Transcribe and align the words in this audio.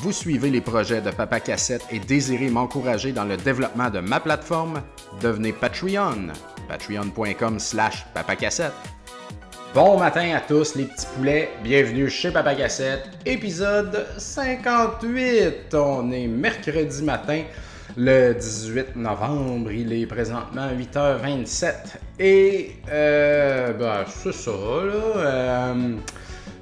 Vous 0.00 0.12
suivez 0.12 0.50
les 0.50 0.60
projets 0.60 1.00
de 1.00 1.10
Papa 1.10 1.40
Cassette 1.40 1.84
et 1.90 1.98
désirez 1.98 2.50
m'encourager 2.50 3.10
dans 3.10 3.24
le 3.24 3.36
développement 3.36 3.90
de 3.90 3.98
ma 3.98 4.20
plateforme? 4.20 4.80
Devenez 5.20 5.52
Patreon. 5.52 6.28
Patreon.com 6.68 7.58
slash 7.58 8.06
papacassette. 8.14 8.74
Bon 9.74 9.98
matin 9.98 10.36
à 10.36 10.40
tous 10.40 10.76
les 10.76 10.84
petits 10.84 11.06
poulets, 11.16 11.48
bienvenue 11.64 12.08
chez 12.08 12.30
Papa 12.30 12.54
Cassette, 12.54 13.08
épisode 13.26 14.06
58. 14.16 15.74
On 15.74 16.12
est 16.12 16.28
mercredi 16.28 17.02
matin, 17.02 17.42
le 17.96 18.34
18 18.34 18.94
novembre, 18.94 19.72
il 19.72 19.92
est 19.92 20.06
présentement 20.06 20.68
8h27. 20.68 21.72
Et, 22.20 22.76
euh, 22.88 23.72
ben, 23.72 24.04
c'est 24.06 24.32
ça, 24.32 24.52
là. 24.52 25.16
Euh, 25.16 25.96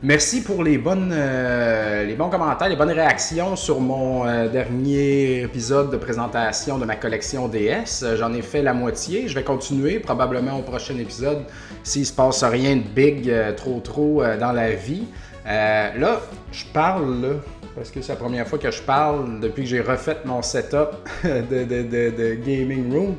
Merci 0.03 0.43
pour 0.43 0.61
euh, 0.61 2.05
les 2.05 2.15
bons 2.17 2.29
commentaires, 2.29 2.69
les 2.69 2.77
bonnes 2.77 2.91
réactions 2.91 3.57
sur 3.57 3.81
mon 3.81 4.27
euh, 4.27 4.47
dernier 4.47 5.41
épisode 5.41 5.91
de 5.91 5.97
présentation 5.97 6.77
de 6.77 6.85
ma 6.85 6.97
collection 6.97 7.49
DS. 7.49 8.05
J'en 8.17 8.35
ai 8.35 8.43
fait 8.43 8.61
la 8.61 8.75
moitié. 8.75 9.27
Je 9.27 9.35
vais 9.35 9.43
continuer 9.43 9.99
probablement 9.99 10.59
au 10.59 10.63
prochain 10.63 10.99
épisode 10.99 11.45
s'il 11.83 12.05
se 12.05 12.13
passe 12.13 12.45
rien 12.45 12.77
de 12.77 12.83
big 12.83 13.31
euh, 13.31 13.55
trop 13.55 13.81
trop 13.81 14.23
dans 14.39 14.53
la 14.53 14.73
vie. 14.73 15.05
là, 15.47 16.21
je 16.53 16.67
parle 16.75 17.39
parce 17.75 17.91
que 17.91 18.03
c'est 18.03 18.13
la 18.13 18.19
première 18.19 18.47
fois 18.47 18.59
que 18.59 18.71
je 18.71 18.83
parle 18.83 19.41
depuis 19.41 19.63
que 19.63 19.69
j'ai 19.71 19.81
refait 19.81 20.19
mon 20.27 20.43
setup 20.43 20.91
de, 21.25 21.65
de 21.65 22.35
gaming 22.35 22.93
room. 22.93 23.17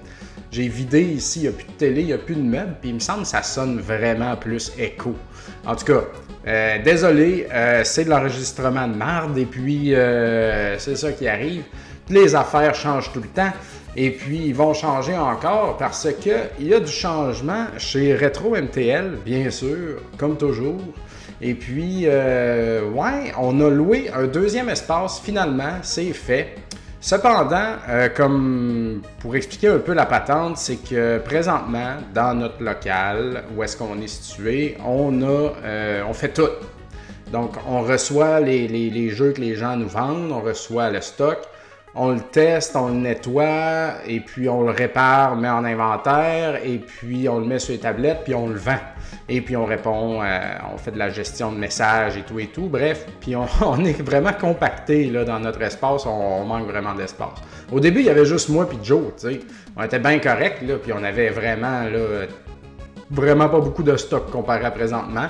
J'ai 0.51 0.67
vidé 0.67 1.01
ici, 1.01 1.39
il 1.39 1.41
n'y 1.43 1.47
a 1.49 1.51
plus 1.51 1.65
de 1.65 1.71
télé, 1.71 2.01
il 2.01 2.07
n'y 2.07 2.13
a 2.13 2.17
plus 2.17 2.35
de 2.35 2.41
meubles, 2.41 2.75
puis 2.79 2.91
il 2.91 2.95
me 2.95 2.99
semble 2.99 3.23
que 3.23 3.27
ça 3.27 3.43
sonne 3.43 3.79
vraiment 3.79 4.35
plus 4.37 4.71
écho. 4.77 5.15
En 5.65 5.75
tout 5.75 5.85
cas, 5.85 6.01
euh, 6.47 6.77
désolé, 6.81 7.47
euh, 7.51 7.81
c'est 7.83 8.05
de 8.05 8.09
l'enregistrement 8.09 8.87
de 8.87 8.95
marde, 8.95 9.37
et 9.37 9.45
puis 9.45 9.93
euh, 9.93 10.79
c'est 10.79 10.95
ça 10.95 11.11
qui 11.11 11.27
arrive. 11.27 11.63
Les 12.09 12.35
affaires 12.35 12.73
changent 12.73 13.11
tout 13.11 13.21
le 13.21 13.27
temps. 13.27 13.51
Et 13.99 14.11
puis, 14.11 14.37
ils 14.45 14.55
vont 14.55 14.75
changer 14.75 15.17
encore 15.17 15.75
parce 15.77 16.07
qu'il 16.21 16.67
y 16.67 16.73
a 16.73 16.79
du 16.79 16.91
changement 16.91 17.65
chez 17.79 18.15
Retro 18.15 18.55
MTL, 18.55 19.17
bien 19.25 19.49
sûr, 19.49 20.01
comme 20.17 20.37
toujours. 20.37 20.79
Et 21.41 21.55
puis, 21.55 22.05
ouais, 22.07 23.33
on 23.39 23.59
a 23.59 23.69
loué 23.69 24.11
un 24.13 24.27
deuxième 24.27 24.69
espace, 24.69 25.19
finalement, 25.19 25.79
c'est 25.81 26.13
fait. 26.13 26.55
Cependant, 26.99 27.75
euh, 27.89 28.09
comme 28.09 29.01
pour 29.19 29.35
expliquer 29.35 29.67
un 29.67 29.77
peu 29.77 29.93
la 29.93 30.05
patente, 30.05 30.57
c'est 30.57 30.77
que 30.77 31.19
présentement, 31.19 31.97
dans 32.13 32.33
notre 32.33 32.63
local, 32.63 33.43
où 33.55 33.63
est-ce 33.63 33.77
qu'on 33.77 34.01
est 34.01 34.07
situé, 34.07 34.77
on 34.83 35.21
euh, 35.21 36.13
fait 36.13 36.29
tout. 36.29 36.49
Donc, 37.31 37.51
on 37.67 37.81
reçoit 37.81 38.39
les, 38.39 39.09
jeux 39.09 39.31
que 39.31 39.41
les 39.41 39.55
gens 39.55 39.75
nous 39.75 39.87
vendent, 39.87 40.31
on 40.31 40.41
reçoit 40.41 40.89
le 40.89 41.01
stock, 41.01 41.37
on 41.97 42.11
le 42.11 42.19
teste, 42.19 42.75
on 42.75 42.89
le 42.89 42.93
nettoie, 42.93 43.95
et 44.05 44.19
puis 44.19 44.47
on 44.47 44.61
le 44.61 44.71
répare, 44.71 45.35
met 45.35 45.49
en 45.49 45.65
inventaire, 45.65 46.59
et 46.63 46.77
puis 46.77 47.27
on 47.27 47.39
le 47.39 47.45
met 47.45 47.57
sur 47.57 47.73
les 47.73 47.79
tablettes, 47.79 48.21
puis 48.23 48.35
on 48.35 48.47
le 48.47 48.55
vend. 48.55 48.77
Et 49.27 49.41
puis 49.41 49.57
on 49.57 49.65
répond, 49.65 50.21
euh, 50.21 50.39
on 50.73 50.77
fait 50.77 50.91
de 50.91 50.99
la 50.99 51.09
gestion 51.09 51.51
de 51.51 51.57
messages 51.57 52.15
et 52.15 52.21
tout 52.21 52.39
et 52.39 52.47
tout. 52.47 52.67
Bref, 52.67 53.05
puis 53.19 53.35
on, 53.35 53.45
est 53.85 54.01
vraiment 54.01 54.33
compacté 54.33 55.09
dans 55.09 55.39
notre 55.39 55.61
espace, 55.63 56.05
on, 56.05 56.45
manque 56.45 56.67
vraiment 56.67 56.93
d'espace. 56.93 57.41
Au 57.71 57.79
début, 57.79 58.01
il 58.01 58.05
y 58.05 58.09
avait 58.09 58.25
juste 58.25 58.49
moi 58.49 58.69
puis 58.69 58.77
Joe. 58.83 59.11
On 59.75 59.83
était 59.83 59.99
bien 59.99 60.19
correct, 60.19 60.63
puis 60.83 60.93
on 60.93 61.03
avait 61.03 61.29
vraiment, 61.29 61.83
vraiment 63.09 63.49
pas 63.49 63.59
beaucoup 63.59 63.83
de 63.83 63.97
stock 63.97 64.29
comparé 64.29 64.65
à 64.65 64.71
présentement. 64.71 65.27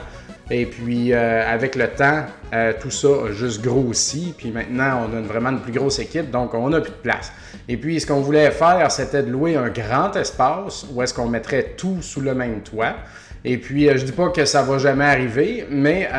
Et 0.50 0.66
puis, 0.66 1.14
euh, 1.14 1.44
avec 1.46 1.76
le 1.76 1.88
temps, 1.90 2.24
euh, 2.54 2.72
tout 2.80 2.90
ça 2.90 3.08
a 3.08 3.32
juste 3.32 3.62
grossi. 3.62 4.34
Puis 4.38 4.52
maintenant, 4.52 5.10
on 5.10 5.18
a 5.18 5.22
vraiment 5.22 5.50
une 5.50 5.60
plus 5.60 5.74
grosse 5.74 6.00
équipe, 6.00 6.32
donc 6.32 6.54
on 6.54 6.72
a 6.72 6.80
plus 6.80 6.92
de 6.92 6.96
place. 6.96 7.34
Et 7.68 7.76
puis, 7.76 8.00
ce 8.00 8.08
qu'on 8.08 8.22
voulait 8.22 8.52
faire, 8.52 8.90
c'était 8.90 9.24
de 9.24 9.30
louer 9.30 9.58
un 9.58 9.68
grand 9.68 10.16
espace 10.16 10.86
où 10.94 11.02
est-ce 11.02 11.14
qu'on 11.14 11.28
mettrait 11.28 11.74
tout 11.76 12.02
sous 12.02 12.22
le 12.22 12.34
même 12.34 12.62
toit. 12.62 12.96
Et 13.44 13.58
puis, 13.58 13.90
euh, 13.90 13.98
je 13.98 14.06
dis 14.06 14.14
pas 14.14 14.30
que 14.30 14.46
ça 14.46 14.62
va 14.64 14.78
jamais 14.78 15.06
arriver, 15.06 15.68
mais 15.70 16.10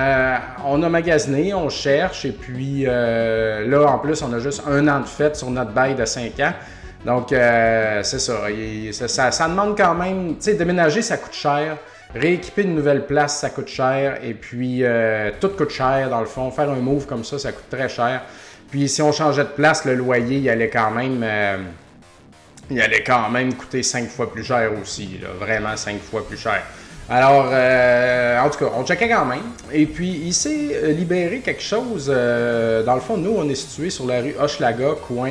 on 0.67 0.83
a 0.83 0.89
magasiné, 0.91 1.55
on 1.55 1.71
cherche. 1.71 2.27
Et 2.27 2.33
puis, 2.33 2.83
là, 2.83 3.85
en 3.87 3.99
plus, 3.99 4.21
on 4.23 4.33
a 4.35 4.39
juste 4.41 4.63
un 4.67 4.87
an 4.89 5.01
de 5.01 5.07
fête 5.07 5.37
sur 5.37 5.51
notre 5.51 5.73
bail 5.73 5.95
de 5.95 6.05
5 6.05 6.39
ans. 6.41 6.53
Donc, 7.07 7.29
c'est 7.31 8.19
ça, 8.19 8.35
ça, 9.09 9.31
ça. 9.31 9.49
demande 9.49 9.77
quand 9.77 9.95
même, 9.95 10.37
tu 10.37 10.37
sais, 10.41 10.55
déménager, 10.55 11.01
ça 11.01 11.17
coûte 11.17 11.33
cher. 11.33 11.79
Rééquiper 12.15 12.63
une 12.63 12.75
nouvelle 12.75 13.07
place, 13.07 13.39
ça 13.39 13.51
coûte 13.51 13.69
cher. 13.69 14.19
Et 14.25 14.33
puis, 14.33 14.83
euh, 14.83 15.31
tout 15.41 15.51
coûte 15.51 15.71
cher, 15.71 16.09
dans 16.09 16.21
le 16.21 16.27
fond. 16.27 16.51
Faire 16.51 16.71
un 16.71 16.77
move 16.77 17.07
comme 17.07 17.23
ça, 17.25 17.39
ça 17.39 17.53
coûte 17.53 17.69
très 17.71 17.89
cher. 17.89 18.23
Puis, 18.71 18.89
si 18.89 19.03
on 19.03 19.13
changeait 19.13 19.45
de 19.45 19.49
place, 19.49 19.85
le 19.85 19.95
loyer, 19.95 20.39
il 20.39 20.49
allait 20.49 20.71
quand 20.71 20.91
même... 20.91 21.21
Euh, 21.23 21.59
allait 22.71 23.03
quand 23.03 23.29
même 23.31 23.55
coûter 23.55 23.83
cinq 23.83 24.09
fois 24.09 24.31
plus 24.31 24.45
cher 24.45 24.71
aussi. 24.81 25.21
vraiment 25.39 25.77
cinq 25.77 26.01
fois 26.01 26.27
plus 26.27 26.39
cher. 26.39 26.63
Alors, 27.11 27.49
euh, 27.51 28.41
en 28.41 28.51
tout 28.51 28.59
cas, 28.59 28.71
on 28.75 28.85
checkait 28.85 29.09
quand 29.09 29.25
même. 29.25 29.41
Et 29.73 29.87
puis, 29.87 30.23
il 30.25 30.35
s'est 30.35 30.93
libéré 30.93 31.41
quelque 31.41 31.63
chose. 31.63 32.07
dans 32.07 32.95
le 32.95 33.01
fond, 33.01 33.19
nous, 33.19 33.35
on 33.37 33.49
est 33.49 33.55
situé 33.55 33.91
sur 33.91 34.07
la 34.07 34.21
rue 34.21 34.35
Hochelaga, 34.39 34.95
coin 35.07 35.31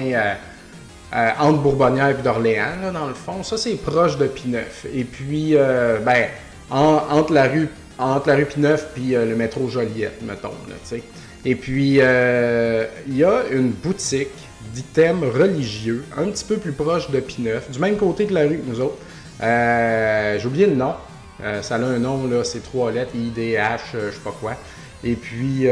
entre 1.40 1.60
Bourbonnière 1.60 2.10
et 2.10 2.22
d'Orléans, 2.22 2.92
dans 2.92 3.08
le 3.08 3.14
fond. 3.14 3.44
Ça, 3.44 3.58
c'est 3.58 3.76
proche 3.76 4.18
de 4.18 4.26
Pineuf. 4.26 4.86
Et 4.92 5.04
puis, 5.04 5.56
ben, 6.04 6.26
entre 6.70 7.34
la 7.34 7.48
rue 7.48 7.70
entre 8.00 8.30
la 8.30 8.36
rue 8.36 8.46
Pineuf 8.46 8.88
puis 8.94 9.16
euh, 9.16 9.26
le 9.26 9.36
métro 9.36 9.68
Joliette, 9.70 10.22
mettons. 10.22 10.54
Là, 10.70 10.98
et 11.46 11.56
puis, 11.56 12.00
euh, 12.02 12.86
il 13.08 13.18
y 13.18 13.24
a 13.24 13.44
une 13.52 13.70
boutique 13.70 14.30
d'items 14.74 15.24
religieux, 15.34 16.04
un 16.18 16.26
petit 16.26 16.44
peu 16.44 16.58
plus 16.58 16.74
proche 16.74 17.10
de 17.10 17.20
Pineuf, 17.20 17.72
du 17.72 17.80
même 17.80 17.96
côté 17.96 18.26
que 18.26 18.34
la 18.34 18.42
rue 18.42 18.58
que 18.58 18.70
nous 18.70 18.82
autres. 18.82 18.98
Euh, 19.42 20.38
j'ai 20.40 20.48
oublié 20.48 20.66
le 20.66 20.76
nom. 20.76 20.96
ça 21.62 21.76
a 21.76 21.80
un 21.80 22.00
nom, 22.00 22.28
là, 22.28 22.44
c'est 22.44 22.62
trois 22.62 22.92
lettres, 22.92 23.16
IDH, 23.16 23.94
je 23.94 24.12
sais 24.12 24.20
pas 24.24 24.36
quoi. 24.40 24.56
Et 25.04 25.14
puis, 25.14 25.68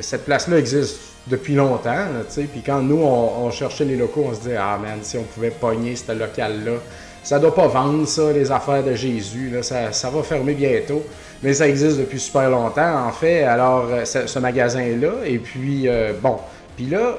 cette 0.00 0.24
place-là 0.24 0.58
existe 0.58 1.00
depuis 1.26 1.54
longtemps, 1.54 2.06
sais. 2.28 2.44
Puis 2.44 2.62
quand 2.64 2.80
nous, 2.80 3.02
on, 3.02 3.46
on, 3.46 3.50
cherchait 3.50 3.84
les 3.84 3.96
locaux, 3.96 4.26
on 4.28 4.34
se 4.34 4.40
disait, 4.40 4.56
ah 4.56 4.78
man, 4.80 4.98
si 5.02 5.16
on 5.16 5.24
pouvait 5.24 5.50
pogner 5.50 5.96
ce 5.96 6.12
local-là, 6.12 6.74
ça 7.22 7.38
doit 7.38 7.54
pas 7.54 7.66
vendre, 7.66 8.06
ça, 8.06 8.32
les 8.32 8.50
affaires 8.50 8.82
de 8.82 8.94
Jésus. 8.94 9.50
Là. 9.50 9.62
Ça, 9.62 10.10
va 10.10 10.22
fermer 10.22 10.54
bientôt. 10.54 11.02
Mais 11.42 11.52
ça 11.52 11.68
existe 11.68 11.98
depuis 11.98 12.18
super 12.18 12.50
longtemps, 12.50 13.06
en 13.06 13.12
fait. 13.12 13.44
Alors, 13.44 13.86
euh, 13.90 14.04
ce, 14.04 14.38
magasin-là. 14.38 15.12
Et 15.24 15.38
puis, 15.38 15.88
euh, 15.88 16.12
bon. 16.20 16.38
Puis 16.76 16.86
là, 16.86 17.18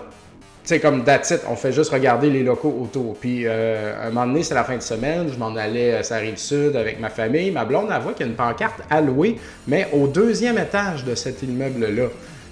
sais, 0.63 0.79
comme 0.79 1.03
d'attitude, 1.03 1.41
on 1.49 1.55
fait 1.55 1.71
juste 1.71 1.91
regarder 1.91 2.29
les 2.29 2.43
locaux 2.43 2.75
autour. 2.81 3.15
Puis, 3.15 3.43
euh, 3.45 4.07
un 4.07 4.09
moment 4.09 4.27
donné, 4.27 4.43
c'est 4.43 4.55
la 4.55 4.63
fin 4.63 4.75
de 4.75 4.81
semaine. 4.81 5.29
Je 5.31 5.37
m'en 5.37 5.55
allais 5.55 5.95
à 5.95 6.03
sa 6.03 6.17
rive 6.17 6.37
sud 6.37 6.75
avec 6.75 6.99
ma 6.99 7.09
famille. 7.09 7.51
Ma 7.51 7.65
blonde, 7.65 7.89
elle 7.93 8.01
voit 8.01 8.13
qu'il 8.13 8.25
y 8.25 8.29
a 8.29 8.31
une 8.31 8.37
pancarte 8.37 8.81
allouée, 8.89 9.37
mais 9.67 9.87
au 9.93 10.07
deuxième 10.07 10.57
étage 10.57 11.05
de 11.05 11.15
cet 11.15 11.41
immeuble-là. 11.43 12.07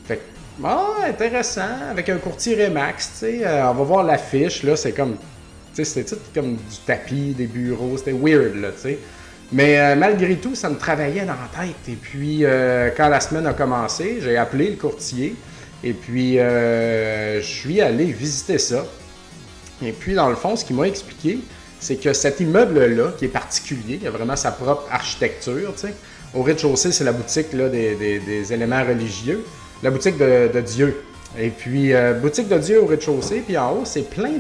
Fait 0.06 0.18
que, 0.18 0.22
ah, 0.64 0.96
intéressant, 1.08 1.62
avec 1.92 2.10
un 2.10 2.18
courtier 2.18 2.66
Remax, 2.66 3.12
tu 3.20 3.20
sais. 3.20 3.42
on 3.46 3.74
va 3.74 3.84
voir 3.84 4.04
l'affiche, 4.04 4.64
là, 4.64 4.76
c'est 4.76 4.94
comme 4.94 5.18
c'était 5.84 6.16
tout 6.16 6.22
comme 6.34 6.56
du 6.56 6.78
tapis, 6.86 7.34
des 7.38 7.48
bureaux, 7.48 7.98
c'était 7.98 8.14
weird, 8.14 8.56
là, 8.56 8.70
tu 8.72 8.82
sais. 8.82 9.00
Mais 9.52 9.80
euh, 9.80 9.96
malgré 9.96 10.36
tout, 10.36 10.56
ça 10.56 10.70
me 10.70 10.76
travaillait 10.76 11.26
dans 11.26 11.34
la 11.34 11.66
tête. 11.66 11.76
Et 11.88 11.96
puis, 11.96 12.44
euh, 12.44 12.90
quand 12.96 13.08
la 13.08 13.22
semaine 13.22 13.48
a 13.48 13.54
commencé, 13.54 14.20
j'ai 14.22 14.38
appelé 14.38 14.72
le 14.72 14.76
courtier. 14.76 15.36
Et 15.84 15.94
puis, 15.94 16.38
euh, 16.40 17.42
je 17.42 17.48
suis 17.48 17.80
allé 17.80 18.06
visiter 18.06 18.58
ça. 18.58 18.86
Et 19.82 19.92
puis, 19.92 20.16
dans 20.16 20.28
le 20.28 20.36
fond, 20.36 20.56
ce 20.56 20.66
qu'il 20.66 20.76
m'a 20.76 20.88
expliqué, 20.88 21.40
c'est 21.80 21.96
que 21.96 22.12
cet 22.12 22.40
immeuble-là, 22.40 23.14
qui 23.18 23.26
est 23.26 23.30
particulier, 23.30 24.00
il 24.02 24.08
a 24.08 24.12
vraiment 24.12 24.36
sa 24.36 24.52
propre 24.52 24.86
architecture. 24.92 25.74
Au 26.34 26.42
rez-de-chaussée, 26.42 26.92
c'est 26.92 27.04
la 27.04 27.14
boutique 27.14 27.54
là, 27.54 27.70
des, 27.70 28.54
éléments 28.54 28.84
religieux, 28.84 29.46
la 29.82 29.92
boutique 29.92 30.18
de 30.18 30.62
Dieu. 30.62 30.98
Et 31.40 31.50
puis, 31.50 31.94
boutique 32.22 32.48
de 32.48 32.58
Dieu 32.58 32.82
au 32.82 32.88
rez-de-chaussée, 32.88 33.44
puis 33.46 33.58
en 33.58 33.72
haut, 33.74 33.86
c'est 33.86 34.10
plein 34.10 34.34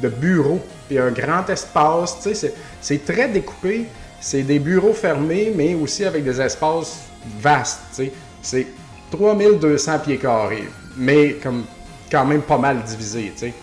de, 0.00 0.08
bureaux, 0.08 0.60
puis 0.88 0.98
un 0.98 1.10
grand 1.10 1.48
espace, 1.48 2.18
tu 2.22 2.34
sais, 2.34 2.54
c'est 2.80 3.04
très 3.04 3.28
découpé. 3.28 3.86
C'est 4.20 4.42
des 4.42 4.58
bureaux 4.58 4.94
fermés, 4.94 5.52
mais 5.54 5.74
aussi 5.74 6.04
avec 6.04 6.24
des 6.24 6.40
espaces 6.40 7.00
vastes, 7.40 7.80
tu 7.90 7.96
sais. 7.96 8.12
C'est 8.40 8.66
3200 9.10 9.98
pieds 10.00 10.18
carrés, 10.18 10.68
mais 10.96 11.34
comme 11.34 11.64
quand 12.10 12.24
même 12.24 12.42
pas 12.42 12.58
mal 12.58 12.82
divisé, 12.82 13.32
tu 13.34 13.46
sais. 13.46 13.54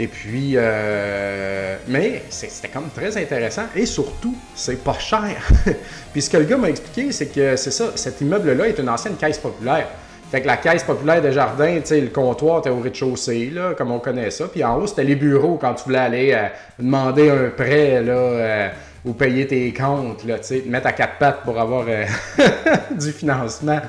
Et 0.00 0.06
puis, 0.06 0.52
euh, 0.54 1.76
mais 1.88 2.22
c'était 2.30 2.68
comme 2.68 2.88
très 2.94 3.16
intéressant 3.16 3.64
et 3.74 3.84
surtout, 3.84 4.36
c'est 4.54 4.82
pas 4.82 4.96
cher. 4.96 5.48
puis 6.12 6.22
ce 6.22 6.30
que 6.30 6.36
le 6.36 6.44
gars 6.44 6.56
m'a 6.56 6.70
expliqué, 6.70 7.10
c'est 7.10 7.26
que 7.26 7.56
c'est 7.56 7.72
ça, 7.72 7.92
cet 7.96 8.20
immeuble-là 8.20 8.68
est 8.68 8.78
une 8.78 8.88
ancienne 8.88 9.16
caisse 9.16 9.38
populaire. 9.38 9.88
Fait 10.30 10.42
que 10.42 10.46
la 10.46 10.58
caisse 10.58 10.84
populaire 10.84 11.22
des 11.22 11.32
jardins, 11.32 11.76
tu 11.80 11.86
sais, 11.86 12.00
le 12.02 12.08
comptoir 12.08 12.58
était 12.58 12.68
au 12.68 12.80
rez-de-chaussée, 12.80 13.50
là, 13.50 13.72
comme 13.76 13.90
on 13.90 13.98
connaît 13.98 14.30
ça. 14.30 14.46
Puis 14.46 14.62
en 14.62 14.78
haut, 14.78 14.86
c'était 14.86 15.04
les 15.04 15.16
bureaux 15.16 15.56
quand 15.58 15.72
tu 15.72 15.84
voulais 15.84 15.98
aller 15.98 16.32
euh, 16.34 16.48
demander 16.78 17.30
un 17.30 17.48
prêt, 17.48 18.02
là, 18.02 18.12
euh, 18.12 18.68
ou 19.06 19.14
payer 19.14 19.46
tes 19.46 19.72
comptes, 19.72 20.24
là, 20.26 20.38
te 20.38 20.68
mettre 20.68 20.88
à 20.88 20.92
quatre 20.92 21.16
pattes 21.18 21.40
pour 21.44 21.58
avoir 21.58 21.86
euh, 21.88 22.04
du 22.90 23.10
financement. 23.10 23.80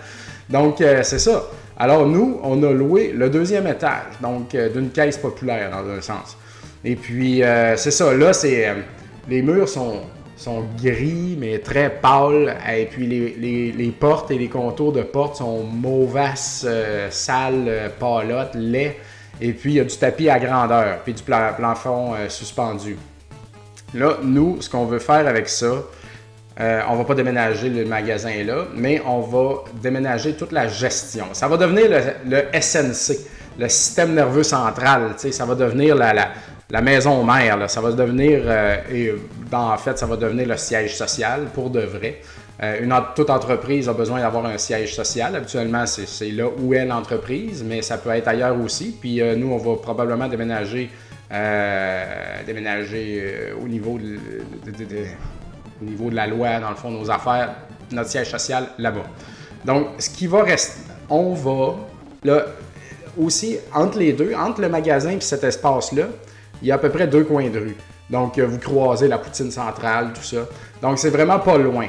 Donc, 0.49 0.77
c'est 0.79 1.19
ça. 1.19 1.43
Alors 1.77 2.07
nous, 2.07 2.39
on 2.41 2.63
a 2.63 2.71
loué 2.71 3.11
le 3.13 3.29
deuxième 3.29 3.67
étage, 3.67 4.17
donc 4.21 4.55
d'une 4.55 4.89
caisse 4.89 5.17
populaire 5.17 5.69
dans 5.69 5.87
un 5.91 6.01
sens. 6.01 6.37
Et 6.83 6.95
puis, 6.95 7.43
c'est 7.75 7.91
ça, 7.91 8.11
là, 8.13 8.33
c'est... 8.33 8.73
les 9.29 9.43
murs 9.43 9.69
sont, 9.69 10.01
sont 10.39 10.65
gris, 10.81 11.35
mais 11.37 11.59
très 11.59 11.89
pâles. 11.89 12.55
Et 12.73 12.85
puis, 12.85 13.05
les, 13.07 13.91
portes 13.99 14.31
et 14.31 14.37
les 14.37 14.47
contours 14.47 14.93
de 14.93 15.01
portes 15.01 15.37
sont 15.37 15.63
mauvaises, 15.63 16.67
sales, 17.09 17.91
pâlottes, 17.99 18.55
laids. 18.55 18.97
Et 19.41 19.53
puis, 19.53 19.71
il 19.71 19.75
y 19.75 19.79
a 19.79 19.83
du 19.83 19.95
tapis 19.95 20.29
à 20.29 20.39
grandeur, 20.39 20.99
puis 21.03 21.13
du 21.13 21.23
plafond 21.23 22.13
suspendu. 22.27 22.97
Là, 23.93 24.17
nous, 24.23 24.61
ce 24.61 24.69
qu'on 24.69 24.85
veut 24.85 24.99
faire 24.99 25.27
avec 25.27 25.49
ça, 25.49 25.83
euh, 26.59 26.81
on 26.89 26.95
va 26.95 27.05
pas 27.05 27.15
déménager 27.15 27.69
le 27.69 27.85
magasin 27.85 28.43
là, 28.43 28.65
mais 28.75 29.01
on 29.05 29.21
va 29.21 29.63
déménager 29.81 30.33
toute 30.33 30.51
la 30.51 30.67
gestion. 30.67 31.27
Ça 31.31 31.47
va 31.47 31.55
devenir 31.55 31.85
le, 32.25 32.61
SNC, 32.61 33.17
le 33.57 33.69
système 33.69 34.13
nerveux 34.13 34.43
central. 34.43 35.13
Ça 35.17 35.45
va 35.45 35.55
devenir 35.55 35.95
la, 35.95 36.31
maison 36.81 37.23
mère. 37.23 37.69
Ça 37.69 37.81
va 37.81 37.91
devenir, 37.91 38.41
euh, 38.45 38.77
et 38.91 39.13
en 39.51 39.77
fait, 39.77 39.97
ça 39.97 40.05
va 40.05 40.15
devenir 40.15 40.47
le 40.47 40.57
siège 40.57 40.95
social 40.95 41.45
pour 41.53 41.69
de 41.69 41.81
vrai. 41.81 42.21
Euh, 42.61 42.83
une, 42.83 42.93
toute 43.15 43.29
entreprise 43.29 43.87
a 43.89 43.93
besoin 43.93 44.19
d'avoir 44.19 44.45
un 44.45 44.57
siège 44.57 44.95
social. 44.95 45.35
Habituellement, 45.35 45.85
c'est 45.85 46.31
là 46.31 46.45
où 46.57 46.73
est 46.73 46.85
l'entreprise, 46.85 47.63
mais 47.63 47.81
ça 47.81 47.97
peut 47.97 48.11
être 48.11 48.27
ailleurs 48.27 48.59
aussi. 48.59 48.95
Puis 48.99 49.21
nous, 49.37 49.51
on 49.51 49.57
va 49.57 49.77
probablement 49.77 50.27
déménager, 50.27 50.89
au 53.61 53.67
niveau 53.67 53.97
de 53.97 54.17
de 55.81 56.15
la 56.15 56.27
loi, 56.27 56.59
dans 56.59 56.69
le 56.69 56.75
fond, 56.75 56.91
nos 56.91 57.09
affaires, 57.09 57.55
notre 57.91 58.09
siège 58.09 58.29
social 58.29 58.67
là-bas. 58.77 59.05
Donc, 59.65 59.87
ce 59.99 60.09
qui 60.09 60.27
va 60.27 60.43
rester, 60.43 60.81
on 61.09 61.33
va, 61.33 61.75
là, 62.23 62.45
aussi, 63.17 63.57
entre 63.73 63.99
les 63.99 64.13
deux, 64.13 64.33
entre 64.33 64.61
le 64.61 64.69
magasin 64.69 65.11
et 65.11 65.21
cet 65.21 65.43
espace-là, 65.43 66.03
il 66.61 66.67
y 66.67 66.71
a 66.71 66.75
à 66.75 66.77
peu 66.77 66.89
près 66.89 67.07
deux 67.07 67.23
coins 67.23 67.49
de 67.49 67.59
rue. 67.59 67.77
Donc, 68.09 68.37
euh, 68.37 68.45
vous 68.45 68.57
croisez 68.57 69.07
la 69.07 69.17
poutine 69.17 69.51
centrale, 69.51 70.13
tout 70.13 70.23
ça. 70.23 70.47
Donc, 70.81 70.97
c'est 70.97 71.09
vraiment 71.09 71.39
pas 71.39 71.57
loin. 71.57 71.87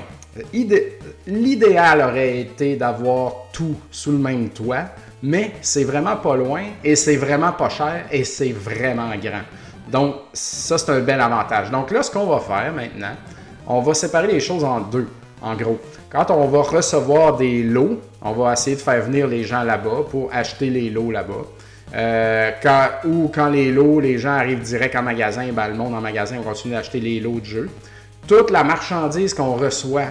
L'idéal 1.27 2.03
aurait 2.03 2.41
été 2.41 2.77
d'avoir 2.77 3.33
tout 3.53 3.77
sous 3.91 4.13
le 4.13 4.19
même 4.19 4.51
toit, 4.51 4.85
mais 5.23 5.53
c'est 5.61 5.85
vraiment 5.85 6.17
pas 6.17 6.37
loin 6.37 6.63
et 6.85 6.95
c'est 6.95 7.17
vraiment 7.17 7.53
pas 7.53 7.69
cher 7.69 8.07
et 8.11 8.25
c'est 8.25 8.53
vraiment 8.53 9.11
grand. 9.23 9.43
Donc, 9.91 10.15
ça, 10.33 10.79
c'est 10.79 10.91
un 10.91 11.01
bel 11.01 11.21
avantage. 11.21 11.71
Donc 11.71 11.91
là, 11.91 12.03
ce 12.03 12.11
qu'on 12.11 12.27
va 12.27 12.39
faire 12.39 12.73
maintenant, 12.73 13.15
on 13.67 13.81
va 13.81 13.95
séparer 13.95 14.29
les 14.29 14.41
choses 14.41 14.65
en 14.65 14.81
deux, 14.81 15.09
en 15.43 15.55
gros. 15.57 15.79
Quand 16.11 16.31
on 16.31 16.47
va 16.47 16.63
recevoir 16.63 17.37
des 17.37 17.63
lots, 17.63 18.01
on 18.23 18.33
va 18.33 18.53
essayer 18.53 18.77
de 18.77 18.81
faire 18.81 19.03
venir 19.03 19.27
les 19.27 19.43
gens 19.43 19.63
là-bas 19.63 20.05
pour 20.11 20.29
acheter 20.33 20.71
les 20.71 20.91
lots 20.91 21.11
là-bas. 21.11 21.45
Euh, 21.95 22.51
ou 23.05 23.31
quand 23.35 23.49
les 23.49 23.73
lots, 23.73 24.01
les 24.01 24.19
gens 24.19 24.31
arrivent 24.31 24.63
direct 24.63 24.95
en 24.95 25.03
magasin, 25.03 25.49
ben, 25.53 25.69
le 25.69 25.75
monde 25.75 25.95
en 25.95 26.01
magasin, 26.01 26.37
on 26.39 26.43
continue 26.43 26.75
d'acheter 26.75 27.01
les 27.01 27.21
lots 27.21 27.41
de 27.41 27.45
jeu. 27.45 27.71
Toute 28.27 28.51
la 28.51 28.63
marchandise 28.63 29.35
qu'on 29.35 29.55
reçoit, 29.55 30.07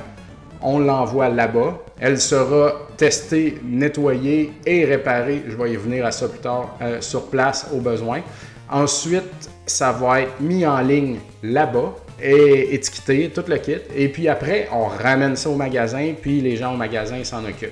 on 0.61 0.79
l'envoie 0.79 1.29
là-bas. 1.29 1.79
Elle 1.99 2.19
sera 2.19 2.73
testée, 2.97 3.59
nettoyée 3.63 4.51
et 4.65 4.85
réparée. 4.85 5.43
Je 5.47 5.55
vais 5.55 5.71
y 5.71 5.75
venir 5.77 6.05
à 6.05 6.11
ça 6.11 6.27
plus 6.27 6.39
tard, 6.39 6.77
euh, 6.81 6.99
sur 7.01 7.27
place 7.27 7.67
au 7.73 7.77
besoin. 7.77 8.21
Ensuite, 8.69 9.49
ça 9.65 9.91
va 9.91 10.21
être 10.21 10.39
mis 10.41 10.65
en 10.65 10.79
ligne 10.81 11.19
là-bas 11.43 11.95
et 12.21 12.73
étiqueté, 12.75 13.31
tout 13.33 13.43
le 13.47 13.57
kit. 13.57 13.77
Et 13.95 14.09
puis 14.09 14.27
après, 14.27 14.67
on 14.71 14.85
ramène 14.85 15.35
ça 15.35 15.49
au 15.49 15.55
magasin, 15.55 16.13
puis 16.21 16.41
les 16.41 16.55
gens 16.55 16.73
au 16.73 16.77
magasin 16.77 17.23
s'en 17.23 17.43
occupent. 17.45 17.71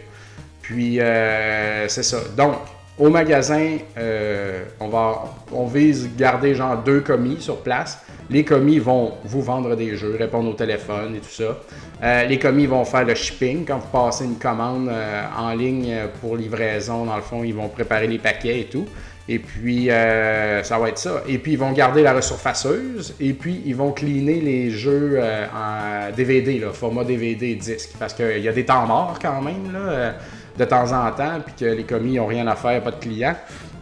Puis 0.61 0.99
euh, 0.99 1.87
c'est 1.87 2.03
ça. 2.03 2.17
Donc, 2.35 2.55
au 2.97 3.09
magasin, 3.09 3.77
euh, 3.97 4.63
on, 4.79 4.87
va, 4.87 5.25
on 5.51 5.65
vise 5.65 6.09
garder 6.17 6.55
genre 6.55 6.77
deux 6.83 7.01
commis 7.01 7.37
sur 7.39 7.57
place. 7.57 7.99
Les 8.29 8.43
commis 8.43 8.79
vont 8.79 9.13
vous 9.23 9.41
vendre 9.41 9.75
des 9.75 9.95
jeux, 9.95 10.15
répondre 10.19 10.49
au 10.49 10.53
téléphone 10.53 11.15
et 11.15 11.19
tout 11.19 11.29
ça. 11.29 11.57
Euh, 12.03 12.23
les 12.25 12.37
commis 12.37 12.65
vont 12.65 12.83
faire 12.83 13.05
le 13.05 13.15
shipping. 13.15 13.65
Quand 13.65 13.77
vous 13.77 13.87
passez 13.87 14.25
une 14.25 14.37
commande 14.37 14.91
en 15.37 15.53
ligne 15.53 15.95
pour 16.19 16.35
livraison, 16.35 17.05
dans 17.05 17.15
le 17.15 17.21
fond, 17.21 17.43
ils 17.43 17.55
vont 17.55 17.69
préparer 17.69 18.07
les 18.07 18.19
paquets 18.19 18.61
et 18.61 18.65
tout. 18.65 18.87
Et 19.29 19.39
puis, 19.39 19.89
euh, 19.91 20.63
ça 20.63 20.79
va 20.79 20.89
être 20.89 20.97
ça. 20.97 21.23
Et 21.27 21.37
puis, 21.37 21.53
ils 21.53 21.57
vont 21.57 21.73
garder 21.73 22.01
la 22.01 22.13
resurfaceuse. 22.13 23.15
Et 23.19 23.33
puis, 23.33 23.61
ils 23.65 23.75
vont 23.75 23.91
cleaner 23.91 24.39
les 24.39 24.69
jeux 24.71 25.15
euh, 25.17 25.45
en 25.47 26.15
DVD, 26.15 26.61
format 26.71 27.03
DVD 27.03 27.55
disque. 27.55 27.89
Parce 27.99 28.13
qu'il 28.13 28.39
y 28.39 28.47
a 28.47 28.53
des 28.53 28.65
temps 28.65 28.87
morts 28.87 29.19
quand 29.21 29.41
même, 29.41 29.73
là, 29.73 29.79
euh, 29.79 30.11
de 30.57 30.65
temps 30.65 30.91
en 30.91 31.11
temps. 31.11 31.39
Puis 31.45 31.55
que 31.59 31.65
les 31.65 31.83
commis 31.83 32.15
n'ont 32.15 32.27
rien 32.27 32.47
à 32.47 32.55
faire, 32.55 32.81
pas 32.81 32.91
de 32.91 32.97
clients. 32.97 33.35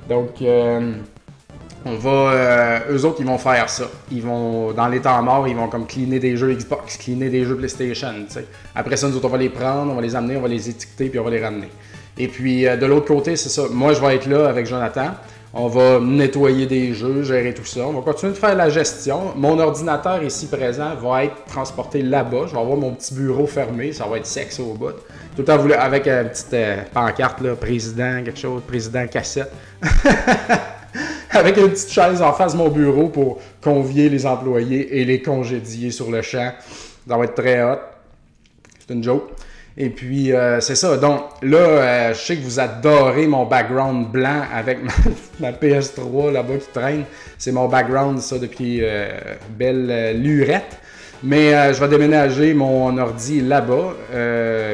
Donc, 0.09 0.43
on 1.85 1.95
va. 1.95 2.81
eux 2.89 3.05
autres, 3.05 3.17
ils 3.19 3.25
vont 3.25 3.37
faire 3.37 3.69
ça. 3.69 3.85
Ils 4.11 4.21
vont, 4.21 4.71
dans 4.71 4.87
les 4.87 5.01
temps 5.01 5.21
morts, 5.21 5.47
ils 5.47 5.55
vont 5.55 5.67
comme 5.67 5.87
cleaner 5.87 6.19
des 6.19 6.37
jeux 6.37 6.53
Xbox, 6.53 6.97
cleaner 6.97 7.29
des 7.29 7.45
jeux 7.45 7.55
PlayStation. 7.55 8.13
Après 8.75 8.97
ça, 8.97 9.07
nous 9.07 9.15
autres, 9.15 9.25
on 9.25 9.29
va 9.29 9.37
les 9.37 9.49
prendre, 9.49 9.91
on 9.91 9.95
va 9.95 10.01
les 10.01 10.15
amener, 10.15 10.37
on 10.37 10.41
va 10.41 10.47
les 10.47 10.69
étiqueter, 10.69 11.09
puis 11.09 11.19
on 11.19 11.23
va 11.23 11.31
les 11.31 11.43
ramener. 11.43 11.69
Et 12.17 12.27
puis, 12.27 12.63
de 12.63 12.85
l'autre 12.85 13.07
côté, 13.07 13.35
c'est 13.35 13.49
ça. 13.49 13.63
Moi, 13.71 13.93
je 13.93 14.01
vais 14.01 14.15
être 14.15 14.27
là 14.27 14.47
avec 14.47 14.65
Jonathan. 14.65 15.11
On 15.57 15.69
va 15.69 16.01
nettoyer 16.01 16.65
des 16.65 16.93
jeux, 16.93 17.23
gérer 17.23 17.53
tout 17.53 17.63
ça. 17.63 17.87
On 17.87 17.93
va 17.93 18.01
continuer 18.01 18.33
de 18.33 18.37
faire 18.37 18.55
la 18.55 18.69
gestion. 18.69 19.31
Mon 19.37 19.57
ordinateur 19.57 20.21
ici 20.21 20.47
présent 20.47 20.93
va 20.95 21.23
être 21.23 21.45
transporté 21.45 22.01
là-bas. 22.01 22.47
Je 22.47 22.51
vais 22.51 22.59
avoir 22.59 22.75
mon 22.75 22.93
petit 22.93 23.13
bureau 23.13 23.47
fermé. 23.47 23.93
Ça 23.93 24.05
va 24.05 24.17
être 24.17 24.25
sexe 24.25 24.59
au 24.59 24.73
bout. 24.73 24.95
Tout 25.33 25.49
en 25.49 25.69
avec 25.71 26.07
une 26.07 26.27
petite 26.27 26.53
euh, 26.53 26.83
pancarte, 26.93 27.39
là, 27.39 27.55
président, 27.55 28.21
quelque 28.25 28.37
chose, 28.37 28.63
président 28.67 29.07
cassette. 29.07 29.49
avec 31.31 31.55
une 31.55 31.69
petite 31.69 31.89
chaise 31.89 32.21
en 32.21 32.33
face 32.33 32.51
de 32.51 32.57
mon 32.57 32.67
bureau 32.67 33.07
pour 33.07 33.39
convier 33.63 34.09
les 34.09 34.25
employés 34.25 34.99
et 34.99 35.05
les 35.05 35.21
congédier 35.21 35.89
sur 35.89 36.11
le 36.11 36.21
champ. 36.21 36.51
Ça 37.07 37.17
va 37.17 37.23
être 37.23 37.35
très 37.35 37.63
hot. 37.63 37.79
C'est 38.85 38.93
une 38.93 39.01
joke. 39.03 39.29
Et 39.77 39.89
puis, 39.89 40.31
euh, 40.31 40.61
c'est 40.61 40.75
ça. 40.75 40.95
Donc, 40.95 41.21
là, 41.41 41.57
euh, 41.57 42.13
je 42.13 42.19
sais 42.19 42.37
que 42.37 42.43
vous 42.43 42.59
adorez 42.61 43.27
mon 43.27 43.45
background 43.45 44.09
blanc 44.09 44.43
avec 44.53 44.79
ma, 45.39 45.51
PS3 45.51 46.31
là-bas 46.31 46.57
qui 46.57 46.71
traîne. 46.73 47.03
C'est 47.37 47.51
mon 47.51 47.67
background, 47.67 48.19
ça, 48.19 48.39
depuis 48.39 48.79
euh, 48.81 49.09
belle 49.49 50.21
lurette. 50.21 50.79
Mais 51.23 51.73
je 51.73 51.79
vais 51.79 51.87
déménager 51.87 52.53
mon 52.53 52.95
ordi 52.97 53.41
là-bas 53.41 53.95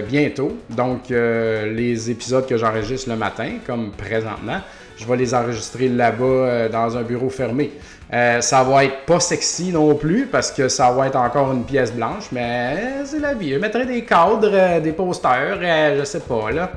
bientôt. 0.09 0.57
Donc, 0.69 1.03
les 1.09 2.11
épisodes 2.11 2.45
que 2.45 2.57
j'enregistre 2.57 3.09
le 3.09 3.15
matin, 3.15 3.51
comme 3.65 3.91
présentement, 3.91 4.59
je 4.97 5.05
vais 5.05 5.15
les 5.15 5.33
enregistrer 5.33 5.87
là-bas 5.87 6.67
dans 6.67 6.97
un 6.97 7.03
bureau 7.03 7.29
fermé. 7.29 7.71
Euh, 8.13 8.41
ça 8.41 8.61
va 8.63 8.83
être 8.83 9.05
pas 9.05 9.21
sexy 9.21 9.71
non 9.71 9.95
plus 9.95 10.25
parce 10.25 10.51
que 10.51 10.67
ça 10.67 10.91
va 10.91 11.07
être 11.07 11.15
encore 11.15 11.53
une 11.53 11.63
pièce 11.63 11.93
blanche, 11.93 12.25
mais 12.31 13.05
c'est 13.05 13.19
la 13.19 13.33
vie. 13.33 13.53
Je 13.53 13.57
mettrai 13.57 13.85
des 13.85 14.03
cadres, 14.03 14.51
euh, 14.51 14.79
des 14.81 14.91
posters, 14.91 15.57
euh, 15.61 15.99
je 15.99 16.03
sais 16.03 16.19
pas 16.19 16.51
là. 16.51 16.71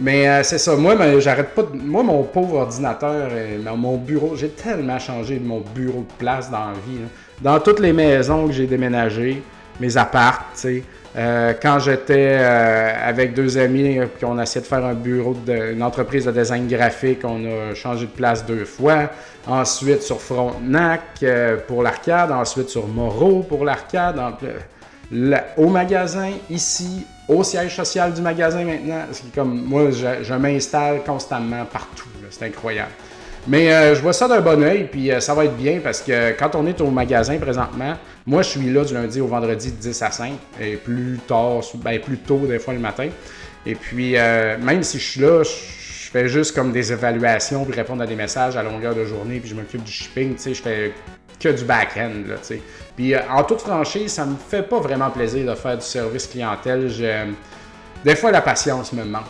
Mais 0.00 0.42
c'est 0.42 0.56
ça. 0.56 0.74
Moi, 0.76 0.96
j'arrête 1.20 1.54
pas. 1.54 1.62
Moi, 1.74 2.02
mon 2.02 2.22
pauvre 2.22 2.60
ordinateur, 2.60 3.28
mon 3.76 3.98
bureau, 3.98 4.34
j'ai 4.34 4.48
tellement 4.48 4.98
changé 4.98 5.38
de 5.38 5.46
mon 5.46 5.60
bureau 5.60 6.06
de 6.08 6.12
place 6.18 6.50
dans 6.50 6.68
la 6.68 6.72
vie. 6.72 7.00
Dans 7.38 7.60
toutes 7.60 7.80
les 7.80 7.92
maisons 7.92 8.46
que 8.46 8.52
j'ai 8.54 8.66
déménagées, 8.66 9.42
mes 9.78 9.94
apparts, 9.98 10.46
tu 10.54 10.60
sais. 10.60 10.82
Euh, 11.16 11.54
quand 11.60 11.80
j'étais 11.80 12.38
euh, 12.38 12.92
avec 13.08 13.34
deux 13.34 13.58
amis, 13.58 13.98
puis 14.16 14.24
on 14.24 14.38
a 14.38 14.44
essayé 14.44 14.60
de 14.60 14.66
faire 14.66 14.84
un 14.84 14.94
bureau, 14.94 15.34
de, 15.34 15.72
une 15.72 15.82
entreprise 15.82 16.24
de 16.24 16.30
design 16.30 16.68
graphique, 16.68 17.20
on 17.24 17.44
a 17.44 17.74
changé 17.74 18.06
de 18.06 18.10
place 18.10 18.46
deux 18.46 18.64
fois. 18.64 19.10
Ensuite 19.46 20.02
sur 20.02 20.20
Frontenac 20.20 21.00
euh, 21.22 21.56
pour 21.66 21.82
l'arcade, 21.82 22.30
ensuite 22.30 22.68
sur 22.68 22.86
Moreau 22.86 23.42
pour 23.42 23.64
l'arcade. 23.64 24.20
au 25.56 25.68
magasin, 25.68 26.30
ici, 26.48 27.04
au 27.26 27.42
siège 27.42 27.74
social 27.74 28.12
du 28.12 28.22
magasin 28.22 28.62
maintenant. 28.62 29.02
C'est 29.10 29.32
comme 29.34 29.64
moi, 29.64 29.90
je, 29.90 30.34
m'installe 30.34 31.02
constamment 31.04 31.64
partout. 31.64 32.08
C'est 32.30 32.44
incroyable. 32.44 32.92
Mais 33.48 33.94
je 33.94 34.00
vois 34.00 34.12
ça 34.12 34.28
d'un 34.28 34.42
bon 34.42 34.62
oeil, 34.62 34.84
puis 34.84 35.10
ça 35.18 35.34
va 35.34 35.46
être 35.46 35.56
bien 35.56 35.80
parce 35.82 36.02
que 36.02 36.32
quand 36.38 36.54
on 36.54 36.66
est 36.66 36.80
au 36.80 36.90
magasin 36.90 37.38
présentement, 37.38 37.94
moi, 38.26 38.42
je 38.42 38.50
suis 38.50 38.70
là 38.70 38.84
du 38.84 38.94
lundi 38.94 39.20
au 39.20 39.26
vendredi 39.26 39.70
de 39.70 39.76
10 39.76 40.02
à 40.02 40.10
5 40.10 40.32
et 40.60 40.76
plus 40.76 41.18
tard, 41.26 41.62
ben, 41.76 42.00
plus 42.00 42.18
tôt 42.18 42.38
des 42.46 42.58
fois 42.58 42.74
le 42.74 42.80
matin. 42.80 43.08
Et 43.66 43.74
puis, 43.74 44.16
euh, 44.16 44.58
même 44.58 44.82
si 44.82 44.98
je 44.98 45.10
suis 45.10 45.20
là, 45.20 45.42
je 45.42 46.10
fais 46.10 46.28
juste 46.28 46.54
comme 46.54 46.72
des 46.72 46.92
évaluations 46.92 47.64
puis 47.64 47.74
répondre 47.74 48.02
à 48.02 48.06
des 48.06 48.16
messages 48.16 48.56
à 48.56 48.62
longueur 48.62 48.94
de 48.94 49.04
journée 49.04 49.38
puis 49.40 49.48
je 49.48 49.54
m'occupe 49.54 49.82
du 49.82 49.92
shipping, 49.92 50.34
tu 50.34 50.42
sais, 50.42 50.54
je 50.54 50.62
fais 50.62 50.92
que 51.38 51.48
du 51.48 51.64
back-end, 51.64 52.28
là. 52.28 52.36
Puis, 52.96 53.14
euh, 53.14 53.20
en 53.30 53.42
toute 53.44 53.60
franchise, 53.60 54.12
ça 54.12 54.26
me 54.26 54.36
fait 54.36 54.62
pas 54.62 54.78
vraiment 54.78 55.10
plaisir 55.10 55.50
de 55.50 55.54
faire 55.54 55.78
du 55.78 55.84
service 55.84 56.26
clientèle. 56.26 56.90
Des 58.04 58.16
fois, 58.16 58.30
la 58.30 58.42
patience 58.42 58.92
me 58.92 59.04
manque. 59.04 59.24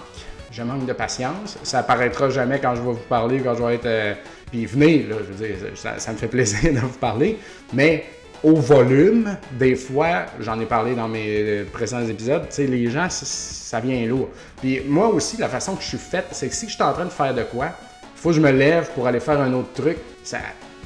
Je 0.50 0.62
manque 0.62 0.87
de 0.87 0.92
patience. 0.92 1.59
Ça 1.62 1.78
apparaîtra 1.78 2.28
jamais 2.30 2.59
quand 2.59 2.75
je 2.75 2.82
vais 2.82 2.92
vous 2.92 3.06
parler, 3.09 3.40
quand 3.40 3.54
je 3.54 3.62
vais 3.62 3.75
être... 3.76 3.87
Euh, 3.87 4.14
puis 4.50 4.66
venez, 4.66 5.04
là, 5.04 5.16
je 5.25 5.32
veux 5.32 5.47
dire, 5.47 5.56
ça, 5.76 5.99
ça 5.99 6.12
me 6.12 6.16
fait 6.16 6.26
plaisir 6.26 6.73
de 6.75 6.80
vous 6.80 6.99
parler. 6.99 7.38
Mais 7.73 8.04
au 8.42 8.54
volume, 8.54 9.37
des 9.52 9.75
fois, 9.75 10.26
j'en 10.40 10.59
ai 10.61 10.66
parlé 10.66 10.94
dans 10.94 11.09
mes 11.09 11.64
précédents 11.73 12.06
épisodes, 12.06 12.42
les 12.59 12.90
gens, 12.90 13.09
ça 13.11 13.80
vient 13.80 14.06
lourd. 14.06 14.28
Puis 14.61 14.80
moi 14.87 15.09
aussi, 15.09 15.37
la 15.37 15.49
façon 15.49 15.76
que 15.76 15.82
je 15.82 15.88
suis 15.88 15.99
faite, 15.99 16.26
c'est 16.32 16.49
que 16.49 16.54
si 16.54 16.66
je 16.68 16.75
suis 16.75 16.82
en 16.82 16.92
train 16.92 17.04
de 17.04 17.11
faire 17.11 17.35
de 17.35 17.42
quoi, 17.42 17.66
il 18.02 18.20
faut 18.20 18.30
que 18.30 18.37
je 18.37 18.40
me 18.40 18.50
lève 18.50 18.90
pour 18.94 19.06
aller 19.06 19.20
faire 19.20 19.40
un 19.40 19.52
autre 19.52 19.73
truc, 19.75 19.99
ça, 20.23 20.38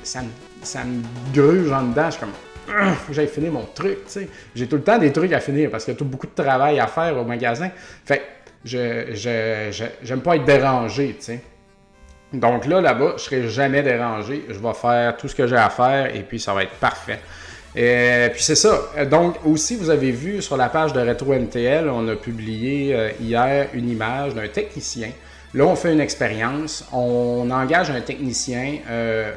ça, 0.03 0.21
ça 0.63 0.85
me 0.85 1.03
gruge 1.33 1.71
en 1.71 1.83
dedans, 1.85 2.07
je 2.07 2.11
suis 2.13 2.21
comme, 2.21 2.33
que 3.07 3.13
j'aille 3.13 3.29
finir 3.29 3.53
mon 3.53 3.67
truc, 3.75 4.05
tu 4.07 4.13
sais. 4.13 4.29
J'ai 4.55 4.67
tout 4.67 4.77
le 4.77 4.83
temps 4.83 4.99
des 4.99 5.13
trucs 5.13 5.33
à 5.33 5.41
finir 5.41 5.71
parce 5.71 5.85
qu'il 5.85 5.95
y 5.95 5.97
a 5.97 5.99
tout 5.99 6.05
beaucoup 6.05 6.27
de 6.27 6.43
travail 6.43 6.81
à 6.81 6.87
faire 6.87 7.17
au 7.19 7.25
magasin. 7.25 7.71
Fait 8.05 8.23
je, 8.65 9.13
je, 9.13 9.85
j'aime 10.03 10.21
pas 10.21 10.37
être 10.37 10.45
dérangé, 10.45 11.15
tu 11.19 11.25
sais. 11.25 11.41
Donc 12.33 12.67
là, 12.67 12.81
là-bas, 12.81 13.15
je 13.17 13.23
serai 13.23 13.49
jamais 13.49 13.83
dérangé. 13.83 14.45
Je 14.49 14.59
vais 14.59 14.75
faire 14.75 15.17
tout 15.17 15.29
ce 15.29 15.35
que 15.35 15.47
j'ai 15.47 15.57
à 15.57 15.71
faire 15.71 16.15
et 16.15 16.21
puis 16.23 16.41
ça 16.41 16.53
va 16.53 16.65
être 16.65 16.75
parfait. 16.77 17.21
Et 17.77 18.29
puis 18.33 18.43
c'est 18.43 18.55
ça. 18.55 18.83
Donc 19.11 19.37
aussi, 19.45 19.77
vous 19.77 19.91
avez 19.91 20.13
vu 20.13 20.41
sur 20.41 20.57
la 20.57 20.69
page 20.69 20.93
de 20.93 21.01
Retro 21.01 21.35
MTL, 21.35 21.89
on 21.89 22.07
a 22.07 22.15
publié 22.15 22.95
euh, 22.95 23.11
hier 23.21 23.69
une 23.75 23.91
image 23.91 24.35
d'un 24.35 24.47
technicien. 24.47 25.11
Là, 25.55 25.65
on 25.65 25.75
fait 25.75 25.93
une 25.93 26.01
expérience. 26.01 26.85
On 26.93 27.51
engage 27.51 27.91
un 27.91 28.01
technicien 28.01 28.79
euh, 28.89 29.33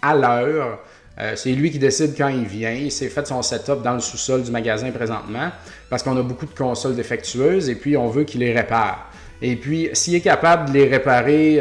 à 0.00 0.14
l'heure. 0.14 0.78
Euh, 1.20 1.32
c'est 1.36 1.52
lui 1.52 1.70
qui 1.70 1.78
décide 1.78 2.14
quand 2.16 2.28
il 2.28 2.46
vient. 2.46 2.72
Il 2.72 2.90
s'est 2.90 3.10
fait 3.10 3.26
son 3.26 3.42
setup 3.42 3.82
dans 3.82 3.94
le 3.94 4.00
sous-sol 4.00 4.42
du 4.42 4.50
magasin 4.50 4.90
présentement 4.90 5.50
parce 5.90 6.02
qu'on 6.02 6.16
a 6.16 6.22
beaucoup 6.22 6.46
de 6.46 6.54
consoles 6.54 6.96
défectueuses 6.96 7.68
et 7.68 7.74
puis 7.74 7.96
on 7.98 8.08
veut 8.08 8.24
qu'il 8.24 8.40
les 8.40 8.54
répare. 8.54 9.10
Et 9.42 9.56
puis, 9.56 9.90
s'il 9.92 10.14
est 10.14 10.20
capable 10.20 10.68
de 10.68 10.78
les 10.78 10.86
réparer 10.86 11.60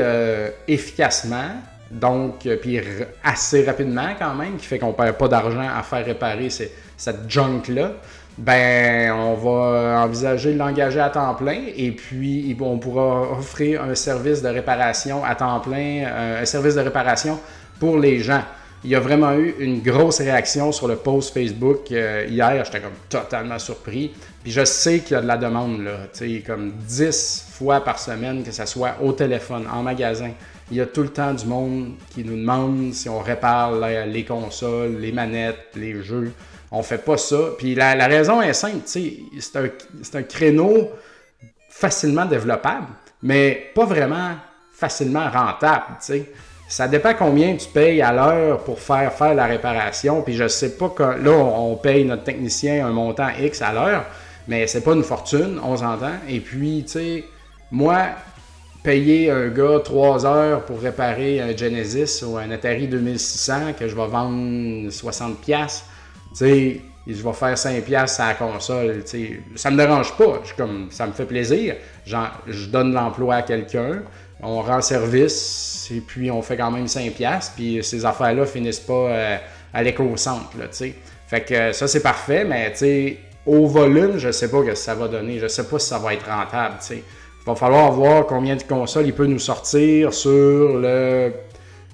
efficacement, 0.68 1.50
donc, 1.92 2.46
euh, 2.46 2.56
puis 2.56 2.80
assez 3.24 3.64
rapidement 3.64 4.10
quand 4.18 4.34
même, 4.34 4.56
qui 4.58 4.66
fait 4.66 4.80
qu'on 4.80 4.94
perd 4.94 5.18
pas 5.18 5.28
d'argent 5.28 5.68
à 5.76 5.84
faire 5.84 6.06
réparer 6.06 6.50
cette 6.50 7.30
junk-là, 7.30 7.92
ben 8.38 9.12
on 9.12 9.34
va 9.36 10.04
envisager 10.04 10.54
de 10.54 10.58
l'engager 10.58 11.00
à 11.00 11.10
temps 11.10 11.36
plein 11.36 11.64
et 11.76 11.92
puis 11.92 12.56
on 12.62 12.78
pourra 12.78 13.34
offrir 13.38 13.84
un 13.84 13.94
service 13.94 14.42
de 14.42 14.48
réparation 14.48 15.24
à 15.24 15.36
temps 15.36 15.60
plein, 15.60 16.06
euh, 16.06 16.42
un 16.42 16.46
service 16.46 16.76
de 16.76 16.82
réparation 16.82 17.40
pour 17.80 17.98
les 17.98 18.20
gens. 18.20 18.42
Il 18.84 18.90
y 18.90 18.96
a 18.96 19.00
vraiment 19.00 19.34
eu 19.34 19.54
une 19.60 19.82
grosse 19.82 20.20
réaction 20.20 20.72
sur 20.72 20.88
le 20.88 20.96
post 20.96 21.34
Facebook 21.34 21.92
euh, 21.92 22.26
hier. 22.28 22.66
J'étais 22.66 22.80
comme 22.80 22.94
totalement 23.10 23.60
surpris. 23.60 24.12
Puis 24.42 24.52
je 24.52 24.66
sais 24.66 25.00
qu'il 25.00 25.12
y 25.12 25.16
a 25.18 25.22
de 25.22 25.28
la 25.28 25.38
demande, 25.38 25.84
là. 25.84 25.92
Tu 26.12 26.38
sais, 26.38 26.44
comme 26.46 26.72
10 26.72 27.50
fois 27.52 27.84
par 27.84 28.00
semaine, 28.00 28.44
que 28.44 28.52
ce 28.52 28.66
soit 28.66 28.96
au 29.00 29.12
téléphone, 29.12 29.68
en 29.72 29.84
magasin, 29.84 30.32
il 30.72 30.78
y 30.78 30.82
a 30.82 30.86
tout 30.86 31.04
le 31.04 31.10
temps 31.10 31.34
du 31.34 31.46
monde 31.46 31.96
qui 32.14 32.24
nous 32.24 32.38
demande 32.38 32.94
si 32.94 33.10
on 33.10 33.20
répare 33.20 33.74
les 34.08 34.24
consoles, 34.24 34.98
les 35.00 35.12
manettes, 35.12 35.76
les 35.76 36.02
jeux. 36.02 36.32
On 36.72 36.82
fait 36.82 37.04
pas 37.04 37.18
ça. 37.18 37.50
Puis 37.58 37.76
la, 37.76 38.08
raison 38.08 38.42
est 38.42 38.54
simple, 38.54 38.78
c'est 38.86 39.20
un, 39.56 39.66
un 40.14 40.24
créneau 40.24 40.90
facilement 41.70 42.26
développable, 42.26 42.88
mais 43.22 43.72
pas 43.76 43.86
vraiment 43.86 44.32
facilement 44.72 45.30
rentable. 45.30 45.98
Ça 46.70 46.88
dépend 46.88 47.14
combien 47.14 47.58
tu 47.58 47.68
payes 47.68 48.02
à 48.02 48.14
l'heure 48.14 48.64
pour 48.64 48.80
faire 48.80 49.12
faire 49.12 49.34
la 49.34 49.48
réparation. 49.48 50.22
Puis 50.22 50.36
je 50.36 50.48
sais 50.48 50.78
pas 50.78 50.88
que 50.88 51.04
là, 51.04 51.32
on 51.32 51.76
paye 51.76 52.06
notre 52.06 52.24
technicien 52.24 52.88
un 52.88 52.92
montant 52.92 53.28
X 53.38 53.62
à 53.62 53.74
l'heure, 53.74 54.06
mais 54.48 54.68
c'est 54.68 54.82
pas 54.82 54.94
une 54.94 55.04
fortune, 55.04 55.60
on 55.62 55.76
s'entend. 55.76 56.14
Et 56.30 56.40
puis, 56.40 56.84
tu 56.86 56.92
sais, 56.94 57.26
moi, 57.72 58.06
payer 58.84 59.30
un 59.30 59.48
gars 59.50 59.80
3 59.84 60.26
heures 60.26 60.66
pour 60.66 60.80
réparer 60.80 61.40
un 61.40 61.56
Genesis 61.56 62.24
ou 62.24 62.38
un 62.38 62.50
Atari 62.52 62.88
2600 62.88 63.74
que 63.80 63.88
je 63.88 63.96
vais 63.96 64.08
vendre 64.08 64.90
60$, 64.90 65.36
tu 65.38 65.76
sais, 66.34 66.82
je 67.08 67.24
vais 67.24 67.34
faire 67.34 67.56
5$ 67.56 68.22
à 68.22 68.28
la 68.28 68.34
console, 68.36 69.04
tu 69.04 69.10
sais, 69.10 69.40
ça 69.56 69.72
me 69.72 69.78
dérange 69.78 70.16
pas. 70.18 70.42
Je, 70.44 70.54
comme, 70.54 70.88
ça 70.92 71.08
me 71.08 71.12
fait 71.12 71.26
plaisir. 71.26 71.76
je 72.06 72.66
donne 72.68 72.94
l'emploi 72.94 73.36
à 73.36 73.42
quelqu'un, 73.42 74.04
on 74.42 74.62
rend 74.62 74.82
service 74.82 75.90
et 75.96 76.02
puis 76.02 76.32
on 76.32 76.42
fait 76.42 76.58
quand 76.58 76.72
même 76.72 76.86
5$, 76.86 77.52
puis 77.56 77.84
ces 77.84 78.06
affaires-là 78.06 78.46
finissent 78.46 78.80
pas 78.80 78.94
euh, 78.94 79.38
à 79.74 79.84
l'éco-centre, 79.84 80.52
tu 80.54 80.68
sais. 80.72 80.96
Fait 81.28 81.42
que 81.42 81.72
ça, 81.72 81.88
c'est 81.88 82.02
parfait, 82.02 82.44
mais 82.44 82.72
tu 82.72 82.78
sais, 82.80 83.18
au 83.46 83.66
volume, 83.66 84.18
je 84.18 84.32
sais 84.32 84.50
pas 84.50 84.62
ce 84.62 84.66
que 84.68 84.76
ça 84.76 84.96
va 84.96 85.08
donner. 85.08 85.40
Je 85.40 85.48
sais 85.48 85.64
pas 85.64 85.80
si 85.80 85.88
ça 85.88 85.98
va 85.98 86.14
être 86.14 86.30
rentable, 86.30 86.76
tu 86.80 86.88
sais. 86.88 87.04
Il 87.44 87.48
va 87.48 87.56
falloir 87.56 87.92
voir 87.92 88.28
combien 88.28 88.56
de 88.56 88.62
consoles 88.62 89.08
il 89.08 89.14
peut 89.14 89.26
nous 89.26 89.40
sortir 89.40 90.14
sur 90.14 90.78
le. 90.78 91.32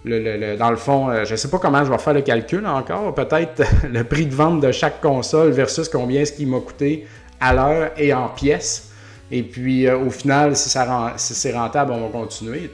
dans 0.04 0.70
le 0.70 0.76
fond, 0.76 1.10
euh, 1.10 1.24
je 1.24 1.32
ne 1.32 1.38
sais 1.38 1.48
pas 1.48 1.58
comment 1.58 1.86
je 1.86 1.90
vais 1.90 1.98
faire 1.98 2.14
le 2.14 2.22
calcul 2.22 2.66
encore. 2.68 3.16
Peut-être 3.16 3.64
le 3.90 4.04
prix 4.04 4.26
de 4.26 4.36
vente 4.36 4.60
de 4.60 4.74
chaque 4.74 5.00
console 5.00 5.52
versus 5.52 5.88
combien 5.88 6.22
est-ce 6.22 6.34
qu'il 6.34 6.50
m'a 6.50 6.60
coûté 6.60 7.08
à 7.40 7.54
l'heure 7.54 7.92
et 7.96 8.14
en 8.14 8.28
pièces. 8.28 8.92
Et 9.32 9.42
puis, 9.42 9.88
euh, 9.88 9.98
au 9.98 10.10
final, 10.10 10.58
si, 10.58 10.70
c'est 10.70 11.54
rentable, 11.54 11.94
on 11.94 12.02
va 12.02 12.10
continuer. 12.10 12.70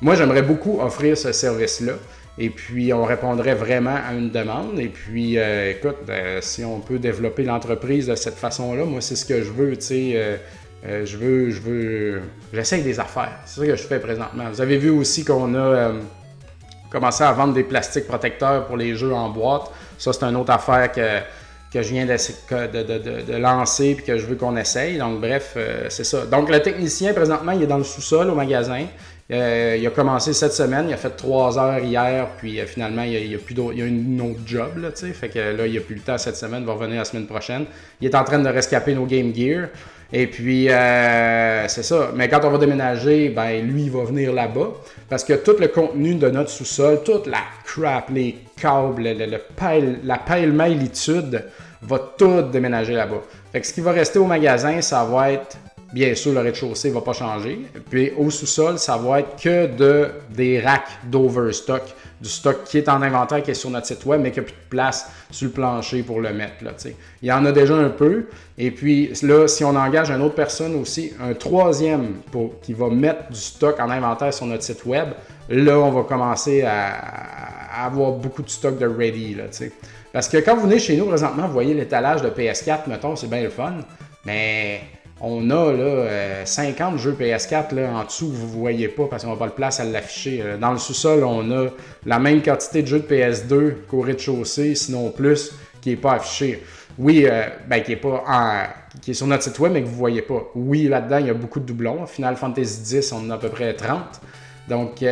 Moi, 0.00 0.14
j'aimerais 0.14 0.42
beaucoup 0.42 0.80
offrir 0.80 1.18
ce 1.18 1.32
service-là. 1.32 1.94
Et 2.38 2.48
puis, 2.48 2.94
on 2.94 3.04
répondrait 3.04 3.54
vraiment 3.54 3.96
à 4.08 4.14
une 4.14 4.30
demande. 4.30 4.78
Et 4.78 4.88
puis, 4.88 5.38
euh, 5.38 5.70
écoute, 5.70 5.96
si 6.40 6.64
on 6.64 6.80
peut 6.80 6.98
développer 6.98 7.44
l'entreprise 7.44 8.06
de 8.06 8.14
cette 8.14 8.36
façon-là, 8.36 8.84
moi, 8.86 9.02
c'est 9.02 9.16
ce 9.16 9.26
que 9.26 9.42
je 9.42 9.50
veux. 9.50 9.74
Euh, 10.84 11.04
je 11.04 11.16
veux, 11.16 11.50
je 11.50 11.60
veux, 11.60 12.22
j'essaye 12.52 12.82
des 12.82 13.00
affaires. 13.00 13.38
C'est 13.44 13.60
ça 13.60 13.66
que 13.66 13.76
je 13.76 13.82
fais 13.82 13.98
présentement. 13.98 14.44
Vous 14.50 14.60
avez 14.60 14.76
vu 14.76 14.90
aussi 14.90 15.24
qu'on 15.24 15.54
a 15.54 15.58
euh, 15.58 16.00
commencé 16.90 17.24
à 17.24 17.32
vendre 17.32 17.54
des 17.54 17.64
plastiques 17.64 18.06
protecteurs 18.06 18.66
pour 18.66 18.76
les 18.76 18.94
jeux 18.94 19.12
en 19.12 19.30
boîte. 19.30 19.70
Ça, 19.98 20.12
c'est 20.12 20.24
une 20.24 20.36
autre 20.36 20.52
affaire 20.52 20.92
que, 20.92 21.20
que 21.72 21.82
je 21.82 21.88
viens 21.88 22.06
de, 22.06 23.22
de, 23.22 23.36
lancer 23.36 23.84
et 23.86 23.96
que 23.96 24.18
je 24.18 24.26
veux 24.26 24.36
qu'on 24.36 24.56
essaye. 24.56 24.98
Donc, 24.98 25.20
bref, 25.20 25.54
euh, 25.56 25.86
c'est 25.88 26.04
ça. 26.04 26.26
Donc, 26.26 26.50
le 26.50 26.60
technicien, 26.60 27.12
présentement, 27.14 27.52
il 27.52 27.62
est 27.62 27.66
dans 27.66 27.78
le 27.78 27.84
sous-sol 27.84 28.30
au 28.30 28.34
magasin. 28.34 28.86
Il 29.28 29.86
a 29.86 29.90
commencé 29.90 30.32
cette 30.32 30.52
semaine, 30.52 30.86
il 30.88 30.94
a 30.94 30.96
fait 30.96 31.16
trois 31.16 31.58
heures 31.58 31.78
hier, 31.80 32.28
puis 32.38 32.60
finalement, 32.66 33.02
il 33.02 33.26
y 33.26 33.34
a, 33.34 33.38
plus 33.38 33.54
il 33.74 33.82
a 33.82 33.86
une 33.86 34.20
autre 34.20 34.40
job, 34.46 34.78
là, 34.78 34.90
tu 34.92 35.06
sais. 35.06 35.12
Fait 35.12 35.28
que 35.28 35.38
là, 35.38 35.66
il 35.66 35.76
a 35.76 35.80
plus 35.80 35.96
le 35.96 36.00
temps 36.00 36.18
cette 36.18 36.36
semaine, 36.36 36.60
il 36.60 36.66
va 36.66 36.74
revenir 36.74 36.98
la 36.98 37.04
semaine 37.04 37.26
prochaine. 37.26 37.64
Il 38.00 38.06
est 38.06 38.14
en 38.14 38.24
train 38.24 38.38
de 38.38 38.48
rescaper 38.48 38.94
nos 38.94 39.06
Game 39.06 39.34
Gear. 39.34 39.68
Et 40.12 40.28
puis, 40.28 40.70
euh, 40.70 41.66
c'est 41.66 41.82
ça. 41.82 42.10
Mais 42.14 42.28
quand 42.28 42.40
on 42.44 42.50
va 42.50 42.58
déménager, 42.58 43.28
ben 43.30 43.66
lui, 43.66 43.84
il 43.84 43.90
va 43.90 44.04
venir 44.04 44.32
là-bas. 44.32 44.68
Parce 45.08 45.24
que 45.24 45.32
tout 45.32 45.56
le 45.58 45.68
contenu 45.68 46.14
de 46.14 46.30
notre 46.30 46.50
sous-sol, 46.50 47.00
toute 47.04 47.26
la 47.26 47.42
crap, 47.64 48.10
les 48.10 48.36
câbles, 48.56 49.02
le, 49.02 49.38
la 50.04 50.18
pêle-mailitude, 50.18 51.44
va 51.82 51.98
tout 52.16 52.42
déménager 52.42 52.94
là-bas. 52.94 53.22
Fait 53.52 53.60
que 53.60 53.66
ce 53.66 53.72
qui 53.72 53.80
va 53.80 53.92
rester 53.92 54.18
au 54.18 54.26
magasin, 54.26 54.80
ça 54.80 55.04
va 55.04 55.32
être, 55.32 55.56
bien 55.96 56.14
sûr, 56.14 56.34
le 56.34 56.40
rez-de-chaussée 56.40 56.90
ne 56.90 56.94
va 56.94 57.00
pas 57.00 57.14
changer. 57.14 57.58
Puis 57.88 58.12
au 58.18 58.28
sous-sol, 58.28 58.78
ça 58.78 58.98
va 58.98 59.20
être 59.20 59.42
que 59.42 59.66
de, 59.66 60.10
des 60.28 60.60
racks 60.60 60.90
d'overstock 61.04 61.84
du 62.20 62.28
stock 62.28 62.64
qui 62.64 62.76
est 62.76 62.88
en 62.90 63.00
inventaire, 63.00 63.42
qui 63.42 63.52
est 63.52 63.54
sur 63.54 63.70
notre 63.70 63.86
site 63.86 64.04
web, 64.04 64.20
mais 64.20 64.30
qui 64.30 64.40
n'a 64.40 64.44
plus 64.44 64.52
de 64.52 64.68
place 64.68 65.10
sur 65.30 65.46
le 65.46 65.54
plancher 65.54 66.02
pour 66.02 66.20
le 66.20 66.34
mettre. 66.34 66.62
Là, 66.62 66.72
Il 67.22 67.28
y 67.28 67.32
en 67.32 67.46
a 67.46 67.50
déjà 67.52 67.74
un 67.76 67.88
peu. 67.88 68.26
Et 68.58 68.70
puis 68.72 69.10
là, 69.22 69.48
si 69.48 69.64
on 69.64 69.74
engage 69.74 70.10
une 70.10 70.20
autre 70.20 70.34
personne 70.34 70.74
aussi, 70.74 71.14
un 71.18 71.32
troisième 71.32 72.16
qui 72.60 72.74
va 72.74 72.90
mettre 72.90 73.30
du 73.30 73.40
stock 73.40 73.80
en 73.80 73.88
inventaire 73.88 74.34
sur 74.34 74.44
notre 74.44 74.64
site 74.64 74.84
web, 74.84 75.08
là, 75.48 75.78
on 75.78 75.92
va 75.92 76.02
commencer 76.02 76.60
à, 76.60 77.86
avoir 77.86 78.12
beaucoup 78.12 78.42
de 78.42 78.50
stock 78.50 78.78
de 78.78 78.86
ready. 78.86 79.34
Là, 79.34 79.44
Parce 80.12 80.28
que 80.28 80.36
quand 80.38 80.56
vous 80.56 80.68
venez 80.68 80.78
chez 80.78 80.94
nous 80.98 81.06
présentement, 81.06 81.46
vous 81.46 81.54
voyez 81.54 81.72
l'étalage 81.72 82.20
de 82.20 82.28
PS4, 82.28 82.80
mettons, 82.86 83.16
c'est 83.16 83.30
bien 83.30 83.42
le 83.42 83.50
fun. 83.50 83.76
Mais 84.26 84.80
on 85.20 85.50
a 85.50 85.72
là, 85.72 86.44
50 86.44 86.94
euh, 86.94 86.98
jeux 86.98 87.16
PS4 87.18 87.74
là, 87.74 87.90
en 87.90 88.04
dessous, 88.04 88.28
vous 88.30 88.46
ne 88.46 88.60
voyez 88.60 88.88
pas 88.88 89.06
parce 89.08 89.24
qu'on 89.24 89.30
n'a 89.30 89.36
pas 89.36 89.48
de 89.48 89.52
place 89.52 89.80
à 89.80 89.84
l'afficher. 89.84 90.42
Euh, 90.42 90.58
dans 90.58 90.72
le 90.72 90.78
sous-sol, 90.78 91.24
on 91.24 91.50
a 91.52 91.68
la 92.04 92.18
même 92.18 92.42
quantité 92.42 92.82
de 92.82 92.86
jeux 92.86 93.00
de 93.00 93.06
PS2 93.06 93.86
qu'au 93.88 94.02
rez-de-chaussée, 94.02 94.74
sinon 94.74 95.10
plus, 95.10 95.52
qui 95.80 95.90
n'est 95.90 95.96
pas 95.96 96.14
affiché. 96.14 96.62
Oui, 96.98 97.26
euh, 97.26 97.44
ben, 97.66 97.82
qui 97.82 97.92
est 97.92 97.96
pas 97.96 98.24
en, 98.26 98.64
qui 99.00 99.12
est 99.12 99.14
sur 99.14 99.26
notre 99.26 99.42
site 99.42 99.58
web, 99.58 99.72
mais 99.72 99.80
que 99.80 99.86
vous 99.86 99.92
ne 99.92 99.98
voyez 99.98 100.22
pas. 100.22 100.50
Oui, 100.54 100.84
là-dedans, 100.84 101.18
il 101.18 101.26
y 101.26 101.30
a 101.30 101.34
beaucoup 101.34 101.60
de 101.60 101.66
doublons. 101.66 102.06
Final 102.06 102.36
Fantasy 102.36 102.96
X, 102.96 103.12
on 103.12 103.26
en 103.26 103.30
a 103.30 103.34
à 103.34 103.38
peu 103.38 103.48
près 103.48 103.72
30. 103.74 104.20
Donc, 104.68 105.02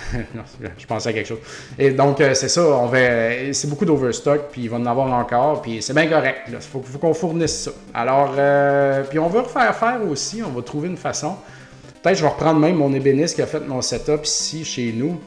non, 0.34 0.42
je 0.76 0.86
pensais 0.86 1.10
à 1.10 1.12
quelque 1.12 1.26
chose. 1.26 1.38
Et 1.78 1.90
donc, 1.90 2.20
euh, 2.20 2.34
c'est 2.34 2.48
ça, 2.48 2.62
on 2.62 2.86
va, 2.86 3.52
c'est 3.52 3.68
beaucoup 3.68 3.84
d'overstock, 3.84 4.48
puis 4.50 4.62
il 4.62 4.70
va 4.70 4.76
en 4.76 4.86
avoir 4.86 5.12
encore, 5.12 5.62
puis 5.62 5.82
c'est 5.82 5.94
bien 5.94 6.06
correct. 6.06 6.40
Il 6.48 6.58
faut, 6.60 6.80
qu'on 6.98 7.14
fournisse 7.14 7.64
ça. 7.64 7.70
Alors, 7.94 8.34
euh, 8.38 9.02
puis 9.08 9.18
on 9.18 9.28
veut 9.28 9.40
refaire 9.40 9.74
faire 9.74 10.00
aussi, 10.08 10.42
on 10.42 10.50
va 10.50 10.62
trouver 10.62 10.88
une 10.88 10.96
façon. 10.96 11.36
Peut-être 12.02 12.16
je 12.16 12.22
vais 12.22 12.28
reprendre 12.28 12.60
même 12.60 12.76
mon 12.76 12.92
ébéniste 12.92 13.34
qui 13.34 13.42
a 13.42 13.46
fait 13.46 13.60
mon 13.60 13.82
setup 13.82 14.24
ici 14.24 14.64
chez 14.64 14.92
nous. 14.92 15.20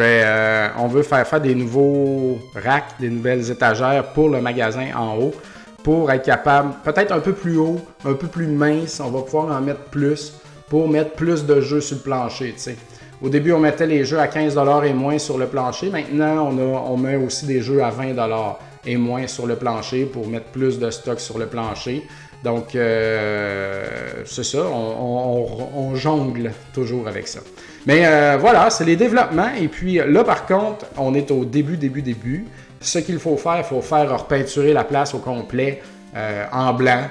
Euh, 0.00 0.68
on 0.78 0.86
veut 0.86 1.02
faire 1.02 1.26
faire 1.26 1.40
des 1.40 1.54
nouveaux 1.54 2.38
racks, 2.54 2.94
des 3.00 3.08
nouvelles 3.08 3.50
étagères 3.50 4.12
pour 4.12 4.28
le 4.28 4.40
magasin 4.40 4.88
en 4.94 5.16
haut, 5.16 5.34
pour 5.82 6.10
être 6.10 6.24
capable, 6.24 6.74
peut-être 6.84 7.12
un 7.12 7.20
peu 7.20 7.32
plus 7.32 7.56
haut, 7.56 7.80
un 8.04 8.14
peu 8.14 8.26
plus 8.26 8.46
mince, 8.46 9.00
on 9.00 9.10
va 9.10 9.22
pouvoir 9.22 9.56
en 9.56 9.60
mettre 9.60 9.84
plus 9.84 10.34
pour 10.68 10.88
mettre 10.88 11.12
plus 11.12 11.46
de 11.46 11.60
jeux 11.60 11.80
sur 11.80 11.96
le 11.96 12.02
plancher, 12.02 12.52
tu 12.54 12.60
sais. 12.62 12.76
Au 13.20 13.28
début, 13.28 13.52
on 13.52 13.58
mettait 13.58 13.86
les 13.86 14.04
jeux 14.04 14.20
à 14.20 14.26
15$ 14.26 14.84
et 14.84 14.92
moins 14.92 15.18
sur 15.18 15.38
le 15.38 15.46
plancher. 15.46 15.90
Maintenant, 15.90 16.50
on, 16.50 16.92
on 16.92 16.96
met 16.96 17.16
aussi 17.16 17.46
des 17.46 17.60
jeux 17.60 17.82
à 17.82 17.90
20$ 17.90 18.56
et 18.86 18.96
moins 18.96 19.26
sur 19.26 19.46
le 19.46 19.56
plancher 19.56 20.04
pour 20.04 20.26
mettre 20.26 20.46
plus 20.46 20.78
de 20.78 20.90
stock 20.90 21.20
sur 21.20 21.38
le 21.38 21.46
plancher. 21.46 22.04
Donc, 22.44 22.74
euh, 22.74 23.84
c'est 24.24 24.44
ça, 24.44 24.58
on, 24.62 25.94
jongle 25.94 26.52
toujours 26.72 27.08
avec 27.08 27.26
ça. 27.26 27.40
Mais 27.86 28.06
euh, 28.06 28.36
voilà, 28.38 28.70
c'est 28.70 28.84
les 28.84 28.96
développements. 28.96 29.50
Et 29.60 29.68
puis 29.68 29.94
là, 29.94 30.22
par 30.22 30.46
contre, 30.46 30.86
on 30.96 31.14
est 31.14 31.30
au 31.30 31.44
début, 31.44 31.76
début, 31.76 32.02
début. 32.02 32.46
Ce 32.80 33.00
qu'il 33.00 33.18
faut 33.18 33.36
faire, 33.36 33.58
il 33.58 33.64
faut 33.64 33.82
faire 33.82 34.16
repeinturer 34.16 34.72
la 34.72 34.84
place 34.84 35.14
au 35.14 35.18
complet 35.18 35.82
euh, 36.16 36.44
en 36.52 36.72
blanc. 36.72 37.02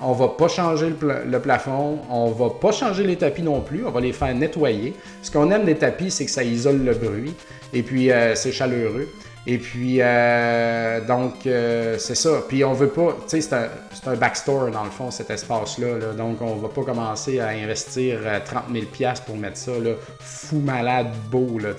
On 0.00 0.12
va 0.12 0.28
pas 0.28 0.48
changer 0.48 0.92
le, 1.00 1.38
plafond, 1.40 1.98
on 2.10 2.30
va 2.30 2.50
pas 2.50 2.72
changer 2.72 3.04
les 3.04 3.16
tapis 3.16 3.42
non 3.42 3.60
plus, 3.60 3.84
on 3.86 3.90
va 3.90 4.00
les 4.00 4.12
faire 4.12 4.34
nettoyer. 4.34 4.94
Ce 5.22 5.30
qu'on 5.30 5.50
aime 5.50 5.64
des 5.64 5.76
tapis, 5.76 6.10
c'est 6.10 6.24
que 6.24 6.30
ça 6.30 6.42
isole 6.42 6.84
le 6.84 6.94
bruit 6.94 7.34
et 7.72 7.82
puis 7.82 8.10
c'est 8.34 8.52
chaleureux. 8.52 9.08
Et 9.46 9.58
puis, 9.58 9.98
euh, 10.00 11.04
donc, 11.06 11.46
euh, 11.46 11.96
c'est 11.98 12.14
ça. 12.14 12.42
Puis, 12.48 12.64
on 12.64 12.72
veut 12.72 12.88
pas, 12.88 13.14
tu 13.28 13.40
sais, 13.40 13.68
c'est 13.92 14.08
un, 14.08 14.14
backstore 14.14 14.70
dans 14.70 14.84
le 14.84 14.90
fond, 14.90 15.10
cet 15.10 15.30
espace-là. 15.30 16.12
Donc, 16.16 16.40
on 16.40 16.54
va 16.56 16.68
pas 16.68 16.82
commencer 16.82 17.40
à 17.40 17.48
investir 17.48 18.20
30 18.44 18.64
euh, 18.70 18.80
000 18.98 19.12
pour 19.26 19.36
mettre 19.36 19.58
ça, 19.58 19.72
là, 19.72 19.90
fou 20.18 20.60
malade, 20.60 21.08
beau, 21.30 21.58
là. 21.58 21.70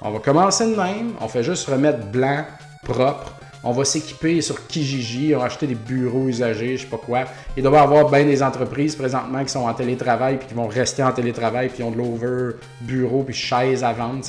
On 0.00 0.12
va 0.12 0.18
commencer 0.20 0.70
de 0.70 0.76
même. 0.76 1.14
On 1.20 1.26
fait 1.26 1.42
juste 1.42 1.68
remettre 1.68 2.06
blanc, 2.06 2.44
propre. 2.84 3.37
On 3.64 3.72
va 3.72 3.84
s'équiper 3.84 4.40
sur 4.40 4.66
Kijiji, 4.68 5.34
on 5.34 5.40
va 5.40 5.46
acheter 5.46 5.66
des 5.66 5.74
bureaux 5.74 6.28
usagés, 6.28 6.76
je 6.76 6.82
sais 6.82 6.88
pas 6.88 6.96
quoi. 6.96 7.24
Il 7.56 7.62
doit 7.62 7.78
y 7.78 7.82
avoir 7.82 8.08
bien 8.08 8.24
des 8.24 8.40
entreprises 8.40 8.94
présentement 8.94 9.42
qui 9.42 9.50
sont 9.50 9.66
en 9.66 9.74
télétravail 9.74 10.38
puis 10.38 10.46
qui 10.46 10.54
vont 10.54 10.68
rester 10.68 11.02
en 11.02 11.10
télétravail 11.10 11.68
puis 11.68 11.78
qui 11.78 11.82
ont 11.82 11.90
de 11.90 11.98
l'over 11.98 12.56
bureau 12.80 13.24
puis 13.24 13.34
chaises 13.34 13.82
à 13.82 13.92
vendre. 13.92 14.22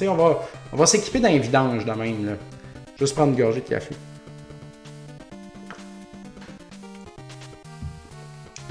On 0.72 0.78
va, 0.78 0.86
s'équiper 0.88 1.20
d'un 1.20 1.38
vidange 1.38 1.86
de 1.86 1.92
même. 1.92 2.26
Là. 2.26 2.32
Juste 2.98 3.14
prendre 3.14 3.32
une 3.32 3.38
gorgée 3.38 3.62
de 3.62 3.70
café. 3.70 3.96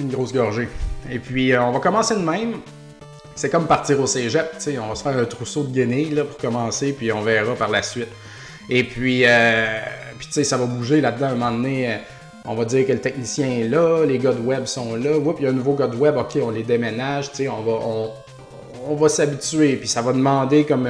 Une 0.00 0.08
grosse 0.08 0.32
gorgée. 0.32 0.68
Et 1.10 1.18
puis, 1.18 1.52
euh, 1.52 1.62
on 1.62 1.72
va 1.72 1.80
commencer 1.80 2.14
de 2.14 2.20
même. 2.20 2.56
C'est 3.34 3.50
comme 3.50 3.66
partir 3.66 4.00
au 4.00 4.06
cégep, 4.06 4.50
tu 4.54 4.60
sais. 4.60 4.78
On 4.78 4.88
va 4.88 4.94
se 4.96 5.02
faire 5.02 5.16
un 5.16 5.24
trousseau 5.24 5.62
de 5.62 5.72
guenilles 5.72 6.14
pour 6.28 6.36
commencer, 6.38 6.92
puis 6.92 7.12
on 7.12 7.22
verra 7.22 7.54
par 7.54 7.68
la 7.68 7.82
suite. 7.82 8.08
Et 8.68 8.84
puis, 8.84 9.22
euh, 9.24 9.80
puis 10.18 10.26
tu 10.26 10.32
sais, 10.34 10.44
ça 10.44 10.56
va 10.56 10.66
bouger 10.66 11.00
là-dedans. 11.00 11.28
Un 11.28 11.34
moment 11.34 11.52
donné, 11.52 11.92
euh, 11.92 11.96
on 12.44 12.54
va 12.54 12.64
dire 12.64 12.86
que 12.86 12.92
le 12.92 13.00
technicien 13.00 13.48
est 13.48 13.68
là, 13.68 14.04
les 14.04 14.18
gars 14.18 14.32
de 14.32 14.40
web 14.40 14.66
sont 14.66 14.94
là. 14.94 15.16
Oups, 15.16 15.36
il 15.40 15.44
y 15.44 15.46
a 15.46 15.50
un 15.50 15.54
nouveau 15.54 15.74
gars 15.74 15.86
de 15.86 15.96
web, 15.96 16.16
ok, 16.16 16.38
on 16.42 16.50
les 16.50 16.62
déménage, 16.62 17.30
tu 17.30 17.36
sais, 17.38 17.48
on 17.48 17.62
va, 17.62 17.78
on, 18.86 18.94
va 18.94 19.08
s'habituer. 19.08 19.76
Puis 19.76 19.88
ça 19.88 20.02
va 20.02 20.12
demander 20.12 20.64
comme. 20.64 20.88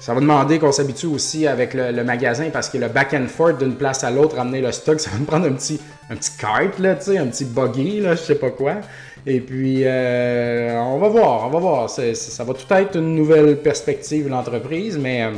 Ça 0.00 0.14
va 0.14 0.20
demander 0.20 0.60
qu'on 0.60 0.70
s'habitue 0.70 1.06
aussi 1.06 1.46
avec 1.48 1.74
le, 1.74 2.04
magasin 2.04 2.50
parce 2.52 2.68
que 2.68 2.78
le 2.78 2.88
back 2.88 3.14
and 3.14 3.26
forth 3.26 3.58
d'une 3.58 3.74
place 3.74 4.04
à 4.04 4.10
l'autre, 4.12 4.36
ramener 4.36 4.60
le 4.60 4.70
stock, 4.70 5.00
ça 5.00 5.10
va 5.10 5.18
me 5.18 5.24
prendre 5.24 5.46
un 5.46 5.52
petit, 5.52 5.80
un 6.08 6.14
petit 6.14 6.30
cart, 6.38 6.78
là, 6.78 6.90
un 6.90 7.26
petit 7.26 7.44
buggy, 7.44 8.00
là, 8.00 8.14
je 8.14 8.20
sais 8.20 8.36
pas 8.36 8.50
quoi. 8.50 8.76
Et 9.26 9.40
puis, 9.40 9.82
euh, 9.84 10.80
on 10.80 10.98
va 10.98 11.08
voir, 11.08 11.46
on 11.46 11.50
va 11.50 11.58
voir. 11.58 11.90
ça 11.90 12.44
va 12.44 12.54
tout 12.54 12.72
être 12.74 12.96
une 12.96 13.14
nouvelle 13.14 13.58
perspective 13.58 14.28
l'entreprise, 14.28 14.96
mais 14.96 15.24
euh, 15.24 15.32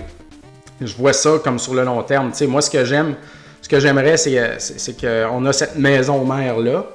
je 0.81 0.95
vois 0.95 1.13
ça 1.13 1.39
comme 1.43 1.59
sur 1.59 1.75
le 1.75 1.85
long 1.85 2.03
terme. 2.03 2.33
moi, 2.49 2.63
ce 2.63 2.71
que 2.71 2.85
j'aime, 2.85 3.15
ce 3.63 3.69
que 3.69 3.81
j'aimerais, 3.81 4.17
c'est 4.17 5.01
qu'on 5.01 5.47
a 5.47 5.53
cette 5.53 5.77
maison 5.77 6.25
mère-là. 6.25 6.87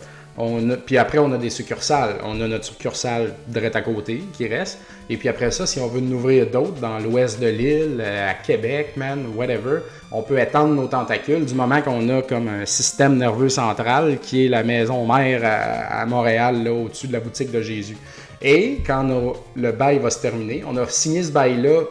puis 0.85 0.97
après, 0.97 1.19
on 1.19 1.31
a 1.31 1.37
des 1.37 1.49
succursales. 1.49 2.15
On 2.23 2.39
a 2.41 2.47
notre 2.47 2.65
succursale 2.65 3.33
direct 3.47 3.75
à 3.75 3.81
côté 3.81 4.23
qui 4.33 4.47
reste. 4.47 4.79
Et 5.09 5.17
puis 5.17 5.29
après 5.29 5.51
ça, 5.51 5.67
si 5.67 5.79
on 5.79 5.87
veut 5.87 6.01
en 6.01 6.11
ouvrir 6.11 6.47
d'autres 6.47 6.79
dans 6.81 6.97
l'ouest 6.97 7.39
de 7.39 7.47
l'île, 7.47 7.99
euh, 7.99 8.31
à 8.31 8.33
Québec, 8.33 8.93
man, 8.97 9.27
whatever, 9.35 9.81
on 10.11 10.23
peut 10.23 10.39
étendre 10.39 10.73
nos 10.73 10.87
tentacules 10.87 11.45
du 11.45 11.53
moment 11.53 11.79
qu'on 11.81 12.09
a 12.09 12.23
comme 12.23 12.47
un 12.47 12.65
système 12.65 13.15
nerveux 13.15 13.49
central 13.49 14.17
qui 14.19 14.45
est 14.45 14.49
la 14.49 14.63
maison 14.63 15.05
mère 15.05 15.41
à, 15.43 16.05
Montréal, 16.07 16.63
là, 16.63 16.73
au-dessus 16.73 17.07
de 17.07 17.13
la 17.13 17.19
boutique 17.19 17.51
de 17.51 17.61
Jésus. 17.61 17.97
Et 18.41 18.81
quand 18.85 19.05
le 19.55 19.71
bail 19.71 19.99
va 19.99 20.09
se 20.09 20.19
terminer, 20.19 20.63
on 20.67 20.75
a 20.77 20.87
signé 20.87 21.21
ce 21.21 21.31
bail-là, 21.31 21.83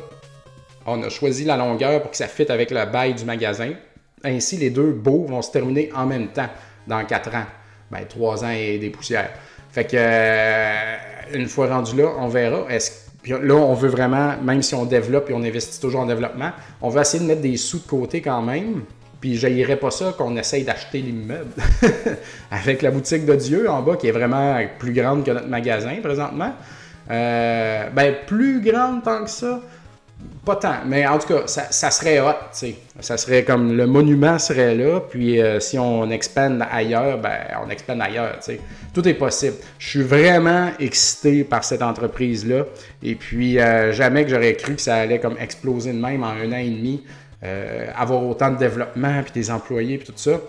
on 0.87 1.03
a 1.03 1.09
choisi 1.09 1.45
la 1.45 1.57
longueur 1.57 2.03
pour 2.03 2.11
que 2.11 2.17
ça 2.17 2.29
fitte 2.29 2.51
avec 2.51 2.71
le 2.71 2.85
bail 2.87 3.15
du 3.15 3.25
magasin. 3.25 3.73
Ainsi, 4.25 4.57
les 4.57 4.71
deux 4.71 4.93
beaux 4.93 5.25
vont 5.25 5.43
se 5.43 5.51
terminer 5.51 5.91
en 5.95 6.07
même 6.07 6.29
temps 6.29 6.49
dans 6.87 7.05
quatre 7.05 7.35
ans. 7.35 7.47
Ben, 7.91 8.05
trois 8.09 8.45
ans 8.45 8.51
et 8.51 8.79
des 8.79 8.91
poussières. 8.91 9.31
Fait 9.71 9.85
que, 9.85 9.97
euh, 9.97 10.97
une 11.35 11.49
fois 11.49 11.69
rendu 11.69 11.97
là, 11.97 12.11
on 12.19 12.29
verra. 12.29 12.67
Puis 13.23 13.33
là, 13.33 13.55
on 13.55 13.75
veut 13.75 13.89
vraiment, 13.89 14.37
même 14.43 14.63
si 14.63 14.75
on 14.75 14.85
développe 14.85 15.31
et 15.31 15.35
on 15.35 15.43
investit 15.43 15.81
toujours 15.81 16.01
en 16.01 16.07
développement, 16.07 16.53
on 16.83 16.91
veut 16.91 17.01
essayer 17.01 17.23
de 17.23 17.29
mettre 17.29 17.41
des 17.41 17.57
sous 17.57 17.79
de 17.79 17.87
côté 17.87 18.21
quand 18.21 18.43
même. 18.43 18.83
Puis 19.21 19.37
je 19.37 19.75
pas 19.77 19.91
ça 19.91 20.15
qu'on 20.19 20.37
essaye 20.37 20.65
d'acheter 20.65 20.99
l'immeuble 20.99 21.51
avec 22.51 22.83
la 22.83 22.91
boutique 22.91 23.25
de 23.25 23.35
Dieu 23.35 23.71
en 23.71 23.81
bas 23.81 23.97
qui 23.97 24.07
est 24.09 24.13
vraiment 24.13 24.61
plus 24.79 24.93
grande 24.93 25.25
que 25.25 25.31
notre 25.31 25.49
magasin 25.49 25.97
présentement. 26.03 26.53
Euh, 27.11 27.89
ben, 27.91 28.15
plus 28.27 28.61
grande 28.61 29.03
tant 29.03 29.25
que 29.25 29.31
ça. 29.31 29.63
Pas 30.45 30.57
tant, 30.57 30.77
mais 30.85 31.07
en 31.07 31.19
tout 31.19 31.29
cas, 31.29 31.47
ça, 31.47 31.91
serait 31.91 32.21
hot, 32.21 32.33
tu 32.53 32.59
sais. 32.59 32.75
Ça 33.01 33.17
serait 33.17 33.45
comme 33.45 33.75
le 33.75 33.87
monument 33.87 34.39
serait 34.39 34.75
là, 34.75 35.01
puis 35.01 35.41
euh, 35.41 35.59
si 35.59 35.79
on 35.79 36.11
expande 36.11 36.63
ailleurs, 36.71 37.19
ben 37.19 37.39
on 37.65 37.71
expande 37.71 38.03
ailleurs, 38.03 38.37
tu 38.41 38.53
sais. 38.53 38.61
Tout 38.93 39.09
est 39.09 39.15
possible. 39.15 39.57
Je 39.79 39.89
suis 39.89 40.03
vraiment 40.03 40.71
excité 40.79 41.45
par 41.45 41.65
cette 41.65 41.81
entreprise-là, 41.81 42.65
et 43.03 43.15
puis 43.15 43.59
euh, 43.59 43.93
jamais 43.93 44.25
que 44.25 44.31
j'aurais 44.31 44.55
cru 44.55 44.75
que 44.75 44.83
ça 44.83 44.97
allait 44.97 45.19
comme 45.19 45.39
exploser 45.39 45.93
de 45.93 45.99
même 45.99 46.23
en 46.23 46.33
un 46.33 46.53
an 46.53 46.59
et 46.59 46.71
demi, 46.71 47.05
euh, 47.43 47.87
avoir 47.97 48.23
autant 48.23 48.51
de 48.51 48.59
développement, 48.59 49.23
puis 49.23 49.33
des 49.33 49.51
employés, 49.51 49.97
puis 49.97 50.09
tout 50.09 50.13
ça. 50.17 50.41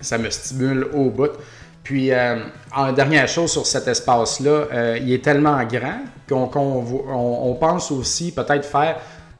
Ça 0.00 0.18
me 0.18 0.28
stimule 0.28 0.88
au 0.92 1.10
bout. 1.10 1.30
Puis, 1.84 2.10
euh, 2.10 2.36
en 2.74 2.92
dernière 2.92 3.28
chose 3.28 3.52
sur 3.52 3.66
cet 3.66 3.86
espace-là, 3.86 4.66
euh, 4.72 4.98
il 5.00 5.12
est 5.12 5.22
tellement 5.22 5.62
grand 5.64 6.00
qu'on 6.26 7.56
pense 7.60 7.90
aussi 7.90 8.32
peut-être 8.32 8.64
faire 8.64 8.96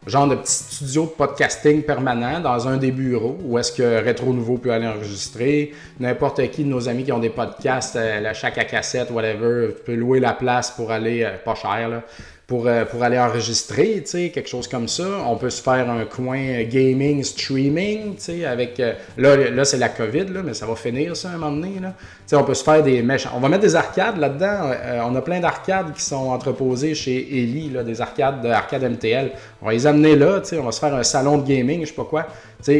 genre 0.06 0.28
de 0.28 0.34
petit 0.34 0.52
studio 0.52 1.04
de 1.04 1.08
podcasting 1.08 1.82
permanent 1.82 2.38
dans 2.38 2.68
un 2.68 2.76
des 2.76 2.90
bureaux 2.90 3.38
où 3.42 3.58
est-ce 3.58 3.72
que 3.72 4.04
Rétro 4.04 4.34
Nouveau 4.34 4.58
peut 4.58 4.70
aller 4.70 4.86
enregistrer. 4.86 5.72
N'importe 5.98 6.46
qui 6.50 6.64
de 6.64 6.68
nos 6.68 6.86
amis 6.90 7.04
qui 7.04 7.12
ont 7.12 7.18
des 7.18 7.30
podcasts, 7.30 7.96
euh, 7.96 8.20
la 8.20 8.34
chaque 8.34 8.58
à 8.58 8.64
cassette, 8.64 9.10
whatever, 9.10 9.68
peut 9.86 9.94
louer 9.94 10.20
la 10.20 10.34
place 10.34 10.70
pour 10.70 10.92
aller, 10.92 11.26
pas 11.46 11.54
cher, 11.54 11.88
là, 11.88 12.02
pour, 12.46 12.66
euh, 12.66 12.84
pour 12.84 13.02
aller 13.02 13.18
enregistrer, 13.18 14.02
quelque 14.04 14.48
chose 14.48 14.68
comme 14.68 14.86
ça. 14.86 15.04
On 15.26 15.36
peut 15.36 15.48
se 15.48 15.62
faire 15.62 15.88
un 15.88 16.04
coin 16.04 16.62
gaming, 16.64 17.22
streaming, 17.22 18.16
avec... 18.46 18.78
Euh, 18.80 18.92
là, 19.16 19.36
là 19.50 19.64
c'est 19.64 19.78
la 19.78 19.88
COVID, 19.88 20.26
là, 20.26 20.42
mais 20.44 20.52
ça 20.52 20.66
va 20.66 20.76
finir, 20.76 21.16
ça, 21.16 21.30
un 21.30 21.38
moment 21.38 21.52
donné, 21.52 21.80
là. 21.80 21.94
On 22.32 22.44
peut 22.44 22.54
se 22.54 22.64
faire 22.64 22.82
des 22.82 23.00
mèches. 23.00 23.28
On 23.34 23.38
va 23.38 23.48
mettre 23.48 23.62
des 23.62 23.76
arcades 23.76 24.18
là-dedans. 24.18 24.72
Euh, 24.72 25.00
on 25.04 25.14
a 25.14 25.22
plein 25.22 25.40
d'arcades 25.40 25.94
qui 25.94 26.02
sont 26.02 26.30
entreposées 26.30 26.94
chez 26.94 27.16
Eli, 27.16 27.70
là, 27.70 27.82
des 27.82 28.00
arcades 28.00 28.42
de 28.42 28.48
arcade 28.48 28.82
MTL. 28.82 29.30
On 29.62 29.66
va 29.66 29.72
les 29.72 29.86
amener 29.86 30.16
là, 30.16 30.42
on 30.52 30.62
va 30.62 30.72
se 30.72 30.80
faire 30.80 30.94
un 30.94 31.02
salon 31.02 31.38
de 31.38 31.46
gaming, 31.46 31.82
je 31.82 31.88
sais 31.88 31.94
pas 31.94 32.04
quoi. 32.04 32.26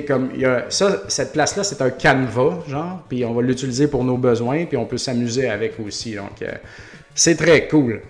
Comme, 0.07 0.31
y 0.37 0.45
a, 0.45 0.65
ça, 0.71 1.03
cette 1.09 1.33
place-là, 1.33 1.63
c'est 1.63 1.81
un 1.81 1.91
canevas, 1.91 2.59
genre, 2.69 3.03
puis 3.09 3.25
on 3.25 3.33
va 3.33 3.43
l'utiliser 3.43 3.87
pour 3.87 4.03
nos 4.03 4.17
besoins, 4.17 4.65
puis 4.65 4.77
on 4.77 4.87
peut 4.87 4.99
s'amuser 4.99 5.49
avec 5.49 5.75
aussi, 5.79 6.15
donc... 6.15 6.43
c'est 7.15 7.37
très 7.37 7.69
cool. 7.69 8.01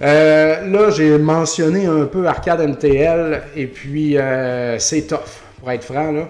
Euh, 0.00 0.70
là, 0.70 0.90
j'ai 0.90 1.18
mentionné 1.18 1.86
un 1.86 2.04
peu 2.06 2.26
Arcade 2.26 2.60
MTL 2.60 3.42
et 3.56 3.66
puis 3.66 4.16
euh, 4.16 4.78
c'est 4.78 5.02
tough, 5.02 5.42
pour 5.58 5.70
être 5.72 5.84
franc. 5.84 6.12
Là. 6.12 6.28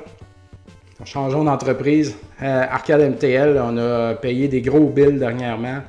Changeons 1.04 1.44
d'entreprise. 1.44 2.16
Euh, 2.42 2.64
Arcade 2.70 3.02
MTL, 3.02 3.60
on 3.62 3.76
a 3.76 4.14
payé 4.14 4.48
des 4.48 4.62
gros 4.62 4.88
bills 4.88 5.18
dernièrement 5.18 5.82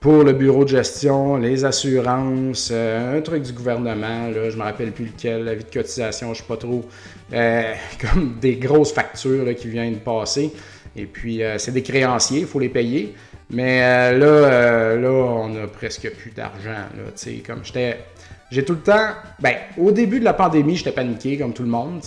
pour 0.00 0.22
le 0.22 0.32
bureau 0.32 0.64
de 0.64 0.70
gestion, 0.70 1.36
les 1.36 1.64
assurances, 1.64 2.70
un 2.70 3.20
truc 3.20 3.42
du 3.42 3.52
gouvernement, 3.52 4.28
là, 4.28 4.48
je 4.48 4.54
ne 4.54 4.60
me 4.60 4.62
rappelle 4.62 4.92
plus 4.92 5.06
lequel, 5.06 5.42
la 5.42 5.54
vie 5.56 5.64
de 5.64 5.74
cotisation, 5.74 6.28
je 6.34 6.40
ne 6.40 6.44
sais 6.44 6.44
pas 6.46 6.56
trop, 6.56 6.84
comme 8.00 8.36
des 8.40 8.54
grosses 8.54 8.92
factures 8.92 9.52
qui 9.56 9.66
viennent 9.66 9.94
de 9.94 9.98
passer. 9.98 10.52
Et 10.98 11.06
puis, 11.06 11.40
c'est 11.58 11.72
des 11.72 11.82
créanciers, 11.82 12.40
il 12.40 12.46
faut 12.46 12.60
les 12.60 12.68
payer. 12.68 13.14
Mais 13.50 13.82
euh, 13.82 14.18
là, 14.18 14.26
euh, 14.26 15.00
là, 15.00 15.10
on 15.10 15.64
a 15.64 15.66
presque 15.66 16.10
plus 16.12 16.30
d'argent. 16.32 16.84
comme 17.46 17.64
j'étais. 17.64 17.98
J'ai 18.50 18.64
tout 18.64 18.74
le 18.74 18.80
temps. 18.80 19.10
Ben, 19.40 19.56
au 19.76 19.90
début 19.90 20.20
de 20.20 20.24
la 20.24 20.32
pandémie, 20.32 20.76
j'étais 20.76 20.92
paniqué 20.92 21.38
comme 21.38 21.52
tout 21.52 21.62
le 21.62 21.68
monde. 21.68 22.02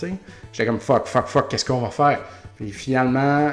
J'étais 0.51 0.65
comme 0.65 0.79
fuck, 0.79 1.05
fuck, 1.05 1.27
fuck, 1.27 1.49
qu'est-ce 1.49 1.65
qu'on 1.65 1.81
va 1.81 1.89
faire? 1.89 2.19
Puis 2.61 2.69
finalement, 2.69 3.49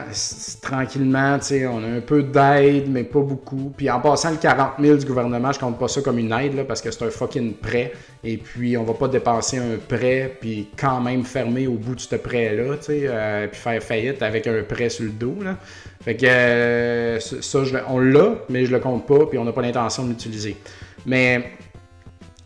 tranquillement, 0.60 1.38
on 1.72 1.82
a 1.82 1.96
un 1.96 2.00
peu 2.02 2.24
d'aide, 2.24 2.90
mais 2.90 3.04
pas 3.04 3.22
beaucoup. 3.22 3.72
Puis 3.74 3.88
en 3.88 4.00
passant 4.00 4.32
le 4.32 4.36
40 4.36 4.72
000 4.78 4.98
du 4.98 5.06
gouvernement, 5.06 5.50
je 5.50 5.58
compte 5.58 5.78
pas 5.78 5.88
ça 5.88 6.02
comme 6.02 6.18
une 6.18 6.30
aide, 6.30 6.54
là, 6.54 6.64
parce 6.64 6.82
que 6.82 6.90
c'est 6.90 7.06
un 7.06 7.10
fucking 7.10 7.54
prêt. 7.54 7.92
Et 8.22 8.36
puis, 8.36 8.76
on 8.76 8.84
va 8.84 8.92
pas 8.92 9.08
dépenser 9.08 9.56
un 9.56 9.78
prêt, 9.78 10.36
puis 10.38 10.68
quand 10.78 11.00
même 11.00 11.24
fermer 11.24 11.66
au 11.66 11.76
bout 11.76 11.94
de 11.94 12.00
ce 12.00 12.16
prêt-là, 12.16 12.74
euh, 12.90 13.46
puis 13.46 13.58
faire 13.58 13.82
faillite 13.82 14.22
avec 14.22 14.46
un 14.46 14.62
prêt 14.62 14.90
sur 14.90 15.04
le 15.04 15.12
dos. 15.12 15.36
Là. 15.42 15.56
Fait 16.04 16.14
que 16.14 16.26
euh, 16.26 17.18
ça, 17.18 17.60
on 17.88 18.00
l'a, 18.00 18.34
mais 18.50 18.66
je 18.66 18.72
le 18.72 18.78
compte 18.78 19.06
pas, 19.06 19.24
puis 19.24 19.38
on 19.38 19.44
n'a 19.46 19.52
pas 19.52 19.62
l'intention 19.62 20.04
de 20.04 20.10
l'utiliser. 20.10 20.58
Mais 21.06 21.52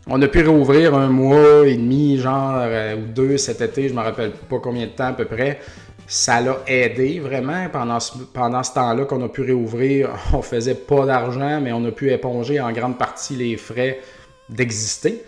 on 0.07 0.21
a 0.21 0.27
pu 0.29 0.39
réouvrir 0.39 0.95
un 0.95 1.07
mois 1.07 1.67
et 1.67 1.75
demi, 1.75 2.19
genre, 2.19 2.55
euh, 2.57 2.95
ou 2.95 3.05
deux 3.13 3.37
cet 3.37 3.59
été, 3.59 3.89
je 3.89 3.93
me 3.93 4.01
rappelle 4.01 4.31
pas 4.31 4.59
combien 4.59 4.85
de 4.85 4.91
temps 4.91 5.07
à 5.07 5.13
peu 5.13 5.25
près. 5.25 5.59
Ça 6.07 6.41
l'a 6.41 6.59
aidé 6.67 7.19
vraiment 7.19 7.67
pendant 7.71 7.99
ce, 7.99 8.73
temps-là 8.73 9.05
qu'on 9.05 9.23
a 9.23 9.29
pu 9.29 9.41
réouvrir. 9.41 10.09
On 10.33 10.41
faisait 10.41 10.75
pas 10.75 11.05
d'argent, 11.05 11.61
mais 11.61 11.71
on 11.71 11.83
a 11.85 11.91
pu 11.91 12.11
éponger 12.11 12.59
en 12.59 12.71
grande 12.71 12.97
partie 12.97 13.35
les 13.35 13.57
frais 13.57 13.99
d'exister. 14.49 15.23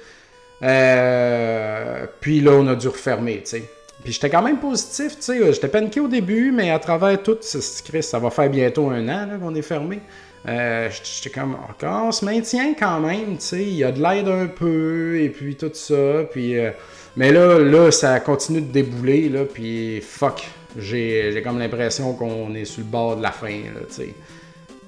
Euh, 0.64 2.06
puis 2.22 2.42
là, 2.42 2.52
on 2.52 2.68
a 2.68 2.76
dû 2.76 2.88
refermer, 2.88 3.42
tu 3.44 3.58
sais. 3.58 3.64
Puis 4.04 4.14
j'étais 4.14 4.30
quand 4.30 4.42
même 4.42 4.60
positif, 4.60 5.20
tu. 5.20 5.52
J'étais 5.52 5.68
paniqué 5.68 6.00
au 6.00 6.08
début, 6.08 6.52
mais 6.52 6.72
à 6.72 6.80
travers 6.80 7.22
tout, 7.22 7.38
ça 7.42 8.20
va 8.20 8.30
faire 8.30 8.50
bientôt 8.50 8.90
un 8.90 9.08
an 9.10 9.28
qu'on 9.40 9.56
est 9.56 9.62
fermé. 9.62 10.00
Euh, 10.48 10.90
j'étais 10.92 11.32
comme, 11.38 11.58
on 11.82 12.12
se 12.12 12.24
maintient 12.24 12.76
quand 12.78 13.00
même, 13.00 13.38
tu 13.38 13.46
sais, 13.46 13.64
il 13.64 13.76
y 13.76 13.84
a 13.84 13.92
de 13.92 14.02
l'aide 14.02 14.28
un 14.28 14.46
peu, 14.46 15.20
et 15.20 15.30
puis 15.30 15.56
tout 15.56 15.72
ça, 15.74 16.24
puis... 16.32 16.58
Euh, 16.58 16.72
mais 17.18 17.32
là, 17.32 17.60
là, 17.60 17.92
ça 17.92 18.20
continue 18.20 18.62
de 18.62 18.72
débouler, 18.72 19.30
là, 19.30 19.46
puis 19.46 20.02
fuck, 20.02 20.48
j'ai 20.78 21.42
comme 21.44 21.60
l'impression 21.60 22.14
qu'on 22.14 22.54
est 22.56 22.66
sur 22.66 22.82
le 22.82 22.90
bord 22.90 23.18
de 23.18 23.22
la 23.24 23.32
fin, 23.32 23.48
là, 23.50 23.82
tu 23.88 24.14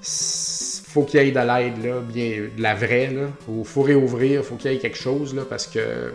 sais. 0.02 0.84
Faut 0.90 1.04
qu'il 1.04 1.22
y 1.22 1.28
ait 1.28 1.32
de 1.32 1.40
l'aide, 1.40 1.84
là, 1.84 2.00
bien, 2.02 2.48
de 2.56 2.62
la 2.62 2.74
vraie, 2.76 3.12
là, 3.12 3.28
ou 3.48 3.64
faut 3.64 3.82
réouvrir, 3.84 4.44
faut 4.44 4.56
qu'il 4.56 4.72
y 4.72 4.76
ait 4.76 4.80
quelque 4.80 4.98
chose, 4.98 5.36
là, 5.36 5.44
parce 5.48 5.68
que 5.68 6.12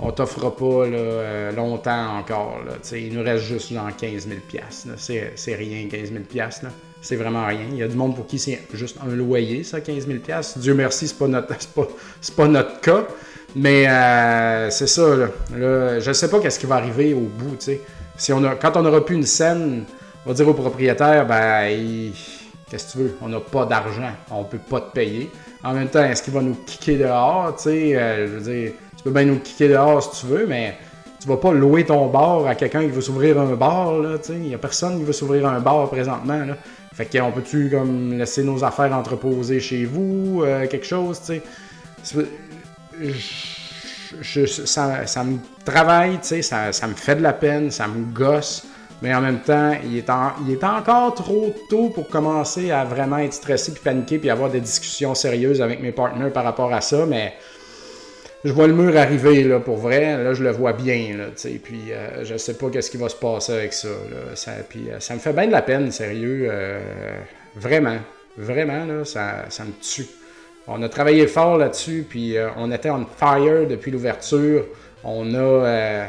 on 0.00 0.12
t'offrera 0.12 0.54
pas 0.54 0.86
là, 0.86 0.98
euh, 0.98 1.52
longtemps 1.52 2.18
encore. 2.18 2.60
Là, 2.64 2.74
il 2.92 3.12
nous 3.12 3.22
reste 3.22 3.44
juste 3.44 3.72
genre 3.72 3.90
15 3.96 4.28
000 4.28 4.40
C'est 4.96 5.54
rien, 5.54 5.88
15 5.88 6.12
000 6.12 6.22
là. 6.34 6.70
C'est 7.00 7.16
vraiment 7.16 7.46
rien. 7.46 7.66
Il 7.70 7.78
y 7.78 7.82
a 7.82 7.88
du 7.88 7.96
monde 7.96 8.14
pour 8.14 8.26
qui 8.26 8.38
c'est 8.38 8.60
juste 8.72 8.98
un 9.04 9.14
loyer, 9.14 9.62
ça, 9.62 9.80
15 9.80 10.06
000 10.06 10.18
Dieu 10.56 10.74
merci, 10.74 11.08
c'est 11.08 11.18
pas 11.18 11.28
notre, 11.28 11.56
pas, 11.74 11.88
pas 12.36 12.48
notre 12.48 12.80
cas. 12.80 13.06
Mais 13.56 13.88
euh, 13.88 14.70
c'est 14.70 14.86
ça. 14.86 15.16
Là. 15.16 15.28
Là, 15.56 16.00
je 16.00 16.12
sais 16.12 16.28
pas 16.28 16.40
qu'est-ce 16.40 16.58
qui 16.58 16.66
va 16.66 16.76
arriver 16.76 17.14
au 17.14 17.20
bout. 17.20 17.56
Si 18.16 18.32
on 18.32 18.44
a, 18.44 18.54
quand 18.56 18.76
on 18.76 18.82
n'aura 18.82 19.04
plus 19.04 19.16
une 19.16 19.24
scène, 19.24 19.84
on 20.24 20.28
va 20.28 20.34
dire 20.34 20.48
au 20.48 20.54
propriétaire, 20.54 21.26
ben, 21.26 22.12
qu'est-ce 22.70 22.86
que 22.86 22.92
tu 22.92 22.98
veux? 22.98 23.16
On 23.22 23.28
n'a 23.28 23.40
pas 23.40 23.64
d'argent. 23.64 24.10
On 24.30 24.44
peut 24.44 24.58
pas 24.58 24.80
te 24.80 24.92
payer. 24.92 25.30
En 25.64 25.72
même 25.72 25.88
temps, 25.88 26.04
est-ce 26.04 26.22
qu'il 26.22 26.34
va 26.34 26.42
nous 26.42 26.56
kicker 26.66 26.98
dehors? 26.98 27.54
Euh, 27.66 28.26
je 28.26 28.32
veux 28.32 28.52
dire, 28.52 28.72
tu 28.96 29.02
peux 29.02 29.10
bien 29.10 29.24
nous 29.24 29.38
kicker 29.38 29.68
dehors 29.68 30.02
si 30.02 30.20
tu 30.20 30.26
veux, 30.26 30.46
mais 30.46 30.76
tu 31.20 31.26
vas 31.28 31.36
pas 31.36 31.52
louer 31.52 31.84
ton 31.84 32.06
bar 32.06 32.46
à 32.46 32.54
quelqu'un 32.54 32.82
qui 32.82 32.90
veut 32.90 33.00
s'ouvrir 33.00 33.40
un 33.40 33.54
bar. 33.54 33.94
Il 34.28 34.40
n'y 34.40 34.54
a 34.54 34.58
personne 34.58 34.98
qui 34.98 35.04
veut 35.04 35.12
s'ouvrir 35.12 35.46
un 35.46 35.60
bar 35.60 35.88
présentement. 35.88 36.44
Là. 36.44 36.56
Fait 36.94 37.06
qu'on 37.06 37.32
peut-tu 37.32 37.70
comme 37.70 38.18
laisser 38.18 38.42
nos 38.42 38.62
affaires 38.64 38.92
entreposées 38.92 39.60
chez 39.60 39.84
vous, 39.84 40.42
euh, 40.44 40.66
quelque 40.66 40.86
chose, 40.86 41.20
tu 41.24 41.40
sais? 42.02 42.26
Ça, 44.22 45.24
me 45.24 45.38
travaille, 45.64 46.18
ça, 46.22 46.72
ça, 46.72 46.86
me 46.86 46.94
fait 46.94 47.16
de 47.16 47.22
la 47.22 47.32
peine, 47.32 47.70
ça 47.70 47.86
me 47.86 48.12
gosse, 48.12 48.66
mais 49.02 49.14
en 49.14 49.20
même 49.20 49.40
temps, 49.40 49.72
il 49.84 49.98
est, 49.98 50.64
encore 50.64 51.14
trop 51.14 51.54
tôt 51.68 51.90
pour 51.90 52.08
commencer 52.08 52.70
à 52.70 52.84
vraiment 52.84 53.18
être 53.18 53.34
stressé 53.34 53.72
puis 53.72 53.82
paniquer 53.82 54.18
puis 54.18 54.30
avoir 54.30 54.50
des 54.50 54.60
discussions 54.60 55.14
sérieuses 55.14 55.60
avec 55.60 55.80
mes 55.80 55.92
partenaires 55.92 56.32
par 56.32 56.44
rapport 56.44 56.72
à 56.72 56.80
ça, 56.80 57.04
mais 57.06 57.34
je 58.44 58.52
vois 58.52 58.66
le 58.66 58.72
mur 58.72 58.96
arriver, 58.96 59.42
là, 59.44 59.58
pour 59.58 59.76
vrai. 59.76 60.22
Là, 60.22 60.32
je 60.32 60.44
le 60.44 60.50
vois 60.50 60.72
bien, 60.72 61.16
là, 61.16 61.26
tu 61.26 61.32
sais. 61.36 61.60
Puis, 61.62 61.92
euh, 61.92 62.24
je 62.24 62.36
sais 62.36 62.54
pas 62.54 62.70
qu'est-ce 62.70 62.90
qui 62.90 62.96
va 62.96 63.08
se 63.08 63.16
passer 63.16 63.52
avec 63.52 63.72
ça, 63.72 63.88
là. 63.88 64.36
Ça, 64.36 64.52
puis, 64.68 64.90
euh, 64.90 65.00
ça 65.00 65.14
me 65.14 65.18
fait 65.18 65.32
bien 65.32 65.48
de 65.48 65.52
la 65.52 65.62
peine, 65.62 65.90
sérieux. 65.90 66.46
Euh, 66.50 67.18
vraiment. 67.56 67.98
Vraiment, 68.36 68.84
là, 68.84 69.04
ça 69.04 69.64
me 69.64 69.72
tue. 69.82 70.06
On 70.68 70.82
a 70.82 70.88
travaillé 70.88 71.26
fort 71.26 71.56
là-dessus, 71.56 72.06
puis 72.08 72.36
on 72.56 72.70
était 72.70 72.90
on 72.90 73.06
fire 73.06 73.66
depuis 73.66 73.90
l'ouverture. 73.90 74.64
On 75.02 75.34
a, 75.34 76.08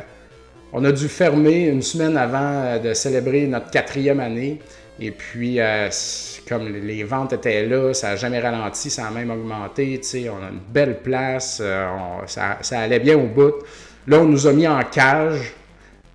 on 0.73 0.83
a 0.83 0.91
dû 0.91 1.07
fermer 1.07 1.67
une 1.67 1.81
semaine 1.81 2.17
avant 2.17 2.77
de 2.77 2.93
célébrer 2.93 3.47
notre 3.47 3.71
quatrième 3.71 4.19
année. 4.19 4.59
Et 4.99 5.11
puis, 5.11 5.59
comme 6.49 6.67
les 6.67 7.03
ventes 7.03 7.33
étaient 7.33 7.65
là, 7.67 7.93
ça 7.93 8.09
n'a 8.09 8.15
jamais 8.15 8.39
ralenti, 8.39 8.89
ça 8.89 9.05
a 9.05 9.11
même 9.11 9.29
augmenté. 9.29 10.01
On 10.29 10.43
a 10.43 10.49
une 10.49 10.59
belle 10.67 11.01
place, 11.01 11.59
euh, 11.63 11.87
ça, 12.25 12.57
allait 12.71 12.99
bien 12.99 13.15
au 13.17 13.27
bout. 13.27 13.53
Là, 14.07 14.19
on 14.19 14.25
nous 14.25 14.47
a 14.47 14.53
mis 14.53 14.67
en 14.67 14.81
cage, 14.81 15.53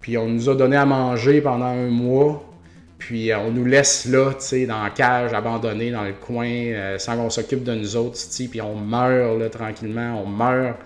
puis 0.00 0.18
on 0.18 0.26
nous 0.26 0.50
a 0.50 0.56
donné 0.56 0.76
à 0.76 0.84
manger 0.84 1.40
pendant 1.40 1.66
un 1.66 1.86
mois. 1.86 2.44
Puis 3.06 3.30
euh, 3.30 3.38
on 3.38 3.50
nous 3.50 3.66
laisse 3.66 4.06
là, 4.06 4.30
dans 4.66 4.82
la 4.82 4.88
cage, 4.88 5.34
abandonné 5.34 5.90
dans 5.90 6.04
le 6.04 6.14
coin, 6.14 6.48
euh, 6.48 6.98
sans 6.98 7.16
qu'on 7.16 7.28
s'occupe 7.28 7.62
de 7.62 7.74
nous 7.74 7.96
autres, 7.96 8.18
puis 8.50 8.62
on 8.62 8.76
meurt 8.76 9.38
là, 9.38 9.50
tranquillement, 9.50 10.22
on 10.24 10.26
meurt. 10.26 10.78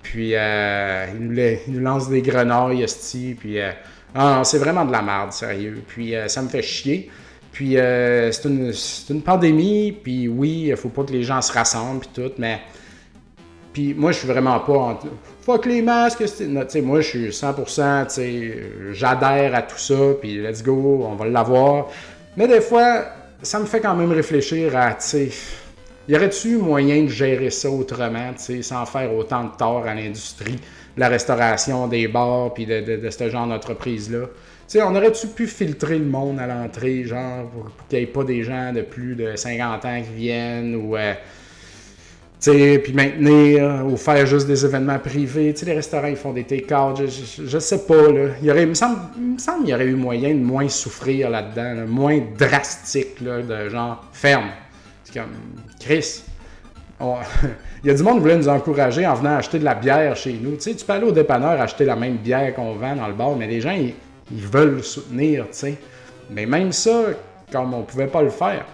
Puis 0.00 0.34
ils, 0.34 1.64
nous, 1.66 1.80
lancent 1.80 2.08
des 2.08 2.22
grenouilles, 2.22 2.86
puis 3.38 3.58
ah, 4.14 4.42
c'est 4.44 4.58
vraiment 4.58 4.84
de 4.84 4.92
la 4.92 5.02
merde, 5.02 5.32
sérieux. 5.32 5.82
Puis 5.88 6.14
ça 6.28 6.42
me 6.42 6.48
fait 6.48 6.62
chier. 6.62 7.10
Puis 7.50 7.76
euh, 7.78 8.30
c'est 8.32 8.48
une, 9.10 9.22
pandémie, 9.22 9.92
puis 9.92 10.28
oui, 10.28 10.66
il 10.68 10.76
faut 10.76 10.90
pas 10.90 11.04
que 11.04 11.12
les 11.12 11.22
gens 11.22 11.40
se 11.40 11.52
rassemblent, 11.52 12.00
puis 12.00 12.22
tout, 12.22 12.32
mais. 12.38 12.60
Puis 13.74 13.92
moi, 13.92 14.12
je 14.12 14.18
suis 14.20 14.28
vraiment 14.28 14.58
pas 14.60 14.72
en. 14.72 14.98
Fuck 15.42 15.66
les 15.66 15.82
masques, 15.82 16.26
sais, 16.26 16.80
moi, 16.80 17.00
je 17.02 17.06
suis 17.06 17.28
100%, 17.28 18.08
sais, 18.08 18.58
j'adhère 18.92 19.54
à 19.54 19.60
tout 19.60 19.76
ça, 19.76 20.14
puis 20.18 20.38
let's 20.38 20.62
go, 20.62 21.04
on 21.06 21.16
va 21.16 21.26
l'avoir. 21.26 21.88
Mais 22.36 22.48
des 22.48 22.62
fois, 22.62 23.04
ça 23.42 23.58
me 23.58 23.66
fait 23.66 23.80
quand 23.80 23.94
même 23.94 24.12
réfléchir 24.12 24.74
à, 24.74 24.94
tu 24.94 25.30
y 26.08 26.16
aurait-tu 26.16 26.56
moyen 26.56 27.02
de 27.02 27.08
gérer 27.08 27.50
ça 27.50 27.68
autrement, 27.68 28.32
tu 28.34 28.62
sans 28.62 28.86
faire 28.86 29.12
autant 29.14 29.44
de 29.44 29.56
tort 29.58 29.86
à 29.86 29.94
l'industrie, 29.94 30.58
la 30.96 31.08
restauration, 31.08 31.86
des 31.88 32.08
bars, 32.08 32.54
puis 32.54 32.64
de, 32.64 32.80
de 32.80 33.10
ce 33.10 33.28
genre 33.28 33.46
d'entreprise-là? 33.46 34.26
sais, 34.66 34.82
on 34.82 34.94
aurait-tu 34.94 35.28
pu 35.28 35.46
filtrer 35.46 35.98
le 35.98 36.04
monde 36.04 36.38
à 36.38 36.46
l'entrée, 36.46 37.04
genre, 37.04 37.48
pour, 37.50 37.70
qu'il 37.88 37.98
n'y 37.98 38.04
ait 38.04 38.08
pas 38.08 38.24
des 38.24 38.42
gens 38.42 38.72
de 38.72 38.82
plus 38.82 39.14
de 39.14 39.36
50 39.36 39.84
ans 39.84 40.02
qui 40.02 40.14
viennent, 40.14 40.76
ou, 40.76 40.96
euh, 40.96 41.14
puis 42.50 42.92
maintenir, 42.92 43.86
ou 43.86 43.96
faire 43.96 44.26
juste 44.26 44.46
des 44.46 44.64
événements 44.64 44.98
privés. 44.98 45.54
Les 45.64 45.74
restaurants, 45.74 46.08
ils 46.08 46.16
font 46.16 46.32
des 46.32 46.44
take-out, 46.44 47.00
je, 47.06 47.44
je, 47.46 47.58
sais 47.58 47.86
pas, 47.86 48.10
là. 48.12 48.30
Il, 48.40 48.46
y 48.46 48.50
aurait, 48.50 48.66
me 48.66 48.74
semble, 48.74 48.98
qu'il 49.60 49.68
y 49.68 49.74
aurait 49.74 49.86
eu 49.86 49.94
moyen 49.94 50.34
de 50.34 50.42
moins 50.42 50.68
souffrir 50.68 51.30
là-dedans, 51.30 51.86
moins 51.86 52.20
drastique, 52.38 53.20
là, 53.20 53.40
de 53.42 53.68
genre, 53.68 54.04
ferme. 54.12 54.50
C'est 55.04 55.14
comme, 55.14 55.30
Chris, 55.80 56.22
il 57.84 57.88
y 57.88 57.90
a 57.90 57.94
du 57.94 58.02
monde 58.02 58.14
qui 58.14 58.20
voulait 58.20 58.36
nous 58.36 58.48
encourager 58.48 59.06
en 59.06 59.14
venant 59.14 59.36
acheter 59.36 59.58
de 59.58 59.64
la 59.64 59.74
bière 59.74 60.16
chez 60.16 60.32
nous. 60.32 60.56
Tu 60.56 60.74
peux 60.74 60.92
aller 60.92 61.06
au 61.06 61.12
dépanneur 61.12 61.60
acheter 61.60 61.84
la 61.84 61.96
même 61.96 62.16
bière 62.16 62.54
qu'on 62.54 62.74
vend 62.74 62.96
dans 62.96 63.08
le 63.08 63.14
bar, 63.14 63.36
mais 63.36 63.46
les 63.46 63.60
gens, 63.60 63.76
ils, 63.76 63.94
veulent 64.30 64.82
soutenir, 64.82 65.44
tu 65.44 65.58
sais. 65.58 65.74
Mais 66.30 66.46
même 66.46 66.72
ça, 66.72 67.04
comme 67.52 67.74
on 67.74 67.82
pouvait 67.82 68.06
pas 68.06 68.22
le 68.22 68.30
faire, 68.30 68.64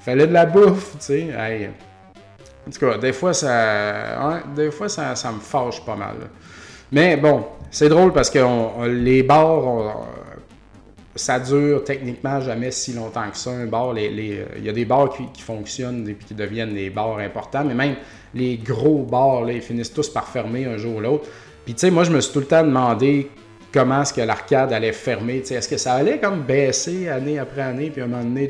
il 0.00 0.04
fallait 0.04 0.26
de 0.26 0.32
la 0.32 0.46
bouffe, 0.46 0.92
tu 0.92 1.06
sais. 1.06 1.70
En 2.70 2.72
tout 2.72 2.86
cas, 2.86 2.98
des 2.98 3.12
fois, 3.12 3.34
ça, 3.34 4.42
des 4.54 4.70
fois 4.70 4.88
ça, 4.88 5.16
ça, 5.16 5.32
me 5.32 5.40
fâche 5.40 5.84
pas 5.84 5.96
mal. 5.96 6.14
Mais 6.92 7.16
bon, 7.16 7.44
c'est 7.68 7.88
drôle 7.88 8.12
parce 8.12 8.30
que 8.30 8.86
les 8.86 9.24
bars, 9.24 10.06
ça 11.16 11.40
dure 11.40 11.82
techniquement 11.82 12.40
jamais 12.40 12.70
si 12.70 12.92
longtemps 12.92 13.28
que 13.28 13.36
ça. 13.36 13.50
Bar, 13.66 13.98
il 13.98 14.44
y 14.62 14.68
a 14.68 14.72
des 14.72 14.84
bars 14.84 15.08
qui, 15.10 15.42
fonctionnent 15.42 16.08
et 16.08 16.14
qui 16.14 16.32
deviennent 16.32 16.74
des 16.74 16.90
bars 16.90 17.18
importants, 17.18 17.64
mais 17.64 17.74
même 17.74 17.96
les 18.34 18.56
gros 18.56 19.02
bars, 19.02 19.50
ils 19.50 19.62
finissent 19.62 19.92
tous 19.92 20.08
par 20.08 20.28
fermer 20.28 20.66
un 20.66 20.76
jour 20.76 20.94
ou 20.94 21.00
l'autre. 21.00 21.26
Puis 21.64 21.74
tu 21.74 21.80
sais, 21.80 21.90
moi, 21.90 22.04
je 22.04 22.12
me 22.12 22.20
suis 22.20 22.32
tout 22.32 22.38
le 22.38 22.46
temps 22.46 22.62
demandé 22.62 23.28
comment 23.72 24.02
est-ce 24.02 24.14
que 24.14 24.20
l'arcade 24.20 24.72
allait 24.72 24.92
fermer. 24.92 25.38
Est-ce 25.38 25.68
que 25.68 25.76
ça 25.76 25.94
allait 25.94 26.18
comme 26.18 26.42
baisser 26.42 27.08
année 27.08 27.40
après 27.40 27.62
année, 27.62 27.90
puis 27.90 28.00
à 28.00 28.04
un 28.04 28.06
moment 28.06 28.22
donné, 28.22 28.48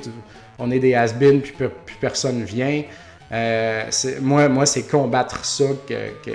on 0.58 0.70
est 0.70 0.78
des 0.78 0.94
has 0.94 1.14
puis, 1.14 1.40
puis, 1.40 1.96
personne 1.98 2.42
vient. 2.42 2.82
Euh, 3.32 3.84
moi, 4.20 4.66
c'est 4.66 4.82
combattre 4.82 5.44
ça 5.44 5.64
que, 5.86 6.32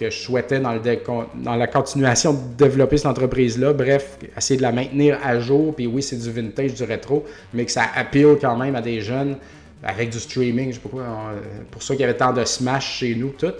je 0.00 0.10
souhaitais 0.10 0.60
dans, 0.60 1.56
la 1.56 1.66
continuation 1.66 2.34
de 2.34 2.64
développer 2.64 2.96
cette 2.96 3.06
entreprise-là. 3.06 3.72
Bref, 3.72 4.18
essayer 4.36 4.58
de 4.58 4.62
la 4.62 4.72
maintenir 4.72 5.18
à 5.22 5.38
jour. 5.38 5.74
Puis 5.74 5.86
oui, 5.86 6.02
c'est 6.02 6.16
du 6.16 6.30
vintage, 6.30 6.74
du 6.74 6.84
rétro, 6.84 7.24
mais 7.54 7.64
que 7.64 7.72
ça 7.72 7.84
appeal 7.94 8.36
quand 8.40 8.56
même 8.56 8.74
à 8.76 8.82
des 8.82 9.00
jeunes 9.00 9.36
avec 9.82 10.10
du 10.10 10.18
streaming. 10.18 10.70
Je 10.70 10.74
sais 10.74 10.80
pas 10.80 10.88
quoi, 10.88 11.04
pour 11.70 11.82
ça 11.82 11.94
qu'il 11.94 12.02
y 12.02 12.04
avait 12.04 12.16
tant 12.16 12.32
de 12.32 12.44
Smash 12.44 12.98
chez 12.98 13.14
nous, 13.14 13.30
tout. 13.30 13.54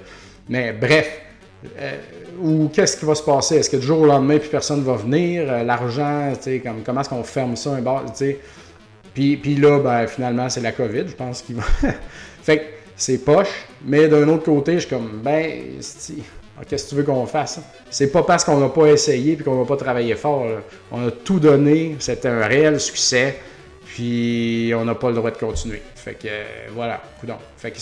Mais 0.49 0.73
bref, 0.73 1.21
euh, 1.79 1.97
ou 2.41 2.69
qu'est-ce 2.73 2.97
qui 2.97 3.05
va 3.05 3.15
se 3.15 3.23
passer? 3.23 3.57
Est-ce 3.57 3.71
que 3.71 3.77
du 3.77 3.87
jour 3.87 4.01
au 4.01 4.07
lendemain, 4.07 4.39
puis 4.39 4.49
personne 4.49 4.83
va 4.83 4.95
venir? 4.95 5.45
Euh, 5.47 5.63
l'argent, 5.63 6.33
comme, 6.63 6.83
comment 6.85 7.01
est-ce 7.03 7.09
qu'on 7.09 7.23
ferme 7.23 7.57
ça, 7.57 7.71
un 7.71 7.83
bar? 7.83 8.05
Puis, 9.15 9.37
puis 9.37 9.57
là, 9.57 9.79
ben, 9.79 10.07
finalement, 10.07 10.49
c'est 10.49 10.61
la 10.61 10.73
COVID, 10.73 11.09
je 11.09 11.15
pense 11.15 11.43
qu'il 11.43 11.57
va. 11.57 11.63
fait 12.43 12.59
que 12.59 12.65
c'est 12.97 13.19
poche, 13.19 13.67
mais 13.85 14.09
d'un 14.09 14.29
autre 14.29 14.45
côté, 14.45 14.75
je 14.75 14.81
suis 14.81 14.91
comme, 14.91 15.21
ben, 15.23 15.51
qu'est-ce 16.69 16.85
que 16.85 16.89
tu 16.91 16.95
veux 16.97 17.03
qu'on 17.03 17.27
fasse? 17.27 17.61
C'est 17.91 18.13
pas 18.13 18.23
parce 18.23 18.45
qu'on 18.45 18.59
n'a 18.59 18.69
pas 18.69 18.87
essayé 18.87 19.37
puis 19.37 19.45
qu'on 19.45 19.59
va 19.59 19.65
pas 19.65 19.77
travailler 19.77 20.15
fort. 20.15 20.45
On 20.93 21.09
a 21.09 21.11
tout 21.11 21.41
donné, 21.41 21.97
c'était 21.99 22.29
un 22.29 22.47
réel 22.47 22.79
succès, 22.79 23.39
puis 23.85 24.73
on 24.77 24.85
n'a 24.85 24.95
pas 24.95 25.09
le 25.09 25.15
droit 25.17 25.31
de 25.31 25.39
continuer. 25.39 25.83
Fait 25.95 26.15
que 26.15 26.29
voilà, 26.75 27.01
coudon. 27.21 27.37
Fait 27.57 27.71
que 27.71 27.79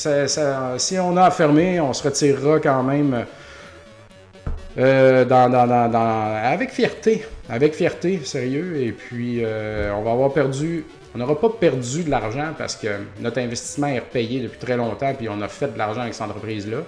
si 0.79 0.99
on 0.99 1.17
a 1.17 1.25
à 1.25 1.31
fermer, 1.31 1.81
on 1.81 1.93
se 1.93 2.03
retirera 2.03 2.59
quand 2.61 2.83
même 2.83 3.27
dans, 4.77 6.43
avec 6.45 6.71
fierté. 6.71 7.25
Avec 7.51 7.75
fierté, 7.75 8.21
sérieux. 8.25 8.81
Et 8.81 8.93
puis, 8.93 9.43
on 9.45 10.03
va 10.03 10.13
avoir 10.13 10.33
perdu 10.33 10.85
on 11.15 11.19
n'aura 11.19 11.41
pas 11.41 11.49
perdu 11.49 12.05
de 12.05 12.11
l'argent 12.11 12.53
parce 12.57 12.77
que 12.77 12.89
notre 13.21 13.39
investissement 13.39 13.87
est 13.87 14.01
repayé 14.01 14.41
depuis 14.41 14.59
très 14.59 14.77
longtemps, 14.77 15.13
puis 15.15 15.29
on 15.29 15.41
a 15.41 15.49
fait 15.49 15.73
de 15.73 15.79
l'argent 15.79 16.03
avec 16.03 16.15
cette 16.15 16.23
entreprise-là. 16.23 16.79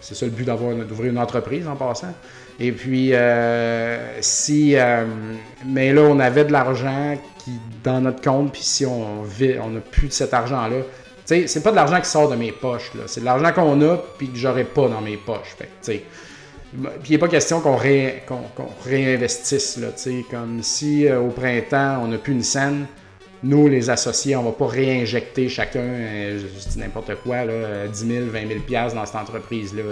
C'est 0.00 0.14
ça 0.14 0.26
le 0.26 0.32
but 0.32 0.44
d'avoir 0.44 0.74
d'ouvrir 0.74 1.12
une 1.12 1.18
entreprise 1.18 1.66
en 1.66 1.76
passant. 1.76 2.12
Et 2.58 2.72
puis, 2.72 3.14
euh, 3.14 4.20
si. 4.20 4.76
Euh, 4.76 5.04
mais 5.64 5.92
là, 5.92 6.02
on 6.02 6.18
avait 6.18 6.44
de 6.44 6.52
l'argent 6.52 7.16
qui 7.38 7.52
dans 7.82 8.00
notre 8.00 8.20
compte, 8.20 8.52
puis 8.52 8.62
si 8.62 8.84
on 8.84 9.22
vit, 9.22 9.54
on 9.60 9.70
n'a 9.70 9.80
plus 9.80 10.08
de 10.08 10.12
cet 10.12 10.34
argent-là. 10.34 10.76
Tu 10.80 10.86
sais, 11.24 11.46
c'est 11.46 11.62
pas 11.62 11.70
de 11.70 11.76
l'argent 11.76 12.00
qui 12.00 12.08
sort 12.08 12.28
de 12.28 12.36
mes 12.36 12.52
poches, 12.52 12.92
là. 12.94 13.04
C'est 13.06 13.20
de 13.20 13.24
l'argent 13.24 13.52
qu'on 13.52 13.80
a, 13.82 13.96
puis 14.18 14.28
que 14.28 14.36
j'aurais 14.36 14.64
pas 14.64 14.88
dans 14.88 15.00
mes 15.00 15.16
poches. 15.16 15.54
Fait 15.56 15.64
tu 15.64 15.70
sais. 15.82 16.04
Puis 16.72 17.10
il 17.10 17.12
n'est 17.12 17.18
pas 17.18 17.28
question 17.28 17.60
qu'on 17.60 17.76
réinvestisse, 18.84 19.78
là. 19.78 19.88
Comme 20.30 20.62
si 20.62 21.06
euh, 21.06 21.20
au 21.20 21.28
printemps, 21.28 22.00
on 22.02 22.08
n'a 22.08 22.18
plus 22.18 22.32
une 22.32 22.42
scène 22.42 22.86
nous, 23.44 23.66
les 23.66 23.90
associés, 23.90 24.36
on 24.36 24.44
va 24.44 24.52
pas 24.52 24.68
réinjecter 24.68 25.48
chacun, 25.48 25.80
euh, 25.80 26.38
je, 26.38 26.68
dis 26.70 26.78
n'importe 26.78 27.14
quoi, 27.24 27.44
là, 27.44 27.88
10 27.88 28.06
000, 28.06 28.26
20 28.26 28.40
000 28.68 28.94
dans 28.94 29.04
cette 29.04 29.16
entreprise-là. 29.16 29.82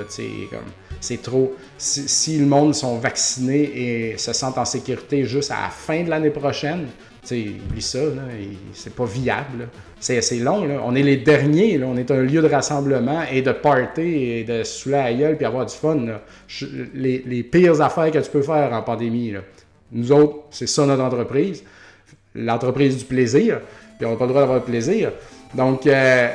C'est 1.00 1.22
trop. 1.22 1.54
Si, 1.76 2.38
le 2.38 2.46
monde 2.46 2.74
sont 2.74 2.98
vaccinés 2.98 4.12
et 4.12 4.18
se 4.18 4.32
sentent 4.32 4.58
en 4.58 4.64
sécurité 4.64 5.24
juste 5.24 5.50
à 5.50 5.62
la 5.62 5.68
fin 5.68 6.04
de 6.04 6.10
l'année 6.10 6.30
prochaine, 6.30 6.86
oublie 7.32 7.82
ça, 7.82 7.98
c'est 8.72 8.94
pas 8.94 9.04
viable. 9.04 9.68
C'est 9.98 10.18
assez 10.18 10.38
long. 10.38 10.64
Là. 10.64 10.80
On 10.84 10.94
est 10.94 11.02
les 11.02 11.16
derniers. 11.16 11.82
On 11.82 11.96
est 11.96 12.10
un 12.10 12.22
lieu 12.22 12.42
de 12.42 12.48
rassemblement 12.48 13.22
et 13.30 13.42
de 13.42 13.52
party 13.52 14.00
et 14.00 14.44
de 14.44 14.62
sous 14.62 14.90
la 14.90 15.12
gueule 15.12 15.36
puis 15.36 15.44
avoir 15.44 15.66
du 15.66 15.74
fun. 15.74 15.98
les, 16.94 17.42
pires 17.42 17.80
affaires 17.80 18.10
que 18.10 18.18
tu 18.18 18.30
peux 18.30 18.42
faire 18.42 18.72
en 18.72 18.82
pandémie. 18.82 19.34
Nous 19.92 20.12
autres, 20.12 20.36
c'est 20.50 20.68
ça 20.68 20.86
notre 20.86 21.02
entreprise 21.02 21.64
l'entreprise 22.34 22.98
du 22.98 23.04
plaisir, 23.04 23.60
puis 23.98 24.06
on 24.06 24.10
n'a 24.10 24.16
pas 24.16 24.24
le 24.24 24.30
droit 24.30 24.42
d'avoir 24.42 24.58
le 24.58 24.64
plaisir. 24.64 25.12
Donc, 25.54 25.86
euh, 25.86 26.28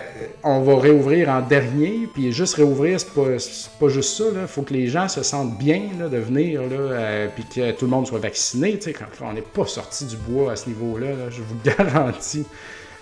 on 0.44 0.60
va 0.62 0.78
réouvrir 0.78 1.30
en 1.30 1.40
dernier, 1.42 2.10
puis 2.14 2.34
juste 2.34 2.56
réouvrir, 2.56 3.00
c'est 3.00 3.14
pas, 3.14 3.38
pas 3.80 3.88
juste 3.88 4.18
ça. 4.18 4.26
Il 4.42 4.48
faut 4.48 4.64
que 4.64 4.74
les 4.74 4.88
gens 4.88 5.08
se 5.08 5.24
sentent 5.24 5.58
bien 5.58 5.84
de 6.00 6.18
venir, 6.18 6.62
euh, 6.70 7.28
puis 7.34 7.46
que 7.46 7.72
tout 7.72 7.86
le 7.86 7.92
monde 7.92 8.08
soit 8.08 8.20
vacciné. 8.20 8.78
On 9.22 9.32
n'est 9.32 9.42
pas 9.42 9.66
sorti 9.66 10.06
du 10.06 10.18
bois 10.18 10.52
à 10.52 10.56
ce 10.58 10.68
niveau-là, 10.68 11.30
je 11.30 11.42
vous 11.42 11.56
garantis. 11.64 12.46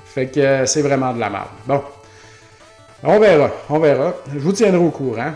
Fait 0.06 0.28
que 0.28 0.40
euh, 0.40 0.66
c'est 0.68 0.84
vraiment 0.84 1.14
de 1.14 1.20
la 1.20 1.32
merde. 1.32 1.48
Bon, 1.66 1.82
on 3.02 3.20
verra, 3.20 3.50
on 3.70 3.80
verra. 3.80 4.14
Je 4.32 4.40
vous 4.40 4.52
tiendrai 4.52 4.78
au 4.78 4.92
courant. 4.92 5.34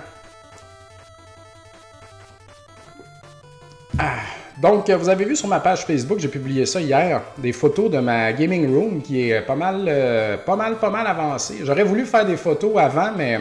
Ah. 3.97 4.36
Donc, 4.57 4.89
vous 4.89 5.07
avez 5.07 5.23
vu 5.23 5.35
sur 5.35 5.47
ma 5.47 5.59
page 5.59 5.85
Facebook, 5.85 6.17
j'ai 6.17 6.29
publié 6.29 6.65
ça 6.65 6.81
hier, 6.81 7.21
des 7.37 7.51
photos 7.51 7.91
de 7.91 7.99
ma 7.99 8.33
gaming 8.33 8.73
room 8.73 9.01
qui 9.03 9.29
est 9.29 9.41
pas 9.41 9.55
mal, 9.55 9.85
euh, 9.87 10.37
pas 10.37 10.55
mal, 10.55 10.77
pas 10.77 10.89
mal 10.89 11.05
avancée. 11.05 11.59
J'aurais 11.61 11.83
voulu 11.83 12.05
faire 12.05 12.25
des 12.25 12.37
photos 12.37 12.75
avant, 12.77 13.11
mais 13.15 13.39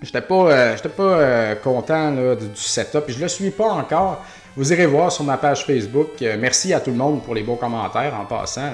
j'étais 0.00 0.22
pas, 0.22 0.50
euh, 0.50 0.76
pas 0.76 1.02
euh, 1.02 1.54
content 1.56 2.12
du 2.36 2.46
setup. 2.54 3.04
Je 3.08 3.20
le 3.20 3.28
suis 3.28 3.50
pas 3.50 3.68
encore. 3.68 4.24
Vous 4.56 4.72
irez 4.72 4.86
voir 4.86 5.12
sur 5.12 5.24
ma 5.24 5.36
page 5.36 5.66
Facebook. 5.66 6.12
merci 6.38 6.72
à 6.72 6.80
tout 6.80 6.90
le 6.90 6.96
monde 6.96 7.22
pour 7.22 7.34
les 7.34 7.42
beaux 7.42 7.56
commentaires 7.56 8.14
en 8.18 8.24
passant. 8.24 8.70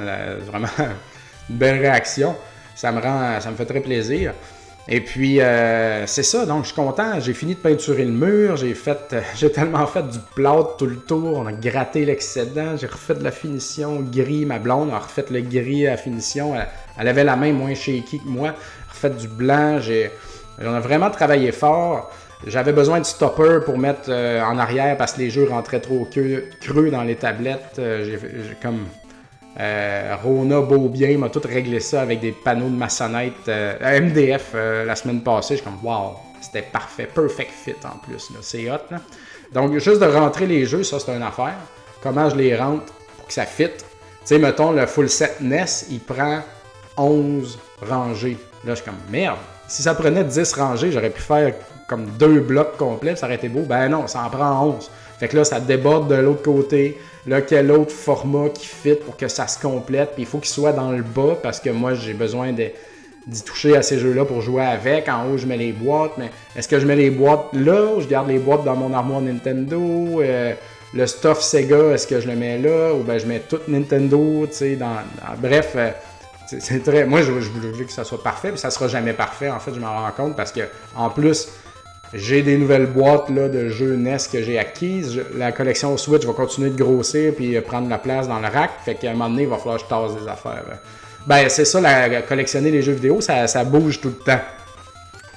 vraiment 0.46 0.68
une 1.50 1.56
belle 1.56 1.80
réaction. 1.80 2.36
Ça 2.76 2.92
me 2.92 3.00
rend, 3.00 3.40
ça 3.40 3.50
me 3.50 3.56
fait 3.56 3.66
très 3.66 3.80
plaisir. 3.80 4.34
Et 4.88 5.00
puis, 5.00 5.40
euh, 5.40 6.06
c'est 6.06 6.22
ça, 6.22 6.46
donc 6.46 6.64
je 6.64 6.72
suis 6.72 6.76
content. 6.76 7.20
J'ai 7.20 7.34
fini 7.34 7.54
de 7.54 7.60
peinturer 7.60 8.04
le 8.04 8.12
mur. 8.12 8.56
J'ai 8.56 8.74
fait, 8.74 9.14
j'ai 9.36 9.52
tellement 9.52 9.86
fait 9.86 10.02
du 10.08 10.18
plâtre 10.34 10.76
tout 10.76 10.86
le 10.86 10.96
tour. 10.96 11.38
On 11.38 11.46
a 11.46 11.52
gratté 11.52 12.04
l'excédent. 12.04 12.76
J'ai 12.76 12.86
refait 12.86 13.14
de 13.14 13.24
la 13.24 13.30
finition 13.30 14.00
gris. 14.00 14.46
Ma 14.46 14.58
blonde 14.58 14.90
a 14.90 14.98
refait 14.98 15.24
le 15.30 15.40
gris 15.42 15.86
à 15.86 15.92
la 15.92 15.96
finition. 15.96 16.54
Elle, 16.98 17.08
avait 17.08 17.24
la 17.24 17.36
main 17.36 17.52
moins 17.52 17.74
shaky 17.74 18.20
que 18.20 18.28
moi. 18.28 18.54
Refait 18.90 19.10
du 19.10 19.28
blanc. 19.28 19.78
J'ai, 19.80 20.10
on 20.60 20.74
a 20.74 20.80
vraiment 20.80 21.10
travaillé 21.10 21.52
fort. 21.52 22.10
J'avais 22.46 22.72
besoin 22.72 23.00
de 23.00 23.04
stopper 23.04 23.58
pour 23.64 23.76
mettre 23.76 24.08
euh, 24.08 24.42
en 24.42 24.56
arrière 24.58 24.96
parce 24.96 25.12
que 25.12 25.18
les 25.20 25.30
jeux 25.30 25.46
rentraient 25.48 25.80
trop 25.80 26.08
creux, 26.08 26.90
dans 26.90 27.02
les 27.02 27.16
tablettes. 27.16 27.76
Euh, 27.78 28.04
j'ai, 28.04 28.18
comme 28.62 28.86
euh, 29.58 30.16
Rona 30.22 30.60
Beaubien 30.60 31.18
m'a 31.18 31.28
tout 31.28 31.42
réglé 31.44 31.80
ça 31.80 32.02
avec 32.02 32.20
des 32.20 32.32
panneaux 32.32 32.68
de 32.68 32.76
maçonnette 32.76 33.48
euh, 33.48 34.00
MDF 34.00 34.52
euh, 34.54 34.84
la 34.84 34.94
semaine 34.94 35.22
passée. 35.22 35.56
Je 35.56 35.62
suis 35.62 35.64
comme, 35.64 35.78
wow, 35.82 36.16
c'était 36.40 36.62
parfait, 36.62 37.08
perfect 37.12 37.50
fit 37.50 37.74
en 37.84 37.98
plus. 37.98 38.30
C'est 38.42 38.70
hot. 38.70 38.78
Donc, 39.52 39.72
juste 39.78 40.00
de 40.00 40.06
rentrer 40.06 40.46
les 40.46 40.66
jeux, 40.66 40.84
ça 40.84 40.98
c'est 41.00 41.14
une 41.14 41.22
affaire. 41.22 41.56
Comment 42.02 42.30
je 42.30 42.36
les 42.36 42.56
rentre 42.56 42.92
pour 43.16 43.26
que 43.26 43.32
ça 43.32 43.44
fit? 43.44 43.68
Tu 43.68 43.84
sais, 44.24 44.38
mettons, 44.38 44.70
le 44.72 44.86
full 44.86 45.08
set 45.08 45.40
NES, 45.40 45.64
il 45.90 46.00
prend 46.00 46.40
11 46.96 47.58
rangées. 47.82 48.38
Là, 48.64 48.74
je 48.74 48.76
suis 48.76 48.84
comme, 48.84 49.00
merde. 49.10 49.38
Si 49.66 49.82
ça 49.82 49.94
prenait 49.94 50.24
10 50.24 50.52
rangées, 50.54 50.92
j'aurais 50.92 51.10
pu 51.10 51.22
faire 51.22 51.54
comme 51.88 52.06
deux 52.18 52.40
blocs 52.40 52.76
complets, 52.76 53.16
ça 53.16 53.26
aurait 53.26 53.34
été 53.34 53.48
beau. 53.48 53.62
Ben 53.62 53.88
non, 53.88 54.06
ça 54.06 54.22
en 54.22 54.30
prend 54.30 54.64
11. 54.64 54.90
Fait 55.20 55.28
que 55.28 55.36
là, 55.36 55.44
ça 55.44 55.60
déborde 55.60 56.08
de 56.08 56.14
l'autre 56.14 56.40
côté. 56.40 56.98
Là, 57.26 57.42
quel 57.42 57.70
autre 57.70 57.92
format 57.92 58.48
qui 58.48 58.66
fit 58.66 58.94
pour 58.94 59.18
que 59.18 59.28
ça 59.28 59.46
se 59.46 59.60
complète? 59.60 60.12
Puis 60.14 60.22
il 60.22 60.26
faut 60.26 60.38
qu'il 60.38 60.48
soit 60.48 60.72
dans 60.72 60.90
le 60.90 61.02
bas 61.02 61.36
parce 61.42 61.60
que 61.60 61.68
moi, 61.68 61.92
j'ai 61.92 62.14
besoin 62.14 62.52
d'y 62.52 63.42
toucher 63.44 63.76
à 63.76 63.82
ces 63.82 63.98
jeux-là 63.98 64.24
pour 64.24 64.40
jouer 64.40 64.64
avec. 64.64 65.10
En 65.10 65.26
haut, 65.28 65.36
je 65.36 65.46
mets 65.46 65.58
les 65.58 65.72
boîtes. 65.72 66.12
Mais 66.16 66.30
est-ce 66.56 66.66
que 66.66 66.80
je 66.80 66.86
mets 66.86 66.96
les 66.96 67.10
boîtes 67.10 67.48
là 67.52 67.92
ou 67.94 68.00
je 68.00 68.06
garde 68.06 68.28
les 68.28 68.38
boîtes 68.38 68.64
dans 68.64 68.76
mon 68.76 68.94
armoire 68.94 69.20
Nintendo? 69.20 70.22
Euh, 70.22 70.54
le 70.94 71.06
stuff 71.06 71.42
Sega, 71.42 71.92
est-ce 71.92 72.06
que 72.06 72.18
je 72.18 72.26
le 72.26 72.34
mets 72.34 72.56
là? 72.56 72.94
Ou 72.94 73.02
ben 73.02 73.18
je 73.18 73.26
mets 73.26 73.40
tout 73.40 73.60
Nintendo, 73.68 74.46
tu 74.46 74.56
sais, 74.56 74.76
dans, 74.76 74.96
Bref, 75.36 75.72
euh, 75.76 75.90
c'est 76.46 76.82
très... 76.82 77.04
Moi, 77.04 77.20
je, 77.20 77.40
je 77.40 77.50
voulais 77.50 77.84
que 77.84 77.92
ça 77.92 78.04
soit 78.04 78.22
parfait, 78.22 78.48
puis 78.48 78.58
ça 78.58 78.70
sera 78.70 78.88
jamais 78.88 79.12
parfait, 79.12 79.50
en 79.50 79.60
fait, 79.60 79.72
je 79.74 79.80
m'en 79.80 79.92
rends 79.92 80.10
compte, 80.16 80.34
parce 80.34 80.50
que 80.50 80.62
en 80.96 81.10
plus 81.10 81.48
j'ai 82.12 82.42
des 82.42 82.58
nouvelles 82.58 82.86
boîtes 82.86 83.30
là, 83.30 83.48
de 83.48 83.68
jeux 83.68 83.94
NES 83.94 84.16
que 84.32 84.42
j'ai 84.42 84.58
acquises. 84.58 85.20
la 85.36 85.52
collection 85.52 85.96
Switch 85.96 86.24
va 86.24 86.32
continuer 86.32 86.70
de 86.70 86.76
grossir 86.76 87.32
puis 87.36 87.56
euh, 87.56 87.60
prendre 87.60 87.88
la 87.88 87.98
place 87.98 88.26
dans 88.26 88.40
le 88.40 88.48
rack. 88.48 88.70
Fait 88.84 88.94
qu'à 88.94 89.10
un 89.10 89.12
moment 89.12 89.30
donné, 89.30 89.42
il 89.42 89.48
va 89.48 89.58
falloir 89.58 89.76
que 89.76 89.84
je 89.84 89.88
tasse 89.88 90.20
des 90.20 90.28
affaires. 90.28 90.64
Ben, 91.26 91.48
c'est 91.48 91.64
ça, 91.64 91.80
la, 91.80 92.22
collectionner 92.22 92.70
les 92.70 92.82
jeux 92.82 92.94
vidéo, 92.94 93.20
ça, 93.20 93.46
ça, 93.46 93.62
bouge 93.62 94.00
tout 94.00 94.08
le 94.08 94.24
temps. 94.24 94.40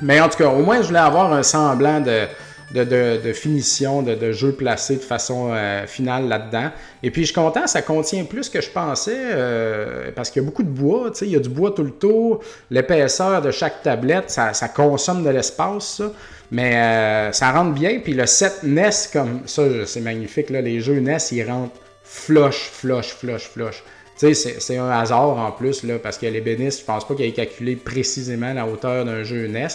Mais 0.01 0.19
en 0.19 0.29
tout 0.29 0.37
cas, 0.37 0.47
au 0.47 0.63
moins, 0.63 0.81
je 0.81 0.87
voulais 0.87 0.99
avoir 0.99 1.31
un 1.31 1.43
semblant 1.43 1.99
de, 1.99 2.25
de, 2.73 3.33
finition, 3.33 4.01
de, 4.01 4.31
jeu 4.31 4.51
placé 4.53 4.95
de 4.95 5.01
façon 5.01 5.51
euh, 5.51 5.85
finale 5.85 6.27
là-dedans. 6.27 6.71
Et 7.03 7.11
puis, 7.11 7.21
je 7.21 7.27
suis 7.27 7.35
content, 7.35 7.67
ça 7.67 7.81
contient 7.81 8.23
plus 8.23 8.49
que 8.49 8.61
je 8.61 8.69
pensais 8.69 9.15
euh, 9.15 10.11
parce 10.15 10.31
qu'il 10.31 10.41
y 10.41 10.45
a 10.45 10.47
beaucoup 10.47 10.63
de 10.63 10.69
bois. 10.69 11.11
Il 11.21 11.29
y 11.29 11.35
a 11.35 11.39
du 11.39 11.49
bois 11.49 11.71
tout 11.71 11.83
le 11.83 11.91
tour. 11.91 12.39
L'épaisseur 12.71 13.41
de 13.41 13.51
chaque 13.51 13.83
tablette, 13.83 14.29
ça, 14.29 14.53
consomme 14.75 15.23
de 15.23 15.29
l'espace. 15.29 15.97
Ça. 15.97 16.11
Mais 16.51 16.75
euh, 16.75 17.31
ça 17.31 17.51
rentre 17.51 17.73
bien. 17.73 17.99
Puis 18.03 18.13
le 18.13 18.25
set 18.25 18.63
NES, 18.63 18.89
comme 19.11 19.41
ça, 19.45 19.63
c'est 19.85 20.01
magnifique. 20.01 20.49
Là, 20.49 20.61
les 20.61 20.79
jeux 20.79 20.99
NES, 20.99 21.17
ils 21.31 21.43
rentrent 21.43 21.79
flush, 22.03 22.69
flush, 22.71 23.09
flush, 23.09 23.49
flush. 23.49 23.83
Tu 24.19 24.33
sais, 24.33 24.55
c'est 24.59 24.77
un 24.77 24.89
hasard 24.89 25.37
en 25.37 25.51
plus, 25.51 25.83
là, 25.83 25.97
parce 26.01 26.19
que 26.19 26.27
l'ébéniste, 26.27 26.81
je 26.81 26.85
pense 26.85 27.07
pas 27.07 27.15
qu'il 27.15 27.25
ait 27.25 27.31
calculé 27.31 27.75
précisément 27.75 28.53
la 28.53 28.67
hauteur 28.67 29.05
d'un 29.05 29.23
jeu 29.23 29.47
NES. 29.47 29.67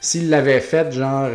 S'il 0.00 0.28
l'avait 0.28 0.60
fait, 0.60 0.92
genre, 0.92 1.30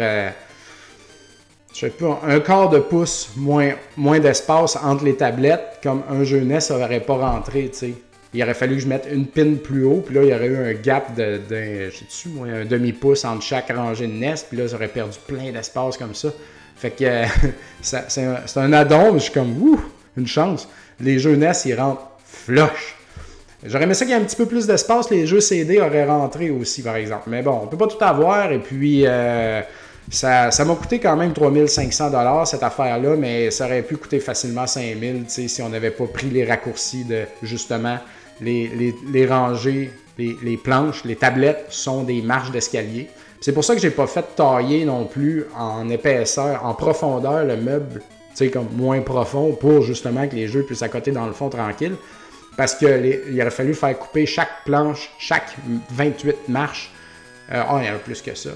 je 1.74 1.80
sais 1.80 1.94
un 2.24 2.40
quart 2.40 2.70
de 2.70 2.80
pouce 2.80 3.32
moins, 3.36 4.20
d'espace 4.20 4.78
entre 4.82 5.04
les 5.04 5.16
tablettes, 5.16 5.80
comme 5.82 6.04
un 6.10 6.24
jeu 6.24 6.42
NES, 6.42 6.60
ça 6.60 6.78
n'aurait 6.78 7.00
pas 7.00 7.16
rentré, 7.16 7.70
tu 7.70 7.78
sais 7.78 7.94
il 8.34 8.42
aurait 8.42 8.54
fallu 8.54 8.76
que 8.76 8.82
je 8.82 8.88
mette 8.88 9.08
une 9.12 9.28
pin 9.28 9.56
plus 9.56 9.84
haut, 9.86 10.02
puis 10.04 10.16
là, 10.16 10.24
il 10.24 10.30
y 10.30 10.34
aurait 10.34 10.48
eu 10.48 10.58
un 10.58 10.74
gap 10.74 11.16
de, 11.16 11.40
de 11.50 11.90
moi, 12.30 12.48
un 12.48 12.66
demi-pouce 12.66 13.26
entre 13.26 13.44
chaque 13.44 13.72
rangée 13.72 14.08
de 14.08 14.14
NES, 14.14 14.36
puis 14.50 14.58
là, 14.58 14.68
j'aurais 14.68 14.88
perdu 14.88 15.18
plein 15.28 15.52
d'espace 15.52 15.98
comme 15.98 16.16
ça. 16.16 16.30
Fait 16.76 16.90
que 16.90 17.26
c'est 17.82 18.24
un, 18.24 18.38
un 18.56 18.74
addon, 18.74 19.14
je 19.14 19.26
suis 19.26 19.32
comme, 19.32 19.62
ouh, 19.62 19.80
une 20.18 20.26
chance. 20.26 20.68
Les 21.00 21.20
jeux 21.20 21.36
NES, 21.36 21.52
ils 21.66 21.76
rentrent 21.76 22.08
flush. 22.26 22.96
J'aurais 23.66 23.84
aimé 23.84 23.94
ça 23.94 24.04
qu'il 24.04 24.14
y 24.14 24.18
ait 24.18 24.22
un 24.22 24.26
petit 24.26 24.36
peu 24.36 24.48
plus 24.48 24.66
d'espace, 24.66 25.12
les 25.12 25.28
jeux 25.28 25.40
CD 25.40 25.80
auraient 25.80 26.06
rentré 26.06 26.50
aussi, 26.50 26.82
par 26.82 26.96
exemple. 26.96 27.26
Mais 27.28 27.44
bon, 27.44 27.62
on 27.64 27.68
peut 27.68 27.78
pas 27.78 27.88
tout 27.88 28.04
avoir, 28.04 28.52
et 28.52 28.60
puis... 28.60 29.04
Euh, 29.06 29.62
ça, 30.10 30.50
m'a 30.66 30.76
coûté 30.76 31.00
quand 31.00 31.16
même 31.16 31.34
3500 31.34 32.46
cette 32.46 32.64
affaire-là, 32.64 33.16
mais 33.16 33.52
ça 33.52 33.66
aurait 33.66 33.82
pu 33.82 33.98
coûter 33.98 34.20
facilement 34.20 34.68
5000 34.68 35.26
si 35.28 35.62
on 35.62 35.70
n'avait 35.70 35.92
pas 35.92 36.06
pris 36.06 36.30
les 36.30 36.46
raccourcis 36.46 37.06
de 37.06 37.24
justement 37.42 37.98
les, 38.42 38.94
les, 39.12 39.26
rangées, 39.26 39.92
les, 40.18 40.58
planches, 40.58 41.06
les 41.06 41.16
tablettes 41.16 41.68
sont 41.70 42.04
des 42.04 42.22
marches 42.22 42.52
d'escalier. 42.52 43.10
C'est 43.42 43.54
pour 43.54 43.64
ça 43.64 43.76
que 43.76 43.82
j'ai 43.82 43.92
pas 43.92 44.08
fait 44.08 44.26
tailler 44.36 44.86
non 44.86 45.06
plus 45.06 45.46
en 45.58 45.90
épaisseur, 45.90 46.66
en 46.66 46.74
profondeur 46.74 47.46
le 47.46 47.58
meuble, 47.58 48.02
comme 48.52 48.68
moins 48.76 49.02
profond 49.02 49.54
pour 49.54 49.82
justement 49.84 50.28
que 50.28 50.36
les 50.36 50.48
jeux 50.48 50.64
puissent 50.64 50.82
accoter 50.82 51.12
dans 51.12 51.26
le 51.26 51.34
fond 51.34 51.50
tranquille. 51.50 51.96
parce 52.58 52.76
qu'il 52.76 52.88
aurait 53.40 53.52
fallu 53.52 53.74
faire 53.74 53.98
couper 53.98 54.26
chaque 54.26 54.64
planche, 54.66 55.10
chaque 55.18 55.56
28 55.92 56.50
marches. 56.50 56.92
Euh, 57.52 57.64
oh, 57.72 57.78
il 57.80 57.88
y 57.88 57.90
en 57.90 57.96
a 57.96 58.00
plus 58.00 58.22
que 58.22 58.36
ça. 58.36 58.52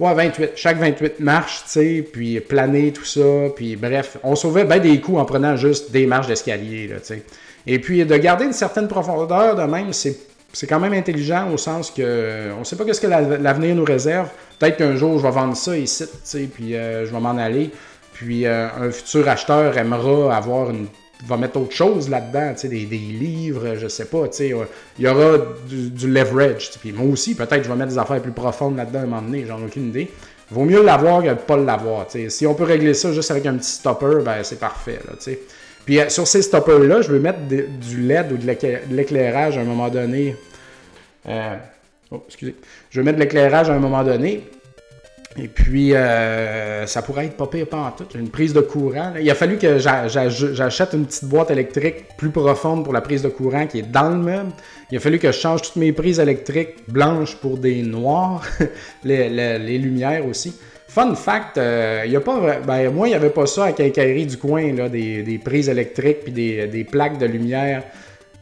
Ouais, 0.00 0.14
28. 0.14 0.52
Chaque 0.56 0.78
28 0.78 1.20
marches, 1.20 1.64
tu 1.64 1.70
sais, 1.70 2.08
puis 2.10 2.40
planer, 2.40 2.92
tout 2.92 3.04
ça. 3.04 3.20
Puis 3.54 3.76
bref, 3.76 4.16
on 4.24 4.34
sauvait 4.34 4.64
bien 4.64 4.78
des 4.78 5.00
coups 5.00 5.18
en 5.18 5.24
prenant 5.24 5.56
juste 5.56 5.92
des 5.92 6.06
marches 6.06 6.26
d'escalier, 6.26 6.88
tu 6.88 7.04
sais. 7.04 7.22
Et 7.66 7.78
puis 7.78 8.04
de 8.04 8.16
garder 8.16 8.46
une 8.46 8.52
certaine 8.52 8.88
profondeur 8.88 9.54
de 9.54 9.62
même, 9.62 9.92
c'est 9.92 10.16
c'est 10.52 10.66
quand 10.66 10.80
même 10.80 10.92
intelligent 10.92 11.50
au 11.50 11.56
sens 11.56 11.90
que 11.90 12.50
on 12.58 12.64
sait 12.64 12.76
pas 12.76 12.84
qu'est-ce 12.84 13.00
que 13.00 13.06
l'avenir 13.06 13.74
nous 13.74 13.84
réserve. 13.84 14.28
Peut-être 14.58 14.76
qu'un 14.76 14.96
jour 14.96 15.18
je 15.18 15.22
vais 15.22 15.30
vendre 15.30 15.56
ça 15.56 15.76
ici, 15.76 16.04
puis 16.52 16.76
euh, 16.76 17.06
je 17.06 17.12
vais 17.12 17.20
m'en 17.20 17.36
aller. 17.38 17.70
Puis 18.12 18.46
euh, 18.46 18.68
un 18.78 18.90
futur 18.90 19.28
acheteur 19.28 19.76
aimera 19.78 20.36
avoir 20.36 20.70
une 20.70 20.86
va 21.26 21.36
mettre 21.36 21.60
autre 21.60 21.74
chose 21.74 22.08
là-dedans, 22.08 22.52
sais, 22.56 22.68
des, 22.68 22.84
livres, 22.84 23.76
je 23.76 23.88
sais 23.88 24.06
pas, 24.06 24.26
sais, 24.30 24.52
il 24.98 25.04
y 25.04 25.08
aura 25.08 25.38
du, 25.68 26.10
leverage. 26.10 26.70
Puis 26.80 26.92
moi 26.92 27.06
aussi, 27.06 27.34
peut-être 27.34 27.62
je 27.62 27.68
vais 27.68 27.76
mettre 27.76 27.90
des 27.90 27.98
affaires 27.98 28.20
plus 28.20 28.32
profondes 28.32 28.76
là-dedans 28.76 29.00
à 29.00 29.02
un 29.02 29.06
moment 29.06 29.22
donné, 29.22 29.44
j'en 29.46 29.60
ai 29.60 29.64
aucune 29.64 29.88
idée. 29.88 30.10
Vaut 30.50 30.64
mieux 30.64 30.82
l'avoir 30.82 31.22
que 31.22 31.28
de 31.28 31.34
pas 31.34 31.56
l'avoir. 31.56 32.06
Si 32.28 32.46
on 32.46 32.54
peut 32.54 32.64
régler 32.64 32.92
ça 32.94 33.12
juste 33.12 33.30
avec 33.30 33.46
un 33.46 33.54
petit 33.54 33.70
stopper, 33.70 34.18
ben 34.22 34.42
c'est 34.42 34.58
parfait. 34.58 35.00
Puis 35.86 35.98
euh, 35.98 36.08
sur 36.08 36.26
ces 36.26 36.42
stoppers-là, 36.42 37.00
je 37.02 37.10
veux 37.10 37.20
mettre 37.20 37.40
du 37.48 38.02
LED 38.02 38.32
ou 38.32 38.36
de 38.36 38.46
l'éclairage 38.94 39.56
à 39.56 39.60
un 39.60 39.64
moment 39.64 39.88
donné. 39.88 40.36
Euh, 41.26 41.56
oh, 42.10 42.22
excusez. 42.26 42.54
Je 42.90 43.00
veux 43.00 43.04
mettre 43.04 43.18
de 43.18 43.22
l'éclairage 43.22 43.70
à 43.70 43.74
un 43.74 43.78
moment 43.78 44.04
donné. 44.04 44.44
Et 45.38 45.48
puis, 45.48 45.94
euh, 45.94 46.86
ça 46.86 47.00
pourrait 47.00 47.26
être 47.26 47.36
pas 47.36 47.46
pire 47.46 47.66
pas 47.66 47.78
en 47.78 47.90
tout. 47.90 48.06
Une 48.18 48.28
prise 48.28 48.52
de 48.52 48.60
courant. 48.60 49.14
Il 49.18 49.30
a 49.30 49.34
fallu 49.34 49.56
que 49.56 49.78
j'achète 49.78 50.92
une 50.92 51.06
petite 51.06 51.24
boîte 51.24 51.50
électrique 51.50 52.16
plus 52.18 52.30
profonde 52.30 52.84
pour 52.84 52.92
la 52.92 53.00
prise 53.00 53.22
de 53.22 53.28
courant 53.28 53.66
qui 53.66 53.78
est 53.78 53.90
dans 53.90 54.10
le 54.10 54.16
meuble. 54.16 54.52
Il 54.90 54.98
a 54.98 55.00
fallu 55.00 55.18
que 55.18 55.32
je 55.32 55.38
change 55.38 55.62
toutes 55.62 55.76
mes 55.76 55.92
prises 55.92 56.20
électriques 56.20 56.88
blanches 56.88 57.36
pour 57.36 57.56
des 57.56 57.82
noirs. 57.82 58.42
les 59.04 59.78
lumières 59.78 60.26
aussi. 60.26 60.54
Fun 60.94 61.14
fact, 61.14 61.56
euh, 61.56 62.02
il 62.04 62.12
y 62.12 62.16
a 62.16 62.20
pas 62.20 62.60
ben, 62.66 62.90
moi, 62.90 63.06
il 63.06 63.12
n'y 63.12 63.16
avait 63.16 63.30
pas 63.30 63.46
ça 63.46 63.64
à 63.64 63.72
Quincaillerie 63.72 64.26
du 64.26 64.36
coin, 64.36 64.74
des, 64.90 65.40
prises 65.42 65.70
électriques 65.70 66.24
puis 66.24 66.32
des, 66.32 66.84
plaques 66.84 67.16
de 67.16 67.24
lumière 67.24 67.84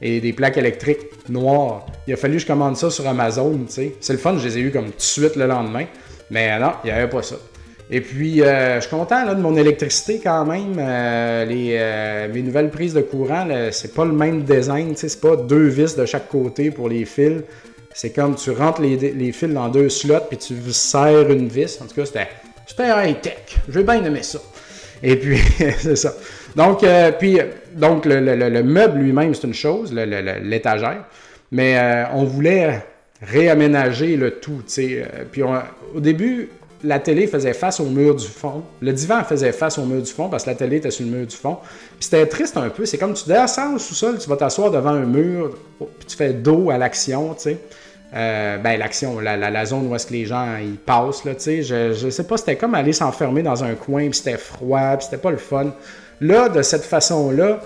et 0.03 0.21
des 0.21 0.33
plaques 0.33 0.57
électriques 0.57 1.29
noires. 1.29 1.87
Il 2.09 2.15
a 2.15 2.17
fallu 2.17 2.35
que 2.35 2.41
je 2.41 2.47
commande 2.49 2.77
ça 2.77 2.91
sur 2.91 3.07
Amazon, 3.07 3.57
tu 3.69 3.73
sais. 3.73 3.95
C'est 4.01 4.15
le 4.15 4.19
fun, 4.19 4.37
je 4.37 4.49
les 4.49 4.59
ai 4.59 4.63
eu 4.63 4.73
comme 4.73 4.87
tout 4.87 4.97
de 4.97 5.01
suite 5.01 5.37
le 5.37 5.47
lendemain. 5.47 5.85
Mais 6.31 6.59
non, 6.59 6.73
il 6.85 6.89
n'y 6.89 6.93
avait 6.93 7.09
pas 7.09 7.23
ça. 7.23 7.37
Et 7.93 8.01
puis, 8.01 8.41
euh, 8.41 8.77
je 8.77 8.81
suis 8.83 8.91
content 8.91 9.25
là, 9.25 9.35
de 9.35 9.41
mon 9.41 9.57
électricité 9.57 10.21
quand 10.23 10.45
même. 10.45 10.77
Euh, 10.79 11.45
les, 11.45 12.33
mes 12.33 12.43
nouvelles 12.43 12.71
prises 12.71 12.95
de 12.95 13.01
courant, 13.01 13.49
c'est 13.73 13.95
pas 13.95 14.05
le 14.05 14.13
même 14.13 14.43
design. 14.43 14.95
C'est 14.97 15.21
pas 15.21 15.37
deux 15.37 15.67
vis 15.67 15.97
de 15.97 16.07
chaque 16.07 16.29
côté 16.29 16.71
pour 16.71 16.89
les 16.89 17.05
fils. 17.05 17.43
C'est 17.93 18.15
comme 18.15 18.37
tu 18.37 18.53
rentres 18.53 18.81
les, 18.81 19.33
fils 19.33 19.53
dans 19.53 19.69
deux 19.69 19.89
slots 19.89 20.27
puis 20.29 20.39
tu 20.39 20.55
serres 20.73 21.31
une 21.31 21.49
vis. 21.49 21.81
En 21.83 21.87
tout 21.87 21.97
cas, 21.97 22.07
c'était, 22.07 22.29
c'était 22.67 22.89
high-tech. 22.89 23.59
J'ai 23.69 23.83
bien 23.83 24.05
aimé 24.05 24.23
ça. 24.23 24.39
Et 25.03 25.17
puis, 25.17 25.39
c'est 25.79 25.97
ça. 25.97 26.15
Donc, 26.55 26.85
euh, 26.85 27.13
puis, 27.13 27.39
donc 27.75 28.05
le, 28.07 28.63
meuble 28.63 28.99
lui-même, 29.01 29.35
c'est 29.35 29.47
une 29.47 29.55
chose, 29.55 29.93
l'étagère. 29.93 31.05
Mais 31.51 31.79
euh, 31.79 32.05
on 32.15 32.25
voulait 32.25 32.83
réaménager 33.23 34.17
le 34.17 34.33
tout. 34.33 34.63
sais. 34.67 35.03
Euh, 35.03 35.25
puis 35.31 35.43
au 35.43 36.01
début, 36.01 36.49
la 36.83 36.99
télé 36.99 37.27
faisait 37.27 37.53
face 37.53 37.81
au 37.81 37.87
mur 37.87 38.15
du 38.15 38.27
fond. 38.27 38.63
Le 38.81 38.93
divan 38.93 39.23
faisait 39.25 39.53
face 39.53 39.79
au 39.79 39.85
mur 39.85 40.03
du 40.03 40.11
fond 40.11 40.29
parce 40.29 40.45
que 40.45 40.51
la 40.51 40.57
télé 40.57 40.77
était 40.77 40.91
sur 40.91 41.05
le 41.05 41.13
mur 41.13 41.27
du 41.27 41.37
fond. 41.37 41.59
Puis 41.99 42.09
c'était 42.11 42.27
triste 42.27 42.57
un 42.57 42.71
peu. 42.71 42.87
C'est 42.87 42.99
comme 42.99 43.15
tu 43.15 43.29
descends 43.29 43.75
au 43.75 43.79
sous-sol, 43.79 44.19
tu 44.19 44.29
vas 44.29 44.37
t'asseoir 44.37 44.71
devant 44.71 44.91
un 44.91 45.05
mur, 45.05 45.57
puis 45.79 46.07
tu 46.07 46.17
fais 46.17 46.33
dos 46.33 46.71
à 46.71 46.79
l'action, 46.79 47.35
tu 47.35 47.43
sais. 47.43 47.59
Euh, 48.13 48.59
ben, 48.59 48.77
l'action, 48.77 49.21
la, 49.21 49.65
zone 49.65 49.87
où 49.87 49.95
est-ce 49.95 50.07
que 50.07 50.15
les 50.15 50.27
gens 50.27 50.57
ils 50.61 50.79
passent, 50.79 51.23
tu 51.23 51.31
sais. 51.39 51.63
Je, 51.63 51.93
je 51.93 52.11
sais 52.11 52.25
pas, 52.25 52.37
c'était 52.37 52.57
comme 52.57 52.75
aller 52.75 52.93
s'enfermer 52.93 53.43
dans 53.43 53.63
un 53.63 53.75
coin, 53.75 54.09
puis 54.09 54.15
c'était 54.15 54.39
froid, 54.39 54.97
puis 54.97 55.05
c'était 55.05 55.23
pas 55.23 55.31
le 55.31 55.37
fun. 55.37 55.73
Là, 56.21 56.49
de 56.49 56.63
cette 56.63 56.85
façon-là, 56.85 57.61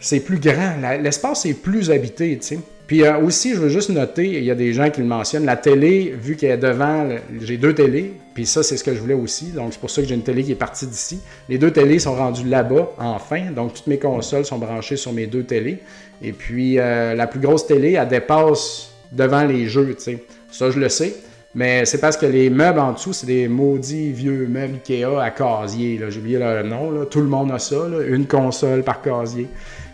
c'est 0.00 0.20
plus 0.20 0.38
grand. 0.38 0.74
L'espace 1.00 1.46
est 1.46 1.54
plus 1.54 1.90
habité, 1.90 2.38
tu 2.38 2.46
sais. 2.46 2.58
Puis 2.92 3.04
euh, 3.04 3.18
aussi, 3.20 3.54
je 3.54 3.56
veux 3.58 3.70
juste 3.70 3.88
noter, 3.88 4.26
il 4.26 4.44
y 4.44 4.50
a 4.50 4.54
des 4.54 4.74
gens 4.74 4.90
qui 4.90 5.00
le 5.00 5.06
mentionnent, 5.06 5.46
la 5.46 5.56
télé, 5.56 6.14
vu 6.14 6.36
qu'elle 6.36 6.50
est 6.50 6.56
devant, 6.58 7.08
j'ai 7.40 7.56
deux 7.56 7.74
télés, 7.74 8.12
puis 8.34 8.44
ça, 8.44 8.62
c'est 8.62 8.76
ce 8.76 8.84
que 8.84 8.94
je 8.94 9.00
voulais 9.00 9.14
aussi. 9.14 9.46
Donc, 9.46 9.72
c'est 9.72 9.80
pour 9.80 9.88
ça 9.88 10.02
que 10.02 10.08
j'ai 10.08 10.14
une 10.14 10.22
télé 10.22 10.44
qui 10.44 10.52
est 10.52 10.56
partie 10.56 10.86
d'ici. 10.86 11.18
Les 11.48 11.56
deux 11.56 11.70
télés 11.70 11.98
sont 11.98 12.14
rendues 12.14 12.46
là-bas, 12.46 12.90
enfin. 12.98 13.50
Donc, 13.50 13.72
toutes 13.72 13.86
mes 13.86 13.98
consoles 13.98 14.44
sont 14.44 14.58
branchées 14.58 14.98
sur 14.98 15.14
mes 15.14 15.26
deux 15.26 15.44
télés. 15.44 15.78
Et 16.20 16.32
puis, 16.32 16.78
euh, 16.78 17.14
la 17.14 17.26
plus 17.26 17.40
grosse 17.40 17.66
télé, 17.66 17.92
elle 17.92 18.08
dépasse 18.08 18.90
devant 19.10 19.44
les 19.44 19.68
jeux, 19.68 19.94
tu 19.94 20.02
sais. 20.02 20.24
Ça, 20.50 20.70
je 20.70 20.78
le 20.78 20.90
sais. 20.90 21.14
Mais 21.54 21.86
c'est 21.86 21.98
parce 21.98 22.18
que 22.18 22.26
les 22.26 22.50
meubles 22.50 22.78
en 22.78 22.92
dessous, 22.92 23.14
c'est 23.14 23.26
des 23.26 23.48
maudits 23.48 24.12
vieux 24.12 24.46
meubles 24.48 24.80
Ikea 24.86 25.18
à 25.18 25.30
casier. 25.30 25.98
J'ai 26.10 26.18
oublié 26.18 26.38
leur 26.38 26.62
nom. 26.62 26.90
Là. 26.90 27.06
Tout 27.06 27.20
le 27.20 27.26
monde 27.26 27.52
a 27.52 27.58
ça, 27.58 27.76
une 28.06 28.26
console 28.26 28.82
par 28.82 29.00
casier. 29.00 29.48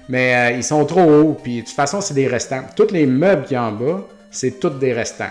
Mais 0.09 0.35
euh, 0.35 0.57
ils 0.57 0.65
sont 0.65 0.85
trop 0.85 1.03
hauts. 1.03 1.37
Puis 1.43 1.61
de 1.61 1.67
toute 1.67 1.75
façon, 1.75 2.01
c'est 2.01 2.15
des 2.15 2.27
restants. 2.27 2.63
Tous 2.77 2.91
les 2.93 3.07
meubles 3.07 3.45
qui 3.45 3.55
y 3.55 3.59
en 3.59 3.73
bas, 3.73 4.07
c'est 4.31 4.59
tous 4.61 4.71
des 4.71 4.93
restants. 4.93 5.31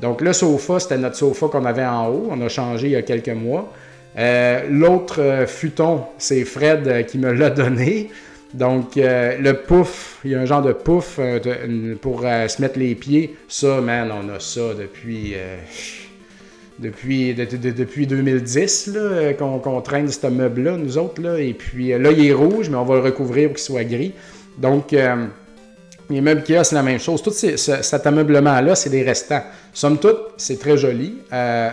Donc 0.00 0.20
le 0.20 0.32
sofa, 0.32 0.78
c'était 0.78 0.98
notre 0.98 1.16
sofa 1.16 1.48
qu'on 1.48 1.64
avait 1.64 1.84
en 1.84 2.08
haut. 2.08 2.28
On 2.30 2.40
a 2.40 2.48
changé 2.48 2.88
il 2.88 2.92
y 2.92 2.96
a 2.96 3.02
quelques 3.02 3.28
mois. 3.28 3.72
Euh, 4.16 4.66
l'autre 4.70 5.20
euh, 5.20 5.46
futon, 5.46 6.04
c'est 6.18 6.44
Fred 6.44 7.06
qui 7.06 7.18
me 7.18 7.32
l'a 7.32 7.50
donné. 7.50 8.10
Donc, 8.54 8.92
le 8.96 9.52
pouf, 9.52 10.20
il 10.24 10.30
y 10.30 10.34
a 10.34 10.40
un 10.40 10.46
genre 10.46 10.62
de 10.62 10.72
pouf 10.72 11.20
pour 12.00 12.22
se 12.22 12.62
mettre 12.62 12.78
les 12.78 12.94
pieds. 12.94 13.36
Ça, 13.46 13.82
man, 13.82 14.10
on 14.10 14.34
a 14.34 14.40
ça 14.40 14.72
depuis 14.72 15.34
depuis, 16.78 17.34
depuis 17.34 18.06
2010 18.06 18.90
qu'on 19.38 19.80
traîne 19.80 20.08
ce 20.08 20.26
meuble-là, 20.26 20.76
nous 20.76 20.98
autres. 20.98 21.20
Là, 21.20 21.38
et 21.38 21.54
puis 21.54 21.88
là, 21.98 22.10
il 22.12 22.26
est 22.26 22.32
rouge, 22.32 22.68
mais 22.70 22.76
on 22.76 22.84
va 22.84 22.96
le 22.96 23.02
recouvrir 23.02 23.48
pour 23.48 23.56
qu'il 23.56 23.64
soit 23.64 23.84
gris. 23.84 24.12
Donc, 24.58 24.92
euh, 24.92 25.26
les 26.10 26.20
meubles 26.20 26.42
qu'il 26.42 26.54
y 26.54 26.58
a, 26.58 26.64
c'est 26.64 26.74
la 26.74 26.82
même 26.82 26.98
chose. 26.98 27.22
Tout 27.22 27.30
cet 27.30 28.06
ameublement-là, 28.06 28.74
c'est 28.74 28.90
des 28.90 29.02
restants. 29.02 29.42
Somme 29.72 29.98
toute, 29.98 30.18
c'est 30.36 30.58
très 30.58 30.76
joli, 30.76 31.18
euh, 31.32 31.70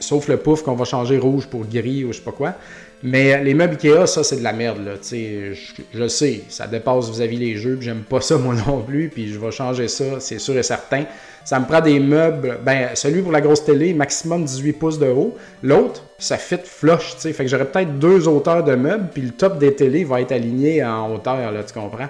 sauf 0.00 0.28
le 0.28 0.36
pouf 0.36 0.62
qu'on 0.62 0.74
va 0.74 0.84
changer 0.84 1.18
rouge 1.18 1.46
pour 1.46 1.64
gris 1.66 2.04
ou 2.04 2.12
je 2.12 2.18
sais 2.18 2.24
pas 2.24 2.32
quoi. 2.32 2.54
Mais 3.02 3.42
les 3.42 3.54
meubles 3.54 3.78
Ikea, 3.82 4.06
ça, 4.06 4.22
c'est 4.22 4.36
de 4.36 4.42
la 4.42 4.52
merde. 4.52 4.84
Là. 4.84 4.92
Je, 5.02 5.54
je 5.94 6.08
sais, 6.08 6.42
ça 6.48 6.66
dépasse 6.66 7.08
vis-à-vis 7.10 7.38
les 7.38 7.56
jeux, 7.56 7.76
puis 7.76 7.86
j'aime 7.86 8.02
pas 8.02 8.20
ça 8.20 8.36
moi 8.36 8.54
non 8.66 8.82
plus, 8.82 9.08
puis 9.08 9.32
je 9.32 9.38
vais 9.38 9.50
changer 9.50 9.88
ça, 9.88 10.20
c'est 10.20 10.38
sûr 10.38 10.56
et 10.58 10.62
certain. 10.62 11.04
Ça 11.42 11.58
me 11.58 11.64
prend 11.64 11.80
des 11.80 11.98
meubles, 11.98 12.58
ben 12.62 12.90
celui 12.94 13.22
pour 13.22 13.32
la 13.32 13.40
grosse 13.40 13.64
télé, 13.64 13.94
maximum 13.94 14.44
18 14.44 14.72
pouces 14.74 14.98
de 14.98 15.06
haut. 15.06 15.36
L'autre, 15.62 16.04
ça 16.18 16.36
fit 16.36 16.58
flush, 16.62 17.14
tu 17.14 17.20
sais. 17.22 17.32
Fait 17.32 17.44
que 17.44 17.50
j'aurais 17.50 17.64
peut-être 17.64 17.98
deux 17.98 18.28
hauteurs 18.28 18.62
de 18.62 18.74
meubles, 18.74 19.08
puis 19.12 19.22
le 19.22 19.30
top 19.30 19.58
des 19.58 19.74
télés 19.74 20.04
va 20.04 20.20
être 20.20 20.32
aligné 20.32 20.84
en 20.84 21.14
hauteur, 21.14 21.50
là, 21.50 21.62
tu 21.64 21.72
comprends? 21.72 22.08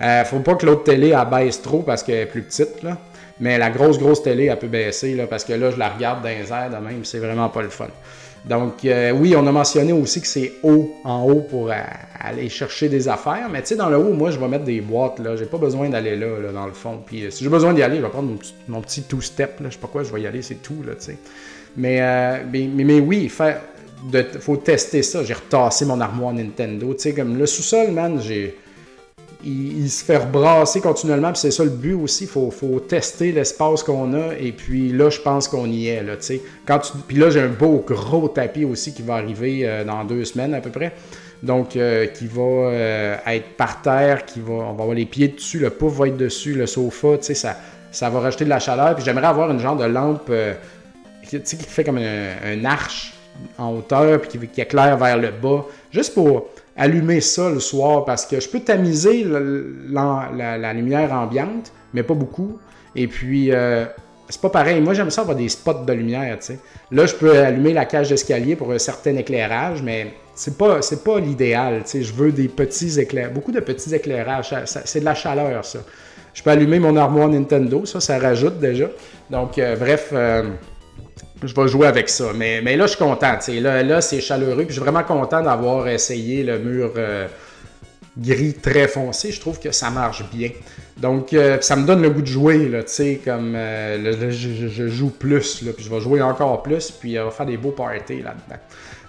Euh, 0.00 0.24
faut 0.24 0.38
pas 0.38 0.54
que 0.54 0.64
l'autre 0.64 0.84
télé 0.84 1.12
abaisse 1.12 1.60
trop 1.60 1.82
parce 1.82 2.04
qu'elle 2.04 2.20
est 2.20 2.26
plus 2.26 2.42
petite. 2.42 2.84
Mais 3.40 3.58
la 3.58 3.70
grosse, 3.70 3.98
grosse 3.98 4.22
télé, 4.22 4.46
elle 4.46 4.58
peut 4.58 4.68
baisser, 4.68 5.14
là, 5.14 5.26
parce 5.26 5.44
que 5.44 5.52
là, 5.52 5.70
je 5.70 5.76
la 5.76 5.88
regarde 5.88 6.22
dans 6.22 6.28
les 6.28 6.36
de 6.36 6.84
même, 6.84 7.04
c'est 7.04 7.18
vraiment 7.18 7.48
pas 7.48 7.62
le 7.62 7.68
fun. 7.68 7.88
Donc, 8.48 8.84
euh, 8.84 9.10
oui, 9.12 9.34
on 9.36 9.46
a 9.46 9.52
mentionné 9.52 9.92
aussi 9.92 10.22
que 10.22 10.26
c'est 10.26 10.54
haut, 10.62 10.96
en 11.04 11.24
haut 11.24 11.42
pour 11.42 11.70
euh, 11.70 11.74
aller 12.18 12.48
chercher 12.48 12.88
des 12.88 13.06
affaires. 13.06 13.48
Mais 13.52 13.60
tu 13.60 13.68
sais, 13.68 13.76
dans 13.76 13.90
le 13.90 13.98
haut, 13.98 14.14
moi, 14.14 14.30
je 14.30 14.38
vais 14.38 14.48
mettre 14.48 14.64
des 14.64 14.80
boîtes. 14.80 15.18
là. 15.18 15.36
J'ai 15.36 15.44
pas 15.44 15.58
besoin 15.58 15.90
d'aller 15.90 16.16
là, 16.16 16.50
dans 16.52 16.66
le 16.66 16.72
fond. 16.72 17.00
Puis 17.04 17.24
euh, 17.24 17.30
si 17.30 17.44
j'ai 17.44 17.50
besoin 17.50 17.74
d'y 17.74 17.82
aller, 17.82 17.96
je 17.96 18.02
vais 18.02 18.08
prendre 18.08 18.34
mon, 18.68 18.80
petit 18.80 19.02
two-step. 19.02 19.60
Je 19.62 19.70
sais 19.70 19.78
pas 19.78 19.88
quoi, 19.88 20.02
je 20.02 20.12
vais 20.12 20.22
y 20.22 20.26
aller, 20.26 20.40
c'est 20.40 20.62
tout, 20.62 20.82
là, 20.86 20.94
tu 20.94 21.04
sais. 21.04 21.18
Mais, 21.76 22.00
mais, 22.50 22.84
mais, 22.84 22.98
oui, 22.98 23.30
il 23.30 24.40
faut 24.40 24.56
tester 24.56 25.02
ça. 25.02 25.22
J'ai 25.22 25.34
retassé 25.34 25.84
mon 25.84 26.00
armoire 26.00 26.32
Nintendo. 26.32 26.94
Tu 26.94 27.00
sais, 27.00 27.14
comme 27.14 27.36
le 27.36 27.46
sous-sol, 27.46 27.92
man, 27.92 28.18
j'ai 28.20 28.56
il, 29.48 29.90
se 29.90 30.04
fait 30.04 30.18
rebrasser 30.18 30.80
continuellement, 30.80 31.34
c'est 31.34 31.50
ça 31.50 31.64
le 31.64 31.70
but 31.70 31.94
aussi. 31.94 32.24
Il 32.24 32.30
faut, 32.30 32.80
tester 32.80 33.32
l'espace 33.32 33.82
qu'on 33.82 34.12
a, 34.14 34.34
et 34.38 34.52
puis 34.52 34.92
là, 34.92 35.10
je 35.10 35.20
pense 35.20 35.48
qu'on 35.48 35.66
y 35.66 35.88
est. 35.88 36.02
Là. 36.02 36.14
Puis 37.06 37.16
là, 37.16 37.30
j'ai 37.30 37.40
un 37.40 37.48
beau 37.48 37.84
gros 37.86 38.28
tapis 38.28 38.64
aussi 38.64 38.92
qui 38.92 39.02
va 39.02 39.14
arriver 39.14 39.60
euh, 39.62 39.84
dans 39.84 40.04
deux 40.04 40.24
semaines 40.24 40.54
à 40.54 40.60
peu 40.60 40.70
près. 40.70 40.92
Donc, 41.42 41.76
euh, 41.76 42.06
qui 42.06 42.26
va 42.26 42.42
euh, 42.42 43.16
être 43.26 43.56
par 43.56 43.80
terre, 43.80 44.26
qui 44.26 44.40
va, 44.40 44.52
on 44.52 44.72
va 44.72 44.82
avoir 44.82 44.94
les 44.94 45.06
pieds 45.06 45.28
dessus, 45.28 45.58
le 45.58 45.70
pouf 45.70 45.94
va 45.94 46.08
être 46.08 46.16
dessus, 46.16 46.54
le 46.54 46.66
sofa, 46.66 47.18
tu 47.18 47.24
sais, 47.24 47.34
ça, 47.34 47.56
ça 47.92 48.10
va 48.10 48.20
rajouter 48.20 48.44
de 48.44 48.50
la 48.50 48.58
chaleur. 48.58 48.94
Puis 48.94 49.04
j'aimerais 49.04 49.28
avoir 49.28 49.50
une 49.50 49.60
genre 49.60 49.76
de 49.76 49.84
lampe 49.84 50.30
qui, 51.22 51.40
qui 51.40 51.56
fait 51.56 51.84
comme 51.84 51.98
un, 51.98 52.64
arche 52.64 53.14
en 53.56 53.72
hauteur, 53.72 54.20
puis 54.20 54.30
qui, 54.30 54.48
qui 54.48 54.60
éclaire 54.60 54.96
vers 54.96 55.16
le 55.16 55.30
bas, 55.30 55.64
juste 55.92 56.14
pour 56.14 56.48
allumer 56.78 57.20
ça 57.20 57.50
le 57.50 57.60
soir 57.60 58.04
parce 58.04 58.24
que 58.24 58.40
je 58.40 58.48
peux 58.48 58.60
tamiser 58.60 59.24
la, 59.24 60.72
lumière 60.72 61.12
ambiante, 61.12 61.72
mais 61.92 62.02
pas 62.02 62.14
beaucoup. 62.14 62.58
Et 62.94 63.08
puis, 63.08 63.52
euh, 63.52 63.84
c'est 64.28 64.40
pas 64.40 64.50
pareil. 64.50 64.80
Moi, 64.80 64.94
j'aime 64.94 65.10
ça 65.10 65.22
avoir 65.22 65.36
des 65.36 65.48
spots 65.48 65.84
de 65.84 65.92
lumière, 65.92 66.38
tu 66.38 66.46
sais. 66.46 66.58
Là, 66.90 67.06
je 67.06 67.14
peux 67.14 67.36
allumer 67.36 67.72
la 67.72 67.84
cage 67.84 68.08
d'escalier 68.08 68.56
pour 68.56 68.72
un 68.72 68.78
certain 68.78 69.16
éclairage, 69.16 69.82
mais 69.82 70.14
c'est 70.34 70.56
pas, 70.56 70.80
pas 71.04 71.20
l'idéal. 71.20 71.82
Je 71.92 72.12
veux 72.12 72.32
des 72.32 72.48
petits 72.48 72.98
éclairages, 73.00 73.34
beaucoup 73.34 73.52
de 73.52 73.60
petits 73.60 73.94
éclairages. 73.94 74.54
c'est 74.64 75.00
de 75.00 75.04
la 75.04 75.14
chaleur, 75.14 75.64
ça. 75.64 75.80
Je 76.34 76.42
peux 76.44 76.50
allumer 76.50 76.78
mon 76.78 76.94
armoire 76.96 77.28
Nintendo, 77.28 77.84
ça, 77.84 78.00
ça 78.00 78.18
rajoute 78.18 78.60
déjà. 78.60 78.88
Donc, 79.28 79.58
euh, 79.58 79.74
bref, 79.74 80.10
euh, 80.12 80.50
je 81.42 81.54
vais 81.54 81.68
jouer 81.68 81.86
avec 81.86 82.08
ça. 82.08 82.32
Mais, 82.34 82.60
mais 82.62 82.76
là, 82.76 82.86
je 82.86 82.90
suis 82.90 82.98
content. 82.98 83.38
Là, 83.48 83.82
là 83.82 84.00
c'est 84.00 84.20
chaleureux. 84.20 84.64
Je 84.68 84.72
suis 84.72 84.80
vraiment 84.80 85.04
content 85.04 85.42
d'avoir 85.42 85.88
essayé 85.88 86.42
le 86.42 86.58
mur 86.58 86.92
euh, 86.96 87.28
gris 88.16 88.54
très 88.54 88.88
foncé. 88.88 89.32
Je 89.32 89.40
trouve 89.40 89.60
que 89.60 89.70
ça 89.70 89.90
marche 89.90 90.24
bien. 90.32 90.50
Donc, 90.98 91.34
ça 91.60 91.76
me 91.76 91.86
donne 91.86 92.02
le 92.02 92.10
goût 92.10 92.22
de 92.22 92.26
jouer. 92.26 92.68
Là, 92.68 92.80
comme 93.24 93.54
je, 93.54 94.88
joue 94.88 95.10
plus. 95.10 95.64
Puis 95.76 95.84
je 95.84 95.90
vais 95.90 96.00
jouer 96.00 96.20
encore 96.20 96.62
plus. 96.62 96.90
Puis 96.90 97.18
on 97.18 97.26
va 97.26 97.30
faire 97.30 97.46
des 97.46 97.56
beaux 97.56 97.70
parties 97.70 98.22
là-dedans. 98.22 98.60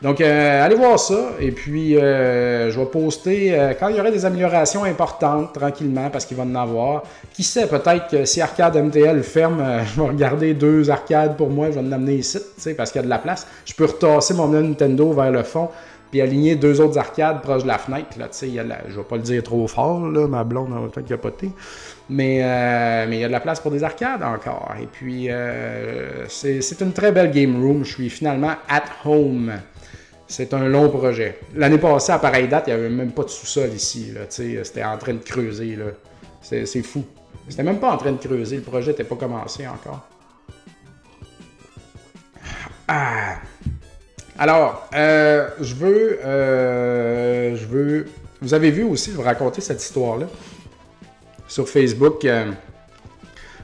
Donc, 0.02 0.22
euh, 0.22 0.66
allez 0.66 0.76
voir 0.76 0.98
ça. 0.98 1.32
Et 1.42 1.52
puis, 1.52 1.98
euh, 1.98 2.72
je 2.72 2.80
vais 2.80 2.86
poster 2.86 3.54
euh, 3.54 3.74
quand 3.78 3.90
il 3.90 3.98
y 3.98 4.00
aurait 4.00 4.14
des 4.14 4.26
améliorations 4.26 4.86
importantes, 4.86 5.54
tranquillement, 5.54 6.10
parce 6.10 6.26
qu'il 6.26 6.38
va 6.38 6.44
en 6.44 6.56
avoir. 6.56 7.04
Qui 7.34 7.44
sait, 7.44 7.68
peut-être 7.68 8.08
que 8.10 8.24
si 8.24 8.40
Arcade 8.40 8.78
MTL 8.78 9.22
ferme, 9.24 9.62
je 9.86 10.02
vais 10.02 10.08
regarder 10.08 10.54
deux 10.54 10.90
arcades 10.90 11.36
pour 11.36 11.50
moi, 11.50 11.68
je 11.68 11.80
vais 11.80 11.86
en 11.86 11.92
amener 11.92 12.16
ici, 12.16 12.40
parce 12.78 12.92
qu'il 12.92 13.00
y 13.00 13.04
a 13.04 13.06
de 13.06 13.10
la 13.10 13.20
place. 13.20 13.46
Je 13.66 13.74
peux 13.74 13.86
retasser 13.86 14.34
mon 14.34 14.48
Nintendo 14.48 15.12
vers 15.12 15.32
le 15.32 15.44
fond, 15.44 15.70
puis 16.10 16.22
aligner 16.22 16.56
deux 16.56 16.82
autres 16.82 16.98
arcades 16.98 17.42
proches 17.42 17.64
de 17.64 17.68
la 17.68 17.78
fenêtre. 17.78 18.18
Là, 18.18 18.28
il 18.42 18.60
a 18.60 18.64
vais 18.64 19.04
pas 19.08 19.18
le 19.18 19.22
dire 19.22 19.44
trop 19.44 19.68
fort, 19.68 20.08
là, 20.08 20.28
ma 20.28 20.44
blonde 20.44 20.72
va 20.72 20.88
peut-être 20.88 21.08
capoter. 21.08 21.52
Mais, 22.10 22.40
mais 23.08 23.18
il 23.18 23.20
y 23.22 23.24
a 23.24 23.28
de 23.28 23.32
la 23.32 23.40
place 23.40 23.60
pour 23.60 23.72
des 23.72 23.84
arcades 23.84 24.24
encore. 24.24 24.74
Et 24.82 24.88
puis, 24.88 25.30
c'est 26.28 26.82
une 26.82 26.94
très 26.94 27.12
belle 27.12 27.32
game 27.32 27.62
room. 27.62 27.84
Je 27.84 27.94
suis 27.94 28.10
finalement 28.10 28.54
at 28.68 28.86
home. 29.06 29.52
C'est 30.28 30.54
un 30.54 30.68
long 30.68 30.90
projet. 30.90 31.40
L'année 31.56 31.78
passée, 31.80 32.12
à 32.12 32.20
pareille 32.20 32.48
date, 32.48 32.66
il 32.68 32.74
n'y 32.74 32.80
avait 32.80 32.90
même 32.90 33.12
pas 33.12 33.24
de 33.24 33.30
sous-sol 33.30 33.70
ici. 33.74 34.14
C'était 34.30 34.84
en 34.84 34.98
train 34.98 35.14
de 35.14 35.20
creuser. 35.24 35.78
C'est 36.42 36.82
fou. 36.82 37.04
C'était 37.48 37.64
même 37.64 37.80
pas 37.80 37.92
en 37.92 37.98
train 37.98 38.12
de 38.12 38.18
creuser. 38.18 38.58
Le 38.58 38.62
projet 38.64 38.92
n'était 38.92 39.04
pas 39.04 39.16
commencé 39.16 39.68
encore. 39.68 40.08
Ah. 42.88 43.36
Alors, 44.42 44.88
euh, 44.96 45.50
je 45.60 45.76
veux. 45.76 46.20
Euh, 46.24 47.58
je 47.58 47.66
veux. 47.66 48.06
Vous 48.42 48.54
avez 48.54 48.72
vu 48.72 48.84
aussi, 48.84 49.12
je 49.12 49.18
vais 49.18 49.24
raconter 49.24 49.60
cette 49.60 49.84
histoire-là. 49.84 50.28
Sur 51.50 51.68
Facebook, 51.68 52.24
euh, 52.24 52.46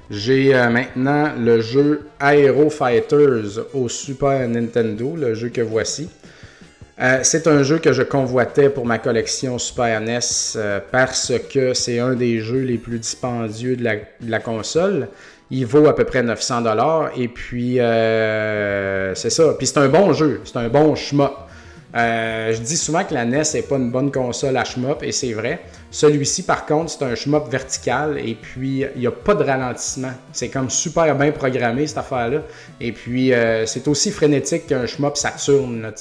j'ai 0.10 0.54
maintenant 0.54 1.32
le 1.40 1.62
jeu 1.62 2.10
Aero 2.20 2.70
Fighters 2.70 3.64
au 3.74 3.88
Super 3.88 4.46
Nintendo, 4.50 5.16
le 5.16 5.34
jeu 5.34 5.48
que 5.48 5.62
voici. 5.62 6.10
C'est 7.24 7.48
un 7.48 7.64
jeu 7.64 7.80
que 7.80 7.94
je 7.94 8.04
convoitais 8.04 8.70
pour 8.70 8.86
ma 8.86 9.00
collection 9.00 9.58
Super 9.58 10.02
NES 10.02 10.20
parce 10.92 11.34
que 11.54 11.74
c'est 11.74 12.00
un 12.00 12.16
des 12.16 12.40
jeux 12.40 12.62
les 12.62 12.78
plus 12.78 13.00
dispendieux 13.00 13.76
de 13.76 13.86
la, 14.28 14.40
console. 14.40 15.08
Il 15.52 15.66
vaut 15.66 15.88
à 15.88 15.96
peu 15.96 16.06
près 16.06 16.24
900 16.24 16.62
dollars 16.62 17.12
et 17.16 17.28
puis 17.28 17.80
euh, 17.80 19.14
c'est 19.16 19.30
ça. 19.30 19.54
Puis 19.58 19.68
c'est 19.68 19.78
un 19.78 19.90
bon 19.90 20.14
jeu, 20.14 20.42
c'est 20.44 20.58
un 20.58 20.70
bon 20.70 20.96
shmup. 20.96 21.34
je 21.94 22.60
dis 22.60 22.78
souvent 22.78 23.04
que 23.04 23.14
la 23.14 23.26
NES 23.26 23.44
n'est 23.54 23.62
pas 23.62 23.76
une 23.76 23.92
bonne 23.92 24.12
console 24.12 24.58
à 24.58 24.64
shmup 24.64 25.04
et 25.04 25.12
c'est 25.12 25.34
vrai. 25.34 25.62
Celui-ci 25.92 26.44
par 26.44 26.66
contre 26.66 26.90
c'est 26.90 27.06
un 27.06 27.14
shmup 27.14 27.48
vertical 27.50 28.18
et 28.18 28.36
puis 28.36 28.86
il 28.96 29.00
n'y 29.00 29.08
a 29.08 29.12
pas 29.12 29.36
de 29.36 29.44
ralentissement. 29.44 30.14
C'est 30.34 30.50
comme 30.50 30.70
super 30.70 31.16
bien 31.16 31.32
programmé 31.32 31.86
cette 31.86 32.00
affaire-là. 32.00 32.42
Et 32.82 32.92
puis 32.92 33.32
c'est 33.66 33.88
aussi 33.88 34.12
frénétique 34.12 34.68
qu'un 34.68 34.88
shmup 34.88 35.16
Saturn. 35.16 35.92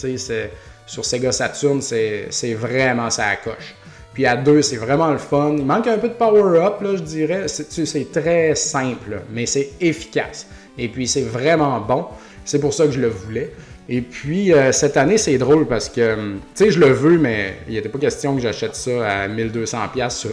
Sur 0.86 1.05
Sega 1.05 1.32
Saturn, 1.32 1.80
c'est 1.80 2.55
vraiment 2.55 3.11
ça 3.11 3.36
coche. 3.36 3.74
Puis 4.14 4.24
à 4.26 4.36
deux, 4.36 4.62
c'est 4.62 4.76
vraiment 4.76 5.10
le 5.10 5.18
fun. 5.18 5.56
Il 5.58 5.66
manque 5.66 5.88
un 5.88 5.98
peu 5.98 6.08
de 6.08 6.14
power-up, 6.14 6.76
je 6.80 7.02
dirais. 7.02 7.46
C'est 7.48 8.12
très 8.12 8.54
simple, 8.54 9.22
mais 9.32 9.44
c'est 9.44 9.72
efficace. 9.80 10.46
Et 10.78 10.88
puis 10.88 11.06
c'est 11.06 11.22
vraiment 11.22 11.80
bon. 11.80 12.06
C'est 12.44 12.60
pour 12.60 12.72
ça 12.72 12.86
que 12.86 12.92
je 12.92 13.00
le 13.00 13.08
voulais. 13.08 13.52
Et 13.88 14.00
puis 14.00 14.52
euh, 14.52 14.72
cette 14.72 14.96
année, 14.96 15.18
c'est 15.18 15.36
drôle 15.36 15.66
parce 15.66 15.88
que, 15.88 16.14
tu 16.14 16.40
sais, 16.54 16.70
je 16.70 16.80
le 16.80 16.90
veux, 16.92 17.18
mais 17.18 17.56
il 17.68 17.74
n'était 17.74 17.88
pas 17.88 17.98
question 17.98 18.34
que 18.34 18.40
j'achète 18.40 18.76
ça 18.76 19.06
à 19.06 19.28
1200$ 19.28 20.10
sur, 20.10 20.30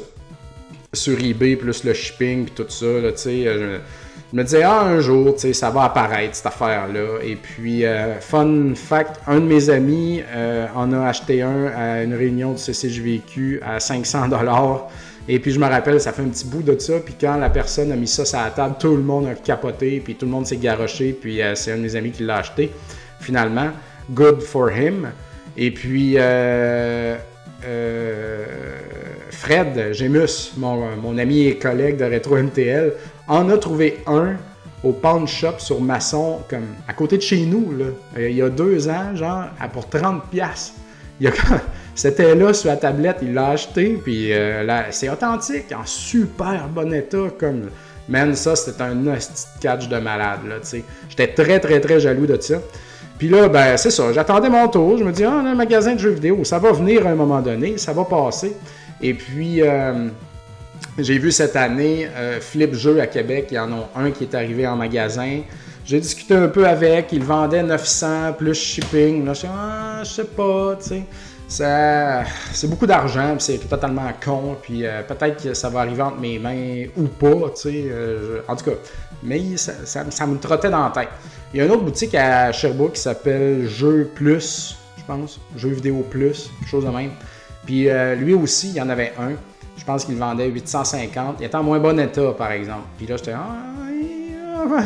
sur 0.94 1.20
eBay, 1.20 1.56
plus 1.56 1.84
le 1.84 1.94
shipping, 1.94 2.46
puis 2.46 2.54
tout 2.56 2.70
ça. 2.70 2.86
tu 3.12 3.18
sais. 3.18 3.46
Je 4.32 4.38
me 4.38 4.44
disais, 4.44 4.64
ah, 4.64 4.84
un 4.84 5.02
jour, 5.02 5.34
tu 5.34 5.42
sais, 5.42 5.54
ça 5.54 5.70
va 5.72 5.84
apparaître, 5.84 6.36
cette 6.36 6.46
affaire-là. 6.46 7.20
Et 7.22 7.36
puis, 7.36 7.84
euh, 7.84 8.18
fun 8.22 8.72
fact, 8.76 9.20
un 9.28 9.42
de 9.42 9.46
mes 9.46 9.70
amis 9.70 10.22
euh, 10.34 10.68
en 10.74 10.94
a 10.94 11.06
acheté 11.06 11.42
un 11.42 11.66
à 11.66 12.02
une 12.04 12.14
réunion 12.14 12.54
du 12.54 12.58
CCJVQ 12.58 13.60
à 13.62 13.82
500 13.82 14.30
Et 15.28 15.40
puis, 15.40 15.52
je 15.52 15.60
me 15.60 15.66
rappelle, 15.66 16.00
ça 16.00 16.14
fait 16.14 16.22
un 16.22 16.30
petit 16.30 16.46
bout 16.46 16.64
de 16.64 16.80
ça. 16.80 16.94
Puis, 17.04 17.16
quand 17.20 17.36
la 17.36 17.50
personne 17.50 17.92
a 17.92 17.98
mis 17.98 18.08
ça 18.08 18.24
sur 18.24 18.40
la 18.40 18.52
table, 18.52 18.76
tout 18.80 18.96
le 18.96 19.04
monde 19.04 19.28
a 19.28 19.36
capoté. 19.36 20.00
Puis, 20.00 20.16
tout 20.16 20.26
le 20.26 20.32
monde 20.32 20.46
s'est 20.46 20.56
garoché. 20.56 21.12
Puis, 21.12 21.42
euh, 21.42 21.54
c'est 21.54 21.74
un 21.74 21.78
de 21.78 21.82
mes 21.82 21.98
amis 21.98 22.12
qui 22.12 22.24
l'a 22.24 22.38
acheté, 22.38 22.72
finalement. 23.20 23.72
Good 24.12 24.44
for 24.44 24.72
him. 24.72 25.10
Et 25.58 25.72
puis, 25.72 26.16
Fred 29.30 29.92
Gemus, 29.92 30.54
mon, 30.56 30.96
mon, 30.96 31.18
ami 31.18 31.48
et 31.48 31.58
collègue 31.58 31.98
de 31.98 32.06
Retro 32.06 32.38
MTL, 32.38 32.94
en 33.32 33.50
a 33.50 33.58
trouvé 33.58 34.04
un 34.08 34.36
au 34.84 34.92
pawn 34.92 35.28
shop 35.28 35.60
sur 35.60 35.80
Masson, 35.80 36.40
comme 36.50 36.66
à 36.88 36.94
côté 36.94 37.18
de 37.18 37.22
chez 37.22 37.46
nous, 37.46 37.72
euh, 38.18 38.30
il 38.30 38.36
y 38.36 38.42
a 38.42 38.50
deux 38.50 38.90
ans, 38.90 39.16
genre, 39.16 39.46
pour 39.72 39.88
30 39.88 40.24
pièces. 40.30 40.74
C'était 41.96 42.36
là 42.36 42.54
sur 42.54 42.70
la 42.70 42.78
tablette, 42.78 43.18
il 43.22 43.34
l'a 43.34 43.50
acheté, 43.50 44.00
puis 44.04 44.34
euh, 44.34 44.82
c'est 44.90 45.10
authentique, 45.10 45.72
en 45.72 45.86
super 45.86 46.68
bon 46.68 46.94
état, 46.94 47.28
comme... 47.40 47.70
Man, 48.10 48.36
ça, 48.36 48.56
c'était 48.56 48.82
un 48.82 48.96
petit 48.96 49.46
catch 49.62 49.88
de 49.88 49.98
malade, 49.98 50.40
là, 50.50 50.56
tu 50.60 50.68
sais. 50.68 50.84
J'étais 51.08 51.28
très, 51.28 51.60
très, 51.60 51.80
très 51.80 52.00
jaloux 52.00 52.26
de 52.26 52.42
ça. 52.42 52.56
Puis 53.18 53.30
là, 53.30 53.48
ben, 53.48 53.78
c'est 53.78 53.92
ça, 53.92 54.12
j'attendais 54.12 54.50
mon 54.50 54.68
tour, 54.68 54.98
je 54.98 55.04
me 55.04 55.12
dis, 55.12 55.24
ah, 55.24 55.32
un 55.32 55.56
magasin 55.56 55.94
de 55.94 56.00
jeux 56.00 56.10
vidéo, 56.10 56.44
ça 56.44 56.58
va 56.58 56.72
venir 56.72 57.06
à 57.06 57.12
un 57.12 57.16
moment 57.16 57.40
donné, 57.40 57.78
ça 57.78 57.94
va 57.94 58.04
passer. 58.04 58.58
Et 59.00 59.14
puis... 59.14 59.62
Euh, 59.62 60.10
j'ai 60.98 61.18
vu 61.18 61.32
cette 61.32 61.56
année 61.56 62.08
euh, 62.16 62.40
Flip 62.42 62.74
Jeux 62.74 63.00
à 63.00 63.08
Québec, 63.08 63.48
il 63.52 63.56
y 63.56 63.60
en 63.60 63.72
a 63.72 63.90
un 63.96 64.12
qui 64.12 64.26
est 64.26 64.36
arrivé 64.36 64.68
en 64.68 64.76
magasin. 64.76 65.42
J'ai 65.86 66.00
discuté 66.00 66.36
un 66.36 66.48
peu 66.48 66.68
avec, 66.68 67.12
il 67.12 67.24
vendait 67.24 67.64
900 67.64 68.34
plus 68.38 68.56
shipping. 68.56 69.26
Là, 69.26 69.34
je 69.34 69.48
ah, 69.48 70.02
je 70.04 70.10
sais 70.10 70.26
pas, 70.26 70.76
tu 70.82 70.90
sais. 70.90 71.04
Ça, 71.48 72.24
c'est 72.54 72.70
beaucoup 72.70 72.86
d'argent, 72.86 73.36
c'est 73.40 73.58
totalement 73.58 74.10
con, 74.24 74.56
puis 74.62 74.86
euh, 74.86 75.02
peut-être 75.04 75.44
que 75.44 75.54
ça 75.54 75.70
va 75.70 75.82
arriver 75.82 76.02
entre 76.02 76.20
mes 76.20 76.40
mains 76.40 76.86
ou 76.96 77.08
pas, 77.08 77.50
tu 77.56 77.62
sais. 77.62 77.86
Euh, 77.90 78.42
en 78.48 78.56
tout 78.56 78.66
cas, 78.66 78.78
mais 79.24 79.58
ça, 79.58 79.74
ça, 79.86 80.28
me 80.28 80.38
trottait 80.38 80.70
dans 80.70 80.84
la 80.84 80.92
tête. 80.92 81.10
Il 81.54 81.60
y 81.60 81.62
a 81.62 81.66
une 81.66 81.72
autre 81.72 81.84
boutique 81.84 82.16
à 82.16 82.52
Sherbrooke 82.52 82.94
qui 82.94 83.02
s'appelle 83.02 83.68
Jeux 83.68 84.10
Plus, 84.14 84.78
je 84.98 85.04
pense, 85.06 85.40
Jeux 85.58 85.70
Vidéo 85.70 86.06
Plus, 86.10 86.50
quelque 86.60 86.70
chose 86.70 86.86
de 86.86 86.90
même. 86.90 87.12
Puis 87.66 87.90
lui 88.18 88.34
aussi, 88.34 88.70
il 88.70 88.76
y 88.76 88.82
en 88.82 88.90
avait 88.90 89.14
un. 89.20 89.34
Je 89.82 89.86
pense 89.88 90.06
qu'il 90.06 90.16
vendait 90.16 90.46
850. 90.48 91.38
Il 91.40 91.48
était 91.48 91.56
en 91.56 91.64
moins 91.64 91.80
bon 91.80 92.00
état, 92.00 92.34
par 92.38 92.52
exemple. 92.52 92.84
Puis 93.00 93.08
là, 93.08 93.18
j'étais. 93.18 93.32
Ah, 93.32 94.84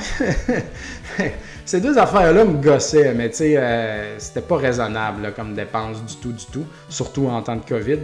Ces 1.65 1.81
deux 1.81 1.97
affaires-là 1.97 2.45
me 2.45 2.61
gossaient, 2.61 3.13
mais 3.13 3.29
tu 3.29 3.35
sais, 3.35 3.57
euh, 3.57 4.17
c'était 4.19 4.39
pas 4.39 4.55
raisonnable 4.55 5.33
comme 5.35 5.53
dépense 5.53 6.01
du 6.05 6.15
tout, 6.15 6.31
du 6.31 6.45
tout, 6.45 6.65
surtout 6.87 7.27
en 7.27 7.41
temps 7.41 7.57
de 7.57 7.65
COVID. 7.67 7.99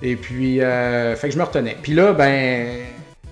Et 0.00 0.14
puis, 0.14 0.60
euh, 0.60 1.16
fait 1.16 1.26
que 1.26 1.34
je 1.34 1.38
me 1.40 1.42
retenais. 1.42 1.76
Puis 1.82 1.92
là, 1.92 2.12
ben, 2.12 2.82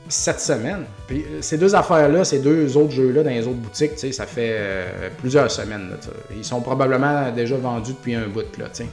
cette 0.08 0.40
semaine, 0.40 0.82
puis 1.06 1.24
ces 1.42 1.58
deux 1.58 1.76
affaires-là, 1.76 2.24
ces 2.24 2.40
deux 2.40 2.76
autres 2.76 2.90
jeux-là 2.90 3.22
dans 3.22 3.30
les 3.30 3.46
autres 3.46 3.58
boutiques, 3.58 3.92
tu 3.92 4.00
sais, 4.00 4.12
ça 4.12 4.26
fait 4.26 4.50
euh, 4.50 5.10
plusieurs 5.20 5.48
semaines. 5.52 5.90
Ils 6.36 6.44
sont 6.44 6.60
probablement 6.60 7.30
déjà 7.30 7.56
vendus 7.56 7.92
depuis 7.92 8.16
un 8.16 8.26
bout, 8.26 8.58
là, 8.58 8.64
tu 8.74 8.82
sais. 8.82 8.86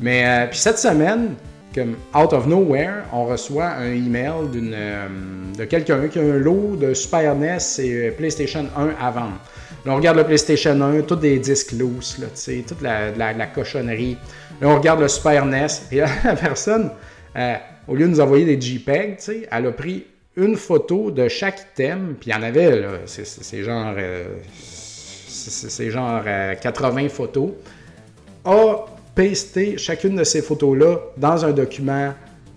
Mais, 0.00 0.48
puis 0.50 0.58
cette 0.58 0.80
semaine, 0.80 1.36
comme 1.74 1.96
out 2.14 2.32
of 2.32 2.46
nowhere, 2.46 3.04
on 3.12 3.24
reçoit 3.26 3.66
un 3.66 3.92
email 3.92 4.48
d'une, 4.52 4.72
euh, 4.74 5.08
de 5.58 5.64
quelqu'un 5.64 6.06
qui 6.08 6.18
a 6.20 6.22
un 6.22 6.38
lot 6.38 6.76
de 6.76 6.94
Super 6.94 7.34
NES 7.34 7.58
et 7.78 7.90
euh, 7.90 8.10
PlayStation 8.12 8.66
1 8.76 8.94
à 9.00 9.10
vendre. 9.10 9.40
Là, 9.84 9.92
on 9.92 9.96
regarde 9.96 10.18
le 10.18 10.24
PlayStation 10.24 10.80
1, 10.80 11.02
tous 11.02 11.16
des 11.16 11.38
disques 11.38 11.72
loose, 11.72 12.16
toute 12.66 12.80
la, 12.80 13.46
cochonnerie. 13.46 14.16
Là, 14.60 14.68
on 14.68 14.76
regarde 14.76 15.00
le 15.00 15.08
Super 15.08 15.44
NES, 15.44 15.66
et 15.90 15.96
la 16.24 16.36
personne, 16.36 16.90
euh, 17.36 17.56
au 17.88 17.96
lieu 17.96 18.06
de 18.06 18.10
nous 18.10 18.20
envoyer 18.20 18.44
des 18.44 18.60
JPEG, 18.60 19.48
elle 19.50 19.66
a 19.66 19.72
pris 19.72 20.06
une 20.36 20.56
photo 20.56 21.10
de 21.10 21.28
chaque 21.28 21.66
item, 21.72 22.16
puis 22.20 22.30
il 22.30 22.34
y 22.34 22.36
en 22.36 22.42
avait, 22.42 22.80
là, 22.80 22.88
c'est, 23.06 23.62
genre, 23.62 23.94
c'est, 24.54 25.90
genre 25.90 26.22
80 26.60 27.08
photos, 27.08 27.50
a 28.44 28.86
pasté 29.14 29.78
chacune 29.78 30.16
de 30.16 30.24
ces 30.24 30.42
photos-là 30.42 30.98
dans 31.16 31.44
un 31.44 31.52
document 31.52 32.12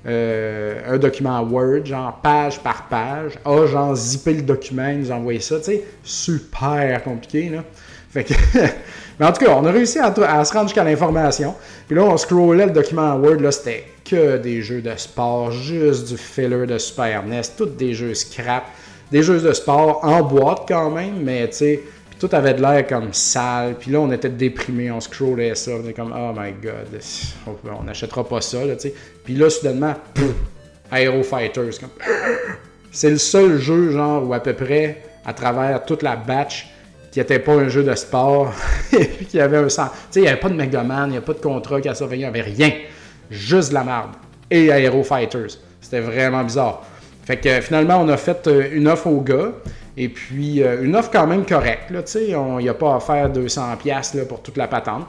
euh, 0.08 0.80
un 0.88 0.98
document 0.98 1.42
Word, 1.42 1.86
genre 1.86 2.20
page 2.24 2.60
par 2.60 2.88
page. 2.88 3.34
A, 3.44 3.66
genre 3.66 3.94
zipper 3.96 4.36
le 4.36 4.42
document, 4.44 4.94
nous 4.94 5.12
envoyer 5.12 5.42
ça, 5.42 5.58
tu 5.58 5.66
sais, 5.66 5.84
super 6.04 7.04
compliqué, 7.04 7.50
là. 7.50 7.64
Fait 8.10 8.24
que, 8.24 8.34
mais 9.20 9.26
en 9.26 9.34
tout 9.34 9.44
cas, 9.44 9.52
on 9.58 9.66
a 9.66 9.72
réussi 9.72 10.00
à, 10.00 10.14
se 10.14 10.54
rendre 10.54 10.68
jusqu'à 10.68 10.86
l'information. 10.86 11.56
Puis 11.88 11.98
là, 11.98 12.04
on 12.04 12.16
scrollait 12.16 12.68
le 12.68 12.72
document 12.72 13.16
Word, 13.16 13.42
là, 13.42 13.52
c'était 13.52 13.84
que 14.06 14.38
des 14.38 14.62
jeux 14.62 14.82
de 14.82 14.96
sport, 14.96 15.52
juste 15.52 16.08
du 16.08 16.18
filler 16.18 16.66
de 16.66 16.78
Super 16.78 17.24
NES, 17.26 17.42
tous 17.58 17.66
des 17.66 17.94
jeux 17.94 18.14
scrap, 18.14 18.64
des 19.12 19.24
jeux 19.24 19.42
de 19.42 19.52
sport 19.52 20.00
en 20.04 20.22
boîte 20.22 20.62
quand 20.70 20.90
même, 20.90 21.22
mais 21.22 21.50
tu 21.50 21.58
sais, 21.58 21.82
tout 22.20 22.30
avait 22.32 22.54
de 22.54 22.62
l'air 22.62 22.86
comme 22.88 23.14
sale. 23.14 23.76
Puis 23.80 23.92
là, 23.92 24.00
on 24.00 24.12
était 24.12 24.30
déprimés, 24.30 24.92
on 24.92 25.00
scrollait 25.00 25.56
ça. 25.56 25.72
On 25.72 25.82
était 25.82 25.94
comme, 25.94 26.14
oh 26.16 26.34
my 26.36 26.52
god, 26.54 27.00
on 27.80 27.84
n'achètera 27.84 28.28
pas 28.28 28.42
ça, 28.42 28.66
là. 28.66 28.74
Puis 29.24 29.36
là, 29.36 29.50
soudainement, 29.50 29.94
Aero 30.92 31.24
Fighters. 31.24 31.80
C'est 32.92 33.12
le 33.12 33.18
seul 33.18 33.60
jeu, 33.60 33.92
genre, 33.92 34.28
où 34.28 34.34
à 34.34 34.40
peu 34.40 34.54
près, 34.54 35.04
à 35.26 35.34
travers 35.34 35.86
toute 35.86 36.02
la 36.02 36.16
batch, 36.16 36.70
qui 37.12 37.20
n'était 37.20 37.40
pas 37.40 37.54
un 37.54 37.68
jeu 37.68 37.84
de 37.84 37.94
sport, 37.96 38.52
et 38.94 39.06
puis 39.06 39.26
qui 39.26 39.40
avait 39.40 39.58
un 39.58 39.70
sens. 39.70 39.90
Tu 39.90 39.98
sais, 40.12 40.20
il 40.20 40.24
n'y 40.24 40.28
avait 40.30 40.40
pas 40.40 40.50
de 40.50 40.56
Megaman, 40.56 41.08
il 41.08 41.12
n'y 41.12 41.18
avait 41.18 41.26
pas 41.26 41.34
de 41.34 41.40
contrat 41.40 41.82
qui 41.82 41.90
a 41.90 41.96
surveillé, 41.96 42.26
il 42.26 42.32
n'y 42.32 42.40
avait 42.40 42.50
rien. 42.50 42.72
Juste 43.30 43.70
de 43.70 43.76
la 43.76 43.84
merde. 43.84 44.12
Et 44.50 44.68
Aero 44.68 45.04
Fighters. 45.04 45.58
C'était 45.82 46.00
vraiment 46.00 46.44
bizarre. 46.44 46.84
Fait 47.26 47.38
que 47.38 47.60
finalement, 47.62 48.02
on 48.02 48.08
a 48.08 48.18
fait 48.18 48.48
euh, 48.48 48.70
une 48.72 48.88
offre 48.88 49.08
au 49.08 49.20
gars. 49.22 49.52
Et 49.98 50.10
puis, 50.10 50.62
euh, 50.62 50.84
une 50.84 50.96
offre 50.96 51.10
quand 51.12 51.26
même 51.26 51.44
correcte. 51.44 51.90
Là, 51.90 52.02
on 52.38 52.60
n'y 52.60 52.70
a 52.70 52.76
pas 52.76 53.00
faire 53.00 53.30
200$ 53.30 54.16
là, 54.16 54.26
pour 54.26 54.42
toute 54.42 54.56
la 54.56 54.68
patente. 54.68 55.08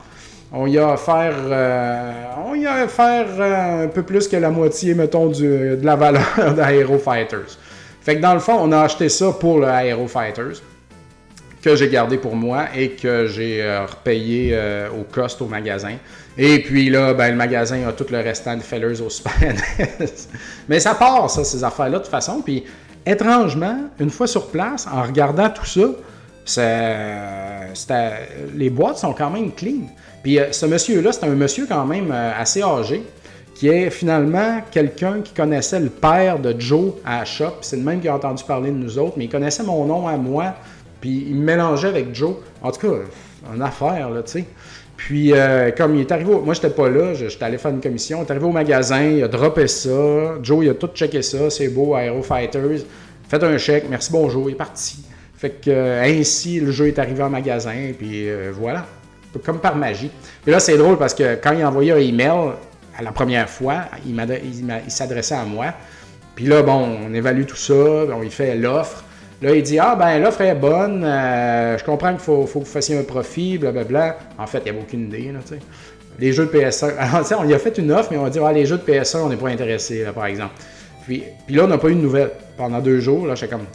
On 0.50 0.66
y 0.66 0.78
a 0.78 0.94
offert, 0.94 1.34
euh, 1.36 2.12
on 2.46 2.54
y 2.54 2.66
a 2.66 2.84
offert 2.84 3.26
euh, 3.38 3.84
un 3.84 3.88
peu 3.88 4.02
plus 4.02 4.26
que 4.26 4.36
la 4.36 4.48
moitié, 4.48 4.94
mettons, 4.94 5.26
de 5.26 5.78
la 5.82 5.94
valeur 5.94 6.54
d'Aero 6.56 6.96
Fighters. 6.96 7.58
Fait 8.00 8.16
que 8.16 8.22
dans 8.22 8.32
le 8.32 8.40
fond, 8.40 8.56
on 8.58 8.72
a 8.72 8.80
acheté 8.80 9.10
ça 9.10 9.30
pour 9.38 9.58
le 9.58 9.68
Aero 9.68 10.08
Fighters, 10.08 10.62
que 11.62 11.76
j'ai 11.76 11.90
gardé 11.90 12.16
pour 12.16 12.34
moi 12.34 12.68
et 12.74 12.92
que 12.92 13.26
j'ai 13.26 13.62
repayé 13.86 14.58
au 14.98 15.02
cost 15.02 15.42
au 15.42 15.46
magasin. 15.46 15.96
Et 16.38 16.60
puis 16.60 16.88
là, 16.88 17.12
ben, 17.12 17.32
le 17.32 17.36
magasin 17.36 17.86
a 17.86 17.92
tout 17.92 18.06
le 18.10 18.20
restant 18.20 18.56
de 18.56 18.62
fellers 18.62 19.02
au 19.02 19.10
Super 19.10 19.34
Mais 20.68 20.80
ça 20.80 20.94
part, 20.94 21.28
ça, 21.28 21.44
ces 21.44 21.62
affaires-là, 21.62 21.98
de 21.98 22.04
toute 22.04 22.10
façon. 22.10 22.40
Puis 22.40 22.64
étrangement, 23.06 23.76
une 23.98 24.10
fois 24.10 24.26
sur 24.26 24.48
place, 24.48 24.86
en 24.86 25.02
regardant 25.02 25.50
tout 25.50 25.66
ça, 25.66 25.88
les 28.54 28.70
boîtes 28.70 28.98
sont 28.98 29.12
quand 29.12 29.30
même 29.30 29.52
clean. 29.52 29.88
Puis 30.22 30.38
euh, 30.38 30.52
ce 30.52 30.66
monsieur-là, 30.66 31.12
c'est 31.12 31.24
un 31.24 31.34
monsieur 31.34 31.66
quand 31.66 31.84
même 31.84 32.10
euh, 32.10 32.32
assez 32.38 32.62
âgé, 32.62 33.02
qui 33.54 33.68
est 33.68 33.90
finalement 33.90 34.60
quelqu'un 34.70 35.20
qui 35.22 35.32
connaissait 35.32 35.80
le 35.80 35.90
père 35.90 36.38
de 36.38 36.54
Joe 36.58 36.92
à 37.04 37.24
Shop. 37.24 37.54
C'est 37.60 37.76
le 37.76 37.82
même 37.82 38.00
qui 38.00 38.08
a 38.08 38.14
entendu 38.14 38.44
parler 38.44 38.70
de 38.70 38.76
nous 38.76 38.98
autres, 38.98 39.14
mais 39.16 39.24
il 39.24 39.30
connaissait 39.30 39.62
mon 39.62 39.84
nom 39.84 40.06
à 40.06 40.16
moi, 40.16 40.54
puis 41.00 41.26
il 41.28 41.36
me 41.36 41.44
mélangeait 41.44 41.88
avec 41.88 42.14
Joe. 42.14 42.34
En 42.62 42.70
tout 42.70 42.80
cas, 42.80 42.94
une 43.54 43.62
affaire, 43.62 44.10
là, 44.10 44.22
tu 44.22 44.32
sais. 44.32 44.44
Puis, 44.98 45.32
euh, 45.32 45.70
comme 45.70 45.94
il 45.94 46.00
est 46.00 46.12
arrivé, 46.12 46.34
moi, 46.44 46.52
j'étais 46.54 46.70
pas 46.70 46.88
là, 46.90 47.14
j'étais 47.14 47.44
allé 47.44 47.56
faire 47.56 47.70
une 47.70 47.80
commission. 47.80 48.18
Il 48.18 48.26
est 48.26 48.30
arrivé 48.32 48.44
au 48.44 48.50
magasin, 48.50 49.04
il 49.04 49.22
a 49.22 49.28
droppé 49.28 49.68
ça. 49.68 50.38
Joe, 50.42 50.64
il 50.64 50.70
a 50.70 50.74
tout 50.74 50.88
checké 50.88 51.22
ça, 51.22 51.48
c'est 51.50 51.68
beau, 51.68 51.96
Aero 51.96 52.20
Fighters. 52.20 52.80
Faites 53.28 53.44
un 53.44 53.56
chèque, 53.58 53.84
merci, 53.88 54.10
bonjour, 54.10 54.50
il 54.50 54.54
est 54.54 54.56
parti. 54.56 55.04
Fait 55.36 55.50
que, 55.50 55.70
euh, 55.70 56.02
ainsi, 56.02 56.58
le 56.58 56.72
jeu 56.72 56.88
est 56.88 56.98
arrivé 56.98 57.22
en 57.22 57.30
magasin, 57.30 57.92
puis 57.96 58.28
euh, 58.28 58.50
voilà. 58.52 58.86
Comme 59.44 59.60
par 59.60 59.76
magie. 59.76 60.10
Et 60.44 60.50
là, 60.50 60.58
c'est 60.58 60.76
drôle 60.76 60.98
parce 60.98 61.14
que 61.14 61.36
quand 61.36 61.52
il 61.52 61.62
a 61.62 61.68
envoyé 61.68 61.92
un 61.92 61.98
email 61.98 62.54
à 62.98 63.02
la 63.02 63.12
première 63.12 63.48
fois, 63.48 63.82
il, 64.04 64.20
il 64.84 64.90
s'adressait 64.90 65.36
à 65.36 65.44
moi. 65.44 65.66
Puis 66.34 66.46
là, 66.46 66.62
bon, 66.62 66.98
on 67.06 67.14
évalue 67.14 67.44
tout 67.44 67.56
ça, 67.56 67.74
on 67.74 68.20
lui 68.20 68.30
fait 68.30 68.56
l'offre. 68.56 69.04
Là, 69.40 69.54
il 69.54 69.62
dit 69.62 69.78
Ah, 69.78 69.94
ben 69.96 70.18
l'offre 70.20 70.40
est 70.40 70.54
bonne, 70.54 71.04
euh, 71.04 71.78
je 71.78 71.84
comprends 71.84 72.10
qu'il 72.10 72.20
faut, 72.20 72.46
faut, 72.46 72.60
que 72.60 72.64
vous 72.64 72.70
fassiez 72.70 72.98
un 72.98 73.04
profit, 73.04 73.58
blablabla. 73.58 74.18
En 74.38 74.46
fait, 74.46 74.58
il 74.58 74.64
n'y 74.64 74.70
avait 74.70 74.80
aucune 74.80 75.04
idée, 75.04 75.30
là, 75.32 75.38
tu 75.42 75.54
sais. 75.54 75.60
Les 76.18 76.32
jeux 76.32 76.46
de 76.46 76.50
PS1. 76.50 76.96
Alors, 76.98 77.24
on 77.38 77.44
lui 77.44 77.54
a 77.54 77.58
fait 77.58 77.78
une 77.78 77.92
offre, 77.92 78.08
mais 78.10 78.18
on 78.18 78.24
va 78.24 78.30
dire 78.30 78.44
Ah, 78.44 78.52
les 78.52 78.66
jeux 78.66 78.78
de 78.78 78.92
PS1, 78.92 79.18
on 79.18 79.28
n'est 79.28 79.36
pas 79.36 79.48
intéressé, 79.48 80.02
là, 80.04 80.12
par 80.12 80.26
exemple. 80.26 80.54
Puis, 81.06 81.22
puis 81.46 81.54
là, 81.54 81.64
on 81.64 81.68
n'a 81.68 81.78
pas 81.78 81.88
eu 81.88 81.94
de 81.94 82.00
nouvelles. 82.00 82.30
Pendant 82.56 82.80
deux 82.80 82.98
jours, 82.98 83.26
là, 83.26 83.36
j'étais 83.36 83.52
comme 83.52 83.66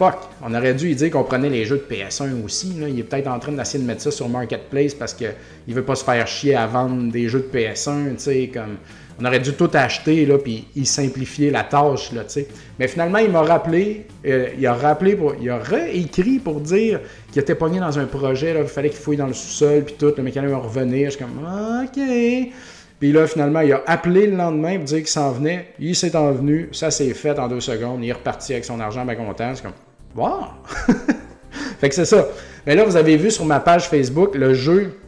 fuck, 0.00 0.16
on 0.42 0.54
aurait 0.54 0.72
dû 0.72 0.86
lui 0.86 0.94
dire 0.94 1.10
qu'on 1.10 1.24
prenait 1.24 1.50
les 1.50 1.66
jeux 1.66 1.76
de 1.76 1.94
PS1 1.94 2.42
aussi. 2.42 2.72
Là. 2.80 2.88
Il 2.88 2.98
est 2.98 3.02
peut-être 3.02 3.26
en 3.26 3.38
train 3.38 3.52
d'essayer 3.52 3.84
de 3.84 3.86
mettre 3.86 4.00
ça 4.00 4.10
sur 4.10 4.30
Marketplace 4.30 4.94
parce 4.94 5.12
qu'il 5.12 5.34
ne 5.68 5.74
veut 5.74 5.84
pas 5.84 5.94
se 5.94 6.04
faire 6.04 6.26
chier 6.26 6.56
à 6.56 6.66
vendre 6.66 7.12
des 7.12 7.28
jeux 7.28 7.46
de 7.52 7.58
PS1. 7.58 8.50
Comme, 8.50 8.78
on 9.20 9.24
aurait 9.24 9.40
dû 9.40 9.52
tout 9.52 9.70
acheter, 9.74 10.24
là, 10.24 10.38
puis 10.38 10.66
il 10.74 10.86
simplifier 10.86 11.50
la 11.50 11.62
tâche. 11.62 12.12
Là, 12.12 12.22
Mais 12.78 12.88
finalement, 12.88 13.18
il 13.18 13.30
m'a 13.30 13.42
rappelé, 13.42 14.06
euh, 14.26 14.48
il 14.58 14.66
a 14.66 14.74
rappelé, 14.74 15.16
il 15.40 15.50
a 15.50 15.58
réécrit 15.58 16.38
pour 16.38 16.60
dire 16.60 17.00
qu'il 17.30 17.42
était 17.42 17.54
pogné 17.54 17.80
dans 17.80 17.98
un 17.98 18.06
projet, 18.06 18.54
là, 18.54 18.60
il 18.62 18.68
fallait 18.68 18.88
qu'il 18.88 18.98
fouille 18.98 19.16
dans 19.16 19.26
le 19.26 19.34
sous-sol, 19.34 19.84
puis 19.84 19.94
tout, 19.98 20.12
le 20.16 20.22
mécanisme 20.22 20.52
va 20.52 20.58
revenir. 20.58 21.10
Je 21.10 21.16
suis 21.16 21.24
comme, 21.24 21.38
OK. 21.84 22.52
Puis 22.98 23.12
là, 23.12 23.26
finalement, 23.26 23.60
il 23.60 23.72
a 23.72 23.82
appelé 23.86 24.26
le 24.26 24.36
lendemain 24.36 24.76
pour 24.76 24.84
dire 24.84 24.98
qu'il 24.98 25.06
s'en 25.06 25.32
venait. 25.32 25.68
Il 25.78 25.96
s'est 25.96 26.14
envenu, 26.16 26.68
ça 26.72 26.90
s'est 26.90 27.14
fait 27.14 27.38
en 27.38 27.48
deux 27.48 27.60
secondes. 27.60 28.02
Il 28.02 28.08
est 28.10 28.12
reparti 28.12 28.52
avec 28.52 28.64
son 28.64 28.78
argent 28.78 29.04
bien 29.04 29.14
content. 29.14 29.52
C'est 29.54 29.62
comme, 29.62 29.72
wow! 30.14 30.44
fait 31.80 31.88
que 31.88 31.94
c'est 31.94 32.04
ça. 32.04 32.28
Mais 32.66 32.74
là, 32.74 32.84
vous 32.84 32.96
avez 32.96 33.16
vu 33.16 33.30
sur 33.30 33.46
ma 33.46 33.58
page 33.58 33.88
Facebook, 33.88 34.34
le 34.34 34.52
jeu 34.52 34.98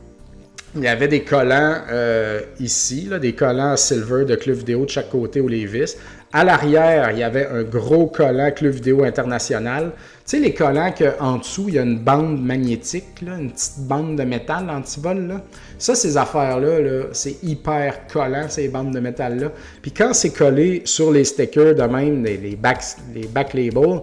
il 0.74 0.82
y 0.82 0.88
avait 0.88 1.08
des 1.08 1.22
collants 1.22 1.76
euh, 1.90 2.40
ici, 2.58 3.06
là, 3.10 3.18
des 3.18 3.34
collants 3.34 3.76
silver 3.76 4.24
de 4.24 4.36
club 4.36 4.56
vidéo 4.56 4.84
de 4.84 4.90
chaque 4.90 5.10
côté 5.10 5.40
ou 5.40 5.48
les 5.48 5.66
vis. 5.66 5.96
À 6.32 6.44
l'arrière, 6.44 7.10
il 7.10 7.18
y 7.18 7.22
avait 7.22 7.46
un 7.46 7.62
gros 7.62 8.06
collant 8.06 8.50
club 8.52 8.72
vidéo 8.72 9.04
international. 9.04 9.92
Tu 9.94 10.20
sais, 10.24 10.38
les 10.38 10.54
collants 10.54 10.90
qu'en 10.92 11.36
dessous, 11.36 11.66
il 11.68 11.74
y 11.74 11.78
a 11.78 11.82
une 11.82 11.98
bande 11.98 12.42
magnétique, 12.42 13.20
là, 13.20 13.36
une 13.38 13.50
petite 13.50 13.80
bande 13.80 14.16
de 14.16 14.22
métal 14.22 14.70
anti-vol. 14.70 15.26
Là. 15.26 15.42
Ça, 15.76 15.94
ces 15.94 16.16
affaires-là, 16.16 16.80
-là, 16.80 17.02
c'est 17.12 17.42
hyper 17.42 18.06
collant, 18.06 18.48
ces 18.48 18.68
bandes 18.68 18.94
de 18.94 19.00
métal-là. 19.00 19.52
Puis 19.82 19.90
quand 19.90 20.14
c'est 20.14 20.32
collé 20.32 20.80
sur 20.86 21.12
les 21.12 21.24
stickers 21.24 21.74
de 21.74 21.82
même, 21.82 22.24
les, 22.24 22.38
les, 22.38 22.56
back, 22.56 22.82
les 23.14 23.26
back 23.26 23.52
labels, 23.52 24.00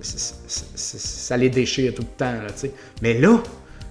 ça 0.00 1.36
les 1.36 1.50
déchire 1.50 1.92
tout 1.92 2.02
le 2.02 2.16
temps. 2.16 2.32
Là, 2.32 2.68
Mais 3.02 3.14
là, 3.14 3.42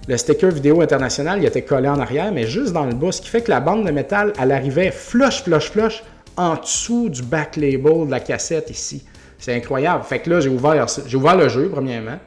le 0.06 0.16
sticker 0.16 0.50
vidéo 0.50 0.80
international, 0.80 1.38
il 1.40 1.46
était 1.46 1.62
collé 1.62 1.88
en 1.88 1.98
arrière, 1.98 2.30
mais 2.32 2.46
juste 2.46 2.72
dans 2.72 2.84
le 2.84 2.94
bas, 2.94 3.12
ce 3.12 3.22
qui 3.22 3.28
fait 3.28 3.42
que 3.42 3.50
la 3.50 3.60
bande 3.60 3.86
de 3.86 3.90
métal, 3.90 4.32
elle 4.40 4.52
arrivait 4.52 4.90
flush, 4.90 5.42
flush, 5.44 5.70
flush 5.70 6.02
en 6.36 6.56
dessous 6.56 7.08
du 7.08 7.22
back 7.22 7.56
label 7.56 8.06
de 8.06 8.10
la 8.10 8.20
cassette 8.20 8.70
ici. 8.70 9.04
C'est 9.38 9.54
incroyable. 9.54 10.04
Fait 10.04 10.18
que 10.18 10.30
là, 10.30 10.40
j'ai 10.40 10.48
ouvert, 10.48 10.86
ouvert 11.14 11.36
le 11.36 11.48
jeu, 11.48 11.68
premièrement. 11.70 12.18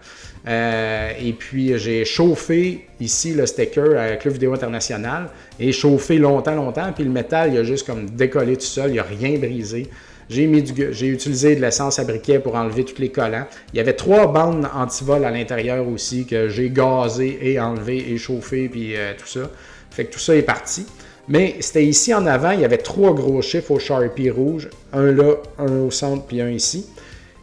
Euh, 0.47 1.11
et 1.19 1.33
puis, 1.33 1.77
j'ai 1.77 2.05
chauffé 2.05 2.87
ici 2.99 3.33
le 3.33 3.45
sticker 3.45 3.99
avec 3.99 4.23
le 4.23 4.31
vidéo 4.31 4.53
international 4.53 5.29
et 5.59 5.71
chauffé 5.71 6.17
longtemps, 6.17 6.55
longtemps. 6.55 6.91
Puis 6.93 7.03
le 7.03 7.09
métal, 7.09 7.53
il 7.53 7.59
a 7.59 7.63
juste 7.63 7.85
comme 7.85 8.09
décollé 8.09 8.55
tout 8.55 8.61
seul, 8.61 8.91
il 8.91 8.93
n'y 8.93 8.99
a 8.99 9.03
rien 9.03 9.37
brisé. 9.37 9.89
J'ai, 10.29 10.45
mis 10.47 10.63
j'ai 10.91 11.07
utilisé 11.07 11.55
de 11.55 11.61
l'essence 11.61 11.99
à 11.99 12.03
briquet 12.03 12.39
pour 12.39 12.55
enlever 12.55 12.83
tous 12.83 12.99
les 12.99 13.09
collants. 13.09 13.45
Il 13.73 13.77
y 13.77 13.79
avait 13.79 13.93
trois 13.93 14.31
bandes 14.31 14.67
anti-vol 14.73 15.23
à 15.23 15.31
l'intérieur 15.31 15.87
aussi 15.87 16.25
que 16.25 16.49
j'ai 16.49 16.69
gazé 16.69 17.39
et 17.41 17.59
enlevé 17.59 18.11
et 18.11 18.17
chauffé 18.17 18.67
puis 18.67 18.95
euh, 18.95 19.13
tout 19.17 19.27
ça. 19.27 19.49
Fait 19.89 20.05
que 20.05 20.13
tout 20.13 20.19
ça 20.19 20.35
est 20.35 20.41
parti. 20.41 20.85
Mais 21.29 21.57
c'était 21.59 21.85
ici 21.85 22.13
en 22.13 22.25
avant, 22.25 22.51
il 22.51 22.61
y 22.61 22.65
avait 22.65 22.77
trois 22.77 23.13
gros 23.13 23.41
chiffres 23.41 23.71
au 23.71 23.79
Sharpie 23.79 24.29
rouge. 24.29 24.69
Un 24.93 25.11
là, 25.11 25.35
un 25.57 25.79
au 25.79 25.91
centre 25.91 26.25
puis 26.25 26.41
un 26.41 26.49
ici. 26.49 26.87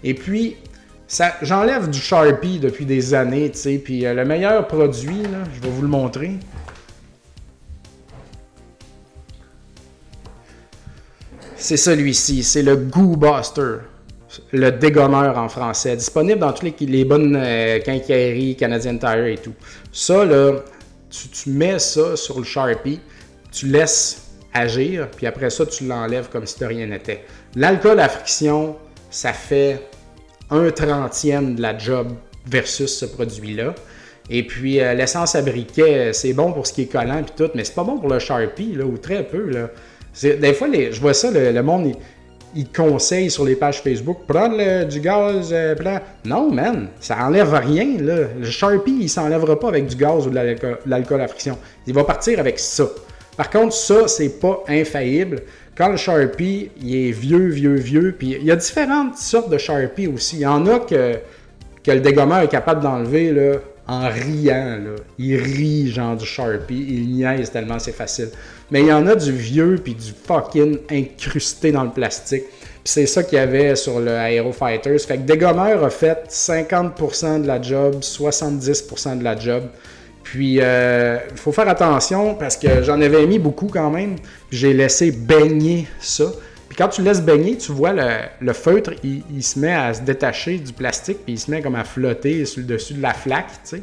Et 0.03 0.15
puis, 0.15 0.57
ça, 1.07 1.35
j'enlève 1.43 1.91
du 1.91 1.99
Sharpie 1.99 2.59
depuis 2.59 2.87
des 2.87 3.15
années, 3.15 3.51
tu 3.51 3.59
sais. 3.59 3.81
Puis 3.83 4.07
euh, 4.07 4.15
le 4.15 4.25
meilleur 4.25 4.67
produit, 4.67 5.23
je 5.55 5.61
vais 5.61 5.71
vous 5.71 5.83
le 5.83 5.89
montrer. 5.89 6.33
C'est 11.65 11.79
celui-ci, 11.79 12.43
c'est 12.43 12.61
le 12.61 12.77
Goo 12.77 13.17
Buster, 13.17 13.77
le 14.53 14.71
dégommeur 14.71 15.39
en 15.39 15.49
français, 15.49 15.97
disponible 15.97 16.39
dans 16.41 16.53
toutes 16.53 16.79
les, 16.79 17.05
bonnes 17.07 17.35
euh, 17.41 17.79
quincailleries, 17.81 18.55
Canadian 18.55 18.99
Tire 18.99 19.25
et 19.25 19.39
tout. 19.39 19.55
Ça, 19.91 20.27
là, 20.27 20.57
tu, 21.09 21.49
mets 21.49 21.79
ça 21.79 22.17
sur 22.17 22.39
le 22.39 22.45
Sharpie, 22.45 23.01
tu 23.51 23.69
laisses 23.69 24.27
agir, 24.53 25.09
puis 25.17 25.27
après 25.27 25.49
ça, 25.49 25.65
tu 25.65 25.87
l'enlèves 25.87 26.29
comme 26.29 26.45
si 26.45 26.61
de 26.61 26.67
rien 26.67 26.87
n'était. 26.87 27.25
L'alcool 27.57 27.99
à 27.99 28.11
friction, 28.11 28.77
ça 29.11 29.33
fait 29.33 29.89
un 30.51 30.71
trentième 30.71 31.55
de 31.55 31.63
la 31.63 31.79
job 31.79 32.13
versus 32.47 32.95
ce 32.95 33.07
produit-là. 33.07 33.75
Et 34.29 34.47
puis 34.47 34.81
euh, 34.81 34.93
l'essence 34.93 35.35
à 35.35 35.41
briquet, 35.41 36.13
c'est 36.13 36.35
bon 36.35 36.53
pour 36.53 36.67
ce 36.67 36.75
qui 36.75 36.83
est 36.83 36.93
collant 36.93 37.21
et 37.21 37.35
tout, 37.35 37.51
mais 37.55 37.65
c'est 37.65 37.75
pas 37.75 37.85
bon 37.85 37.99
pour 37.99 38.11
le 38.11 38.19
Sharpie, 38.19 38.75
là, 38.75 38.85
ou 38.85 38.99
très 38.99 39.23
peu. 39.23 39.49
Là. 39.49 39.71
Des 40.23 40.55
fois, 40.55 40.69
je 40.73 41.01
vois 41.01 41.15
ça, 41.15 41.31
le, 41.31 41.63
monde, 41.63 41.93
il, 42.55 42.69
conseille 42.69 43.31
sur 43.31 43.45
les 43.45 43.57
pages 43.57 43.83
Facebook, 43.83 44.19
prendre 44.29 44.85
du 44.85 45.01
gaz, 45.01 45.51
euh, 45.53 45.75
Non, 46.25 46.51
man, 46.53 46.89
ça 47.01 47.17
enlève 47.27 47.53
rien. 47.53 47.97
Là. 48.01 48.29
Le 48.39 48.45
Sharpie, 48.45 48.97
il 49.01 49.09
s'enlèvera 49.09 49.59
pas 49.59 49.69
avec 49.69 49.87
du 49.87 49.97
gaz 49.97 50.27
ou 50.27 50.31
de 50.31 50.57
l'alcool 50.87 51.21
à 51.21 51.29
friction. 51.29 51.59
Il 51.87 51.95
va 51.95 52.05
partir 52.05 52.39
avec 52.39 52.59
ça. 52.59 52.85
Par 53.37 53.51
contre, 53.51 53.75
ça, 53.75 54.07
c'est 54.07 54.41
pas 54.41 54.63
infaillible. 54.69 55.43
quand 55.77 55.89
le 55.89 55.97
Sharpie, 55.97 56.71
il 56.81 57.09
est 57.09 57.11
vieux, 57.11 57.49
vieux, 57.49 57.75
vieux, 57.75 58.15
puis 58.17 58.37
il 58.41 58.45
y 58.45 58.51
a 58.51 58.57
différentes 58.57 59.17
sortes 59.17 59.51
de 59.51 59.59
Sharpie 59.59 60.07
aussi. 60.07 60.37
Il 60.37 60.43
y 60.43 60.47
en 60.47 60.67
a 60.67 60.79
que, 60.79 61.19
que 61.83 61.91
le 61.91 62.01
dégommeur 62.01 62.43
est 62.43 62.49
capable 62.49 62.81
d'enlever 62.81 63.33
là, 63.33 63.59
en 63.89 64.09
riant. 64.09 64.79
Là. 64.85 64.95
Il 65.19 65.37
rit, 65.37 65.91
genre 65.91 66.17
du 66.17 66.25
Sharpie, 66.25 66.87
il 66.89 67.17
niaise 67.17 67.51
tellement 67.51 67.81
c'est 67.81 67.93
facile. 67.93 68.29
Mais 68.75 68.81
il 68.81 68.89
y 68.89 68.93
en 68.93 69.07
a 69.07 69.15
du 69.15 69.31
vieux, 69.31 69.77
puis 69.81 69.95
du 69.95 70.13
fucking 70.27 70.79
incrusté 70.91 71.71
dans 71.71 71.85
le 71.85 71.91
plastique. 71.91 72.43
Puis 72.51 72.83
c'est 72.83 73.07
ça 73.07 73.23
qu'il 73.23 73.39
y 73.39 73.41
avait 73.41 73.77
sur 73.77 74.01
le 74.01 74.11
Aero 74.11 74.51
Fighters. 74.51 74.99
Fait 74.99 75.17
que 75.17 75.45
a 75.45 75.91
fait 75.91 76.25
50% 76.29 77.43
de 77.43 77.47
la 77.47 77.63
job, 77.63 78.01
70% 78.01 79.19
de 79.19 79.23
la 79.23 79.39
job. 79.39 79.63
Puis, 80.25 80.55
il 80.55 80.61
euh, 80.61 81.21
faut 81.37 81.53
faire 81.53 81.69
attention 81.69 82.35
parce 82.35 82.57
que 82.57 82.83
j'en 82.83 83.01
avais 83.01 83.25
mis 83.29 83.39
beaucoup 83.39 83.69
quand 83.69 83.91
même. 83.91 84.17
J'ai 84.51 84.75
laissé 84.75 85.13
baigner 85.13 85.87
ça. 86.01 86.33
Puis 86.69 86.77
quand 86.77 86.89
tu 86.89 87.03
laisses 87.03 87.23
baigner, 87.23 87.57
tu 87.57 87.71
vois 87.71 87.93
le, 87.93 88.53
feutre, 88.55 88.91
il, 89.05 89.45
se 89.45 89.57
met 89.57 89.73
à 89.73 89.95
se 89.95 90.01
détacher 90.01 90.59
du 90.59 90.73
plastique, 90.73 91.19
puis 91.25 91.35
il 91.35 91.39
se 91.39 91.49
met 91.49 91.63
comme 91.63 91.77
à 91.77 91.85
flotter 91.85 92.45
sur 92.45 92.63
le 92.63 92.67
dessus 92.67 92.95
de 92.95 93.03
la 93.03 93.15
flaque, 93.15 93.53
tu 93.63 93.77
sais. 93.77 93.83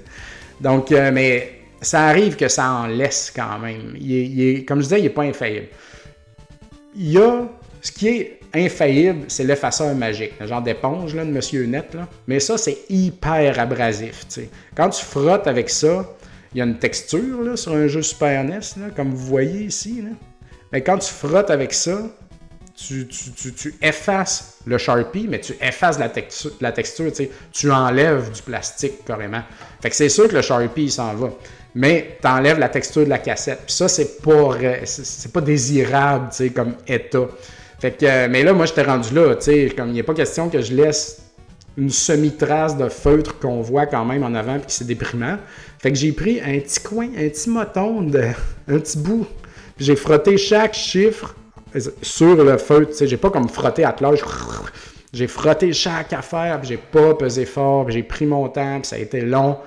Donc, 0.60 0.92
euh, 0.92 1.12
mais 1.14 1.61
ça 1.82 2.06
arrive 2.06 2.36
que 2.36 2.48
ça 2.48 2.72
en 2.72 2.88
laisse 2.88 3.32
quand 3.36 3.60
même. 3.60 3.96
Il 4.00 4.42
est, 4.42 4.66
comme 4.66 4.80
je 4.80 4.84
disais, 4.84 5.00
il 5.00 5.04
n'est 5.04 5.10
pas 5.10 5.24
infaillible. 5.24 5.68
Il 6.96 7.12
y 7.12 7.18
a 7.18 7.48
ce 7.82 7.92
qui 7.92 8.08
est 8.08 8.40
infaillible, 8.54 9.26
c'est 9.28 9.44
l'effaceur 9.44 9.96
magique, 9.96 10.34
le 10.40 10.48
genre 10.48 10.62
d'éponge 10.62 11.14
de 11.14 11.24
Monsieur 11.24 11.66
Net. 11.66 11.94
Là. 11.94 12.08
Mais 12.28 12.40
ça, 12.40 12.58
c'est 12.58 12.78
hyper 12.90 13.60
abrasif. 13.60 14.26
Quand 14.76 14.90
tu 14.90 15.04
frottes 15.04 15.48
avec 15.48 15.70
ça, 15.70 16.06
il 16.54 16.60
y 16.60 16.62
a 16.62 16.66
une 16.66 16.78
texture 16.78 17.42
là, 17.42 17.56
sur 17.56 17.74
un 17.74 17.88
jeu 17.88 18.02
Super 18.02 18.44
NES, 18.44 18.60
là, 18.78 18.90
comme 18.96 19.12
vous 19.12 19.26
voyez 19.26 19.64
ici. 19.64 20.02
Là. 20.02 20.10
Mais 20.72 20.82
quand 20.82 20.98
tu 20.98 21.12
frottes 21.12 21.50
avec 21.50 21.74
ça, 21.74 21.98
tu, 22.76 23.08
tu, 23.08 23.54
tu, 23.54 23.76
effaces 23.82 24.58
le 24.66 24.78
Sharpie, 24.78 25.28
mais 25.30 25.40
tu 25.40 25.54
effaces 25.62 26.00
la 26.00 26.12
la 26.62 26.72
texture 26.72 27.12
tu 27.52 27.72
enlèves 27.72 28.32
du 28.32 28.42
plastique 28.42 29.06
carrément. 29.06 29.44
Fait 29.82 29.90
que 29.90 29.96
c'est 29.96 30.10
sûr 30.10 30.28
que 30.28 30.36
le 30.36 30.42
Sharpie, 30.42 30.84
il 30.84 30.92
s'en 30.92 31.14
va. 31.14 31.30
Mais 31.74 32.18
tu 32.22 32.28
enlèves 32.28 32.60
la 32.60 32.70
texture 32.70 33.04
de 33.04 33.10
la 33.10 33.18
cassette. 33.18 33.62
Puis 33.66 33.76
ça, 33.76 33.88
c'est 33.88 34.22
pas, 34.22 34.58
c'est 34.84 35.32
pas 35.32 35.42
désirable 35.42 36.30
comme 36.54 36.76
état. 36.88 37.28
Fait 37.80 37.92
que, 37.92 38.06
euh, 38.06 38.28
mais 38.30 38.44
là, 38.44 38.54
moi, 38.54 38.66
j'étais 38.66 38.84
rendu 38.84 39.14
là, 39.16 39.36
tu 39.36 39.46
sais, 39.46 39.74
comme 39.76 39.92
il 39.92 40.00
a 40.00 40.04
pas 40.04 40.14
question 40.14 40.50
que 40.50 40.62
je 40.62 40.74
laisse 40.74 41.22
une 41.78 41.90
semi-trace 41.90 42.78
de 42.78 42.90
feutre 42.90 43.40
qu'on 43.40 43.62
voit 43.62 43.86
quand 43.88 44.06
même 44.06 44.24
en 44.24 44.36
avant, 44.36 44.60
puis 44.60 44.68
c'est 44.68 44.86
déprimant. 44.86 45.38
Fait 45.80 45.92
que 45.92 45.98
j'ai 45.98 46.12
pris 46.12 46.40
un 46.42 46.60
petit 46.60 46.80
coin, 46.82 47.08
un 47.18 47.30
petit 47.30 47.50
moton, 47.50 48.08
un 48.68 48.80
petit 48.80 48.98
bout, 48.98 49.26
puis 49.76 49.86
j'ai 49.86 49.96
frotté 49.96 50.38
chaque 50.38 50.74
chiffre 50.74 51.34
sur 52.02 52.36
le 52.36 52.58
feutre. 52.58 52.92
Tu 52.92 52.98
sais, 52.98 53.08
j'ai 53.08 53.18
pas 53.18 53.30
comme 53.30 53.50
frotté 53.50 53.84
à 53.84 53.96
l'âge. 54.00 54.20
J'ai 55.14 55.28
frotté 55.28 55.74
chaque 55.74 56.14
affaire, 56.14 56.60
puis 56.60 56.70
j'ai 56.70 56.78
pas 56.78 57.16
pesé 57.16 57.46
fort, 57.46 57.86
puis 57.86 57.96
j'ai 57.96 58.04
pris 58.04 58.26
mon 58.26 58.48
temps, 58.48 58.80
puis 58.80 58.88
ça 58.88 58.96
a 58.96 59.00
été 59.00 59.22
long. 59.22 59.58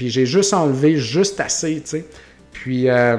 Puis 0.00 0.08
j'ai 0.08 0.24
juste 0.24 0.54
enlevé 0.54 0.96
juste 0.96 1.40
assez, 1.40 1.74
tu 1.82 1.88
sais. 1.90 2.04
Puis 2.52 2.88
euh, 2.88 3.18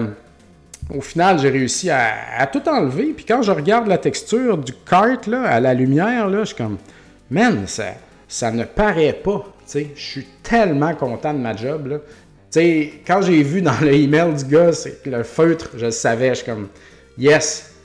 au 0.91 0.99
final, 0.99 1.37
j'ai 1.37 1.51
réussi 1.51 1.91
à, 1.91 2.49
tout 2.51 2.67
enlever. 2.67 3.13
Puis 3.15 3.23
quand 3.23 3.43
je 3.43 3.51
regarde 3.51 3.85
la 3.85 3.99
texture 3.99 4.57
du 4.57 4.73
kart 4.73 5.27
là, 5.27 5.43
à 5.43 5.59
la 5.59 5.75
lumière, 5.75 6.27
là, 6.27 6.39
je 6.39 6.45
suis 6.45 6.55
comme, 6.55 6.79
man, 7.29 7.65
ça, 7.67 7.93
ça 8.27 8.49
ne 8.49 8.63
paraît 8.63 9.13
pas. 9.13 9.45
Je 9.71 9.83
suis 9.95 10.25
tellement 10.41 10.95
content 10.95 11.35
de 11.35 11.37
ma 11.37 11.55
job. 11.55 11.85
Là. 11.85 11.97
sais, 12.49 12.93
quand 13.05 13.21
j'ai 13.21 13.43
vu 13.43 13.61
dans 13.61 13.79
le 13.79 13.93
email 13.93 14.33
du 14.33 14.45
gars, 14.45 14.73
c'est 14.73 15.05
le 15.05 15.21
feutre, 15.21 15.69
je 15.77 15.85
le 15.85 15.91
savais, 15.91 16.29
je 16.29 16.33
suis 16.33 16.45
comme, 16.45 16.67
yes, 17.15 17.75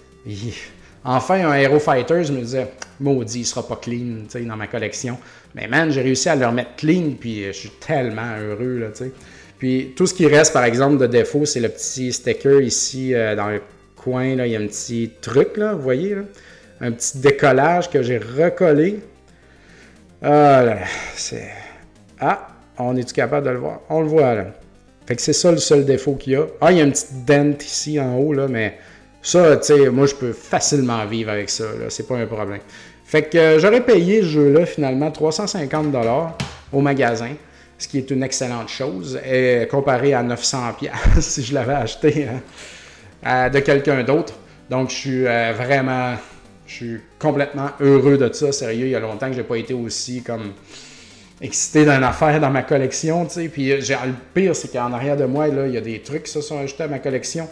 enfin 1.04 1.46
un 1.46 1.52
Hero 1.52 1.78
Fighter, 1.78 2.24
je 2.24 2.32
me 2.32 2.40
disais, 2.40 2.66
maudit, 2.98 3.40
il 3.40 3.44
sera 3.44 3.68
pas 3.68 3.76
clean 3.76 4.22
dans 4.34 4.56
ma 4.56 4.68
collection. 4.68 5.18
Mais 5.56 5.66
man, 5.66 5.90
j'ai 5.90 6.02
réussi 6.02 6.28
à 6.28 6.36
le 6.36 6.46
remettre 6.46 6.76
clean, 6.76 7.14
puis 7.18 7.46
je 7.46 7.52
suis 7.52 7.70
tellement 7.70 8.36
heureux. 8.38 8.78
Là, 8.78 8.88
sais. 8.92 9.10
Puis 9.58 9.94
tout 9.96 10.06
ce 10.06 10.14
qui 10.14 10.26
reste, 10.26 10.52
par 10.52 10.64
exemple, 10.64 10.98
de 10.98 11.06
défaut, 11.06 11.46
c'est 11.46 11.60
le 11.60 11.70
petit 11.70 12.12
sticker 12.12 12.60
ici 12.60 13.14
euh, 13.14 13.34
dans 13.34 13.48
le 13.48 13.62
coin. 13.96 14.36
Là, 14.36 14.46
il 14.46 14.52
y 14.52 14.56
a 14.56 14.60
un 14.60 14.66
petit 14.66 15.12
truc, 15.20 15.56
là, 15.56 15.72
vous 15.72 15.82
voyez, 15.82 16.14
là? 16.14 16.22
un 16.80 16.92
petit 16.92 17.18
décollage 17.18 17.90
que 17.90 18.02
j'ai 18.02 18.18
recollé. 18.18 19.00
Ah 20.22 20.62
là, 20.62 20.78
c'est. 21.14 21.48
Ah, 22.20 22.48
on 22.78 22.96
est-tu 22.96 23.14
capable 23.14 23.46
de 23.46 23.52
le 23.52 23.58
voir? 23.58 23.80
On 23.88 24.00
le 24.00 24.08
voit 24.08 24.34
là. 24.34 24.46
Fait 25.06 25.16
que 25.16 25.22
c'est 25.22 25.32
ça 25.32 25.50
le 25.50 25.58
seul 25.58 25.84
défaut 25.84 26.16
qu'il 26.16 26.34
y 26.34 26.36
a. 26.36 26.46
Ah, 26.60 26.72
il 26.72 26.78
y 26.78 26.80
a 26.80 26.84
une 26.84 26.92
petite 26.92 27.24
dent 27.24 27.54
ici 27.58 27.98
en 28.00 28.18
haut, 28.18 28.32
là, 28.32 28.46
mais 28.48 28.78
ça, 29.22 29.56
tu 29.56 29.66
sais, 29.66 29.88
moi, 29.88 30.06
je 30.06 30.14
peux 30.14 30.32
facilement 30.32 31.04
vivre 31.06 31.30
avec 31.30 31.48
ça, 31.48 31.64
là. 31.64 31.86
C'est 31.88 32.06
pas 32.06 32.16
un 32.16 32.26
problème. 32.26 32.60
Fait 33.06 33.22
que 33.22 33.38
euh, 33.38 33.58
j'aurais 33.58 33.84
payé 33.84 34.22
ce 34.22 34.26
jeu-là, 34.26 34.66
finalement, 34.66 35.10
350$ 35.10 36.30
au 36.72 36.80
magasin 36.80 37.30
ce 37.78 37.88
qui 37.88 37.98
est 37.98 38.10
une 38.10 38.22
excellente 38.22 38.68
chose, 38.68 39.20
comparé 39.70 40.14
à 40.14 40.22
900 40.22 40.58
si 41.20 41.42
je 41.42 41.54
l'avais 41.54 41.74
acheté 41.74 42.26
hein, 43.22 43.50
de 43.50 43.58
quelqu'un 43.60 44.02
d'autre. 44.02 44.34
Donc, 44.70 44.90
je 44.90 44.94
suis 44.94 45.26
euh, 45.26 45.52
vraiment, 45.56 46.14
je 46.66 46.74
suis 46.74 47.00
complètement 47.18 47.70
heureux 47.80 48.16
de 48.16 48.32
ça. 48.32 48.50
Sérieux, 48.50 48.86
il 48.86 48.90
y 48.90 48.94
a 48.94 49.00
longtemps 49.00 49.28
que 49.28 49.34
j'ai 49.34 49.44
pas 49.44 49.58
été 49.58 49.74
aussi 49.74 50.22
comme 50.22 50.52
excité 51.40 51.84
d'une 51.84 52.02
affaire 52.02 52.40
dans 52.40 52.50
ma 52.50 52.62
collection, 52.62 53.26
tu 53.26 53.34
sais. 53.34 53.48
Puis 53.48 53.70
euh, 53.72 53.78
le 53.78 54.14
pire, 54.34 54.56
c'est 54.56 54.72
qu'en 54.72 54.92
arrière 54.92 55.16
de 55.16 55.26
moi, 55.26 55.48
là, 55.48 55.66
il 55.66 55.74
y 55.74 55.78
a 55.78 55.82
des 55.82 56.00
trucs 56.00 56.24
qui 56.24 56.32
se 56.32 56.40
sont 56.40 56.58
ajoutés 56.58 56.84
à 56.84 56.88
ma 56.88 56.98
collection. 56.98 57.48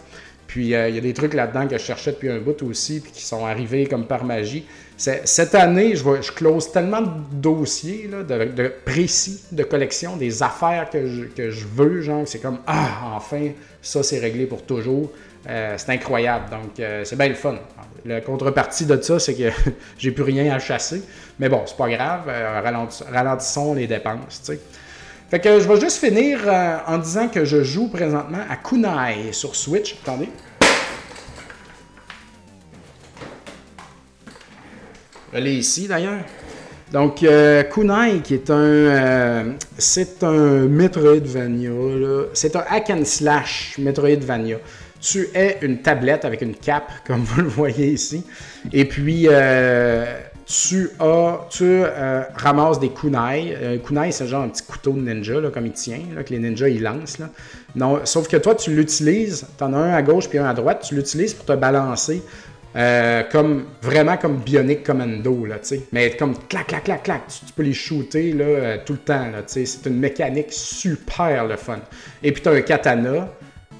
Puis 0.47 0.65
il 0.65 0.69
y 0.69 0.75
a 0.75 1.01
des 1.01 1.13
trucs 1.13 1.33
là-dedans 1.33 1.67
que 1.67 1.77
je 1.77 1.83
cherchais 1.83 2.11
depuis 2.11 2.29
un 2.29 2.37
bout 2.37 2.61
aussi, 2.63 2.99
puis 2.99 3.11
qui 3.11 3.23
sont 3.23 3.45
arrivés 3.45 3.87
comme 3.87 4.05
par 4.05 4.23
magie. 4.23 4.65
Cette 4.97 5.55
année, 5.55 5.95
je, 5.95 6.31
close 6.31 6.71
tellement 6.71 7.01
de 7.01 7.09
dossiers 7.31 8.09
de, 8.09 8.73
précis 8.85 9.43
de 9.51 9.63
collection, 9.63 10.15
des 10.15 10.41
affaires 10.41 10.89
que 10.89 11.07
je, 11.07 11.65
veux, 11.65 12.01
genre, 12.01 12.23
c'est 12.25 12.39
comme 12.39 12.59
Ah, 12.65 13.13
enfin, 13.15 13.49
ça 13.81 14.03
c'est 14.03 14.19
réglé 14.19 14.45
pour 14.45 14.63
toujours. 14.63 15.11
Euh, 15.47 15.75
c'est 15.77 15.91
incroyable. 15.91 16.49
Donc, 16.49 16.79
euh, 16.79 17.03
c'est 17.03 17.17
bien 17.17 17.27
le 17.27 17.35
fun. 17.35 17.55
La 18.05 18.21
contrepartie 18.21 18.85
de 18.85 18.99
ça, 19.01 19.19
c'est 19.19 19.35
que 19.35 19.49
j'ai 19.97 20.11
plus 20.11 20.23
rien 20.23 20.53
à 20.53 20.59
chasser. 20.59 21.03
Mais 21.39 21.49
bon, 21.49 21.61
c'est 21.65 21.77
pas 21.77 21.89
grave. 21.89 22.31
ralentissons 23.11 23.75
les 23.75 23.85
dépenses. 23.85 24.51
Fait 25.29 25.39
que 25.39 25.59
je 25.59 25.67
vais 25.67 25.79
juste 25.79 25.97
finir 25.97 26.39
euh, 26.45 26.77
en 26.85 26.99
disant 26.99 27.27
que 27.27 27.45
je 27.45 27.63
joue 27.63 27.89
présentement 27.89 28.41
à 28.49 28.55
Kunai 28.57 29.33
sur 29.33 29.55
Switch. 29.55 29.97
Attendez. 30.03 30.29
Elle 35.35 35.47
est 35.47 35.55
ici 35.55 35.87
d'ailleurs. 35.87 36.21
Donc, 36.93 37.21
euh, 37.21 37.63
Kunai, 37.63 38.21
qui 38.23 38.35
est 38.35 38.49
un. 38.49 38.55
Euh, 38.55 39.43
c'est 39.77 40.23
un 40.23 40.65
Metroidvania. 40.65 41.71
C'est 42.33 42.55
un 42.55 42.63
hack 42.69 42.89
and 42.89 43.03
slash 43.03 43.75
Metroidvania. 43.77 44.59
Tu 45.01 45.27
es 45.33 45.57
une 45.61 45.81
tablette 45.81 46.23
avec 46.23 46.41
une 46.41 46.55
cape, 46.55 46.89
comme 47.07 47.21
vous 47.21 47.41
le 47.41 47.47
voyez 47.49 47.87
ici. 47.87 48.23
Et 48.71 48.85
puis, 48.85 49.27
tu 50.45 50.91
as, 50.99 51.47
tu 51.49 51.63
euh, 51.63 52.23
ramasses 52.35 52.79
des 52.79 52.89
kunai. 52.89 53.55
Euh, 53.59 53.77
kunai, 53.79 54.11
c'est 54.11 54.27
genre 54.27 54.43
un 54.43 54.49
petit 54.49 54.63
couteau 54.63 54.91
de 54.91 55.01
ninja, 55.01 55.39
là, 55.39 55.49
comme 55.49 55.65
il 55.65 55.71
tient, 55.71 55.99
que 56.23 56.29
les 56.31 56.39
ninjas 56.39 56.69
ils 56.69 56.81
lancent. 56.81 57.17
Là. 57.17 57.29
Non, 57.75 58.01
sauf 58.05 58.27
que 58.27 58.37
toi, 58.37 58.53
tu 58.55 58.75
l'utilises, 58.75 59.47
tu 59.57 59.63
en 59.63 59.73
as 59.73 59.77
un 59.77 59.93
à 59.93 60.01
gauche 60.01 60.29
puis 60.29 60.37
un 60.37 60.45
à 60.45 60.53
droite, 60.53 60.85
tu 60.87 60.95
l'utilises 60.95 61.33
pour 61.33 61.45
te 61.45 61.53
balancer. 61.53 62.21
Euh, 62.75 63.23
comme 63.31 63.67
vraiment 63.81 64.17
comme 64.17 64.37
Bionic 64.37 64.83
Commando 64.83 65.45
là, 65.45 65.59
tu 65.59 65.67
sais, 65.67 65.81
mais 65.93 66.11
comme 66.11 66.33
clac 66.49 66.67
clac 66.67 66.83
clac 66.83 67.03
clac, 67.03 67.21
tu, 67.27 67.53
peux 67.53 67.63
les 67.63 67.73
shooter 67.73 68.33
là 68.33 68.79
tout 68.79 68.93
le 68.93 68.99
temps 68.99 69.31
là, 69.31 69.43
tu 69.43 69.53
sais, 69.53 69.65
c'est 69.65 69.89
une 69.89 69.97
mécanique 69.97 70.47
super 70.49 71.45
le 71.45 71.55
fun. 71.55 71.79
Et 72.21 72.33
puis 72.33 72.41
tu 72.41 72.49
as 72.49 72.51
un 72.51 72.61
katana, 72.61 73.29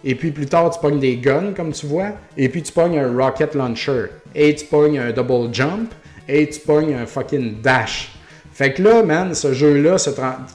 et 0.02 0.16
puis 0.16 0.32
plus 0.32 0.46
tard 0.46 0.70
tu 0.70 0.80
pognes 0.80 1.00
des 1.00 1.18
guns 1.18 1.52
comme 1.54 1.74
tu 1.74 1.88
vois, 1.88 2.14
et 2.38 2.48
puis 2.48 2.64
tu 2.64 2.72
pognes 2.72 2.98
un 2.98 3.12
rocket 3.14 3.54
launcher, 3.54 4.06
et 4.34 4.56
tu 4.56 4.66
pognes 4.66 5.00
un 5.00 5.12
double 5.12 5.54
jump, 5.54 5.94
et 6.30 6.48
tu 6.48 6.62
pognes 6.62 6.94
un 6.94 7.06
fucking 7.06 7.62
dash. 7.62 8.12
Fait 8.54 8.72
que 8.72 8.82
là, 8.82 9.04
man, 9.04 9.36
ce 9.36 9.54
jeu-là, 9.54 9.98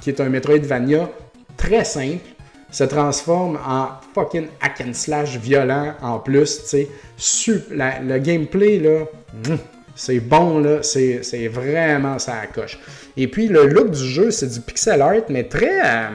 qui 0.00 0.08
est 0.08 0.20
un 0.20 0.30
Metroidvania 0.30 1.10
très 1.58 1.84
simple, 1.84 2.24
se 2.70 2.84
transforme 2.84 3.58
en 3.66 3.88
fucking 4.14 4.48
hack 4.60 4.82
and 4.86 4.94
slash 4.94 5.36
violent 5.36 5.94
en 6.02 6.18
plus, 6.18 6.62
tu 6.62 6.68
sais. 6.68 6.88
Le 7.70 8.18
gameplay, 8.18 8.78
là, 8.78 9.06
mm, 9.48 9.56
c'est 9.94 10.20
bon, 10.20 10.60
là, 10.60 10.82
c'est 10.82 11.48
vraiment 11.48 12.18
ça 12.18 12.34
coche. 12.54 12.78
Et 13.16 13.28
puis, 13.28 13.48
le 13.48 13.66
look 13.66 13.90
du 13.90 14.04
jeu, 14.04 14.30
c'est 14.30 14.48
du 14.48 14.60
pixel 14.60 15.02
art, 15.02 15.28
mais 15.28 15.44
très... 15.44 15.80
Euh, 15.84 16.08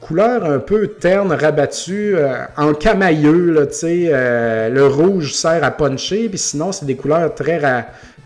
couleur 0.00 0.44
un 0.44 0.58
peu 0.58 0.88
terne, 0.88 1.32
rabattue, 1.32 2.16
euh, 2.16 2.44
en 2.56 2.74
camailleux, 2.74 3.52
là, 3.52 3.66
tu 3.66 3.74
sais. 3.74 4.08
Euh, 4.08 4.68
le 4.68 4.84
rouge 4.88 5.32
sert 5.32 5.62
à 5.62 5.70
puncher, 5.70 6.28
puis 6.28 6.38
sinon, 6.38 6.72
c'est 6.72 6.86
des 6.86 6.96
couleurs 6.96 7.32
très 7.36 7.60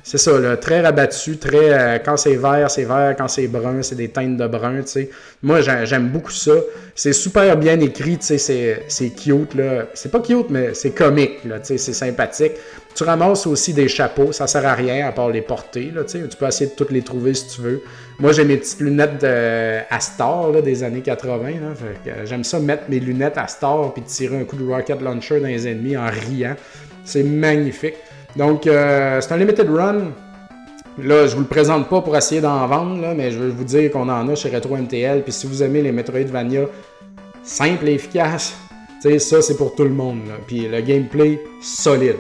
c'est 0.07 0.19
ça, 0.19 0.39
là, 0.39 0.57
très 0.57 0.83
rabattu, 0.83 1.37
très. 1.37 1.73
Euh, 1.73 1.99
quand 1.99 2.17
c'est 2.17 2.37
vert, 2.37 2.71
c'est 2.71 2.85
vert, 2.85 3.17
quand 3.19 3.27
c'est 3.27 3.49
brun, 3.49 3.83
c'est 3.83 3.97
des 3.97 4.09
teintes 4.09 4.37
de 4.37 4.47
brun, 4.47 4.83
tu 4.83 4.87
sais. 4.87 5.11
Moi, 5.43 5.61
j'aime 5.61 6.09
beaucoup 6.09 6.31
ça. 6.31 6.55
C'est 6.95 7.13
super 7.13 7.57
bien 7.57 7.79
écrit, 7.81 8.19
tu 8.19 8.39
sais, 8.39 8.85
c'est 8.89 9.11
cute, 9.11 9.55
là. 9.55 9.87
C'est 9.95 10.11
pas 10.11 10.21
cute, 10.21 10.49
mais 10.49 10.75
c'est 10.75 10.93
comique, 10.93 11.45
là, 11.45 11.61
tu 11.61 11.67
sais, 11.67 11.79
c'est 11.79 11.93
sympathique. 11.93 12.53
Tu 12.95 13.05
ramasses 13.05 13.47
aussi 13.47 13.75
des 13.75 13.89
chapeaux, 13.89 14.33
ça 14.33 14.47
sert 14.47 14.65
à 14.65 14.73
rien 14.73 15.07
à 15.07 15.13
part 15.13 15.29
les 15.29 15.43
porter. 15.43 15.93
Là, 15.95 16.05
tu 16.05 16.19
peux 16.39 16.47
essayer 16.47 16.71
de 16.71 16.75
toutes 16.75 16.91
les 16.91 17.03
trouver 17.03 17.35
si 17.35 17.49
tu 17.49 17.61
veux. 17.61 17.83
Moi, 18.19 18.33
j'ai 18.33 18.47
mes 18.47 18.57
petites 18.57 18.81
lunettes 18.81 19.21
de 19.21 19.81
Astor 19.91 20.53
là, 20.53 20.63
des 20.63 20.83
années 20.83 21.03
80. 21.03 21.75
J'aime 22.25 22.43
ça 22.43 22.59
mettre 22.59 22.85
mes 22.89 22.99
lunettes 22.99 23.37
Astor 23.37 23.93
puis 23.93 24.03
tirer 24.03 24.41
un 24.41 24.45
coup 24.45 24.57
de 24.57 24.65
rocket 24.67 25.03
launcher 25.03 25.41
dans 25.41 25.49
les 25.49 25.69
ennemis 25.69 25.99
en 25.99 26.07
riant. 26.07 26.57
C'est 27.05 27.23
magnifique. 27.23 27.97
Donc, 28.37 28.67
euh, 28.67 29.21
c'est 29.21 29.33
un 29.33 29.37
limited 29.37 29.69
run. 29.69 30.13
Là, 30.99 31.27
je 31.27 31.35
vous 31.35 31.43
le 31.43 31.47
présente 31.47 31.89
pas 31.89 32.01
pour 32.01 32.17
essayer 32.17 32.41
d'en 32.41 32.67
vendre, 32.67 33.13
mais 33.15 33.31
je 33.31 33.39
veux 33.39 33.51
vous 33.51 33.65
dire 33.65 33.91
qu'on 33.91 34.09
en 34.09 34.29
a 34.29 34.35
chez 34.35 34.49
Retro 34.49 34.77
MTL. 34.77 35.23
Puis 35.23 35.33
si 35.33 35.47
vous 35.47 35.63
aimez 35.63 35.83
les 35.83 35.93
Metroidvania 35.93 36.63
simples 37.43 37.89
et 37.89 37.95
efficaces, 37.95 38.57
ça 39.19 39.43
c'est 39.43 39.57
pour 39.57 39.75
tout 39.75 39.85
le 39.85 39.91
monde. 39.91 40.23
Puis 40.47 40.67
le 40.69 40.81
gameplay 40.81 41.43
solide. 41.61 42.17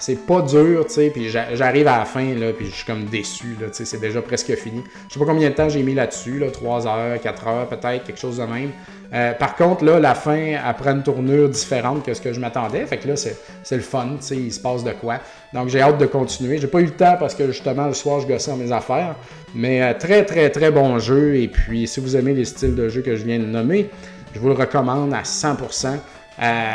C'est 0.00 0.26
pas 0.26 0.40
dur, 0.40 0.86
tu 0.86 0.94
sais, 0.94 1.10
puis 1.10 1.28
j'arrive 1.28 1.86
à 1.86 1.98
la 1.98 2.04
fin, 2.06 2.34
là, 2.34 2.52
puis 2.52 2.66
je 2.66 2.76
suis 2.76 2.86
comme 2.86 3.04
déçu, 3.04 3.56
là, 3.60 3.68
tu 3.68 3.74
sais, 3.74 3.84
c'est 3.84 4.00
déjà 4.00 4.22
presque 4.22 4.54
fini. 4.56 4.82
Je 5.08 5.14
sais 5.14 5.20
pas 5.20 5.26
combien 5.26 5.50
de 5.50 5.54
temps 5.54 5.68
j'ai 5.68 5.82
mis 5.82 5.94
là-dessus, 5.94 6.38
là, 6.38 6.50
3 6.50 6.86
heures, 6.86 7.20
4 7.20 7.46
heures 7.46 7.68
peut-être, 7.68 8.04
quelque 8.04 8.18
chose 8.18 8.38
de 8.38 8.44
même. 8.44 8.70
Euh, 9.12 9.32
par 9.34 9.56
contre, 9.56 9.84
là, 9.84 10.00
la 10.00 10.14
fin, 10.14 10.36
elle 10.36 10.74
prend 10.78 10.92
une 10.92 11.02
tournure 11.02 11.48
différente 11.48 12.04
que 12.04 12.14
ce 12.14 12.20
que 12.20 12.32
je 12.32 12.40
m'attendais, 12.40 12.86
fait 12.86 12.96
que 12.96 13.08
là, 13.08 13.16
c'est 13.16 13.76
le 13.76 13.82
fun, 13.82 14.16
tu 14.20 14.26
sais, 14.26 14.36
il 14.36 14.52
se 14.52 14.60
passe 14.60 14.84
de 14.84 14.92
quoi. 14.92 15.18
Donc, 15.52 15.68
j'ai 15.68 15.82
hâte 15.82 15.98
de 15.98 16.06
continuer. 16.06 16.58
J'ai 16.58 16.66
pas 16.66 16.80
eu 16.80 16.86
le 16.86 16.90
temps 16.92 17.16
parce 17.18 17.34
que, 17.34 17.46
justement, 17.48 17.86
le 17.86 17.94
soir, 17.94 18.20
je 18.20 18.26
gossais 18.26 18.50
dans 18.50 18.56
mes 18.56 18.72
affaires, 18.72 19.16
mais 19.54 19.82
euh, 19.82 19.92
très, 19.98 20.24
très, 20.24 20.48
très 20.48 20.70
bon 20.70 20.98
jeu, 20.98 21.36
et 21.36 21.48
puis, 21.48 21.86
si 21.86 22.00
vous 22.00 22.16
aimez 22.16 22.32
les 22.32 22.46
styles 22.46 22.74
de 22.74 22.88
jeu 22.88 23.02
que 23.02 23.16
je 23.16 23.24
viens 23.24 23.38
de 23.38 23.44
nommer, 23.44 23.90
je 24.34 24.40
vous 24.40 24.48
le 24.48 24.54
recommande 24.54 25.12
à 25.12 25.22
100%. 25.22 25.98
Euh, 26.42 26.74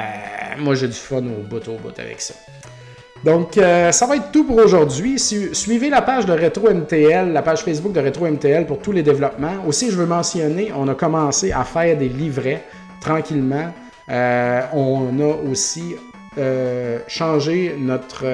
moi, 0.59 0.75
j'ai 0.75 0.87
du 0.87 0.93
fun 0.93 1.23
au 1.23 1.41
bout 1.41 1.67
au 1.67 1.77
bout 1.77 1.97
avec 1.99 2.21
ça. 2.21 2.35
Donc, 3.23 3.57
euh, 3.57 3.91
ça 3.91 4.05
va 4.05 4.17
être 4.17 4.31
tout 4.31 4.43
pour 4.43 4.57
aujourd'hui. 4.57 5.17
suivez 5.17 5.89
la 5.89 6.01
page 6.01 6.25
de 6.25 6.33
Retro 6.33 6.69
MTL, 6.69 7.31
la 7.31 7.41
page 7.41 7.61
Facebook 7.63 7.93
de 7.93 7.99
Retro 7.99 8.27
MTL 8.27 8.65
pour 8.65 8.79
tous 8.79 8.91
les 8.91 9.01
développements. 9.01 9.55
Aussi, 9.67 9.89
je 9.89 9.95
veux 9.95 10.05
mentionner, 10.05 10.71
on 10.75 10.87
a 10.87 10.95
commencé 10.95 11.51
à 11.51 11.63
faire 11.63 11.97
des 11.97 12.09
livrets 12.09 12.63
tranquillement. 13.01 13.73
Euh, 14.09 14.61
on 14.73 15.19
a 15.19 15.49
aussi 15.49 15.95
euh, 16.37 16.99
changé 17.07 17.75
notre, 17.79 18.25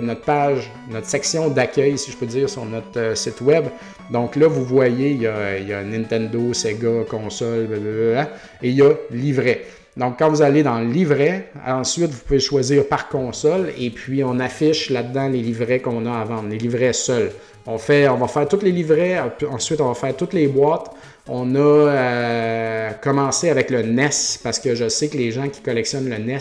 notre 0.00 0.22
page, 0.22 0.70
notre 0.90 1.06
section 1.06 1.48
d'accueil, 1.48 1.98
si 1.98 2.10
je 2.10 2.16
peux 2.16 2.26
dire, 2.26 2.48
sur 2.48 2.64
notre 2.64 3.16
site 3.16 3.42
web. 3.42 3.66
Donc 4.10 4.36
là, 4.36 4.46
vous 4.46 4.64
voyez, 4.64 5.10
il 5.10 5.22
y 5.22 5.26
a, 5.26 5.82
Nintendo, 5.82 6.54
Sega, 6.54 7.04
console, 7.08 7.66
blablabla, 7.66 8.30
et 8.62 8.70
il 8.70 8.74
y 8.74 8.82
a 8.82 8.92
livret. 9.10 9.66
Donc, 9.98 10.16
quand 10.16 10.30
vous 10.30 10.42
allez 10.42 10.62
dans 10.62 10.78
le 10.78 10.86
livret, 10.86 11.50
ensuite, 11.66 12.12
vous 12.12 12.20
pouvez 12.20 12.38
choisir 12.38 12.86
par 12.86 13.08
console 13.08 13.72
et 13.76 13.90
puis 13.90 14.22
on 14.22 14.38
affiche 14.38 14.90
là-dedans 14.90 15.28
les 15.28 15.40
livrets 15.40 15.80
qu'on 15.80 16.06
a 16.06 16.12
à 16.12 16.24
vendre, 16.24 16.48
les 16.48 16.58
livrets 16.58 16.92
seuls. 16.92 17.32
On, 17.66 17.78
fait, 17.78 18.08
on 18.08 18.16
va 18.16 18.28
faire 18.28 18.46
tous 18.46 18.62
les 18.62 18.70
livrets, 18.70 19.20
ensuite 19.50 19.80
on 19.80 19.88
va 19.88 19.94
faire 19.94 20.16
toutes 20.16 20.34
les 20.34 20.46
boîtes. 20.46 20.92
On 21.26 21.52
a 21.56 21.58
euh, 21.58 22.90
commencé 23.02 23.50
avec 23.50 23.70
le 23.70 23.82
NES 23.82 24.08
parce 24.44 24.60
que 24.60 24.76
je 24.76 24.88
sais 24.88 25.08
que 25.08 25.16
les 25.16 25.32
gens 25.32 25.48
qui 25.48 25.60
collectionnent 25.62 26.08
le 26.08 26.18
NES, 26.18 26.38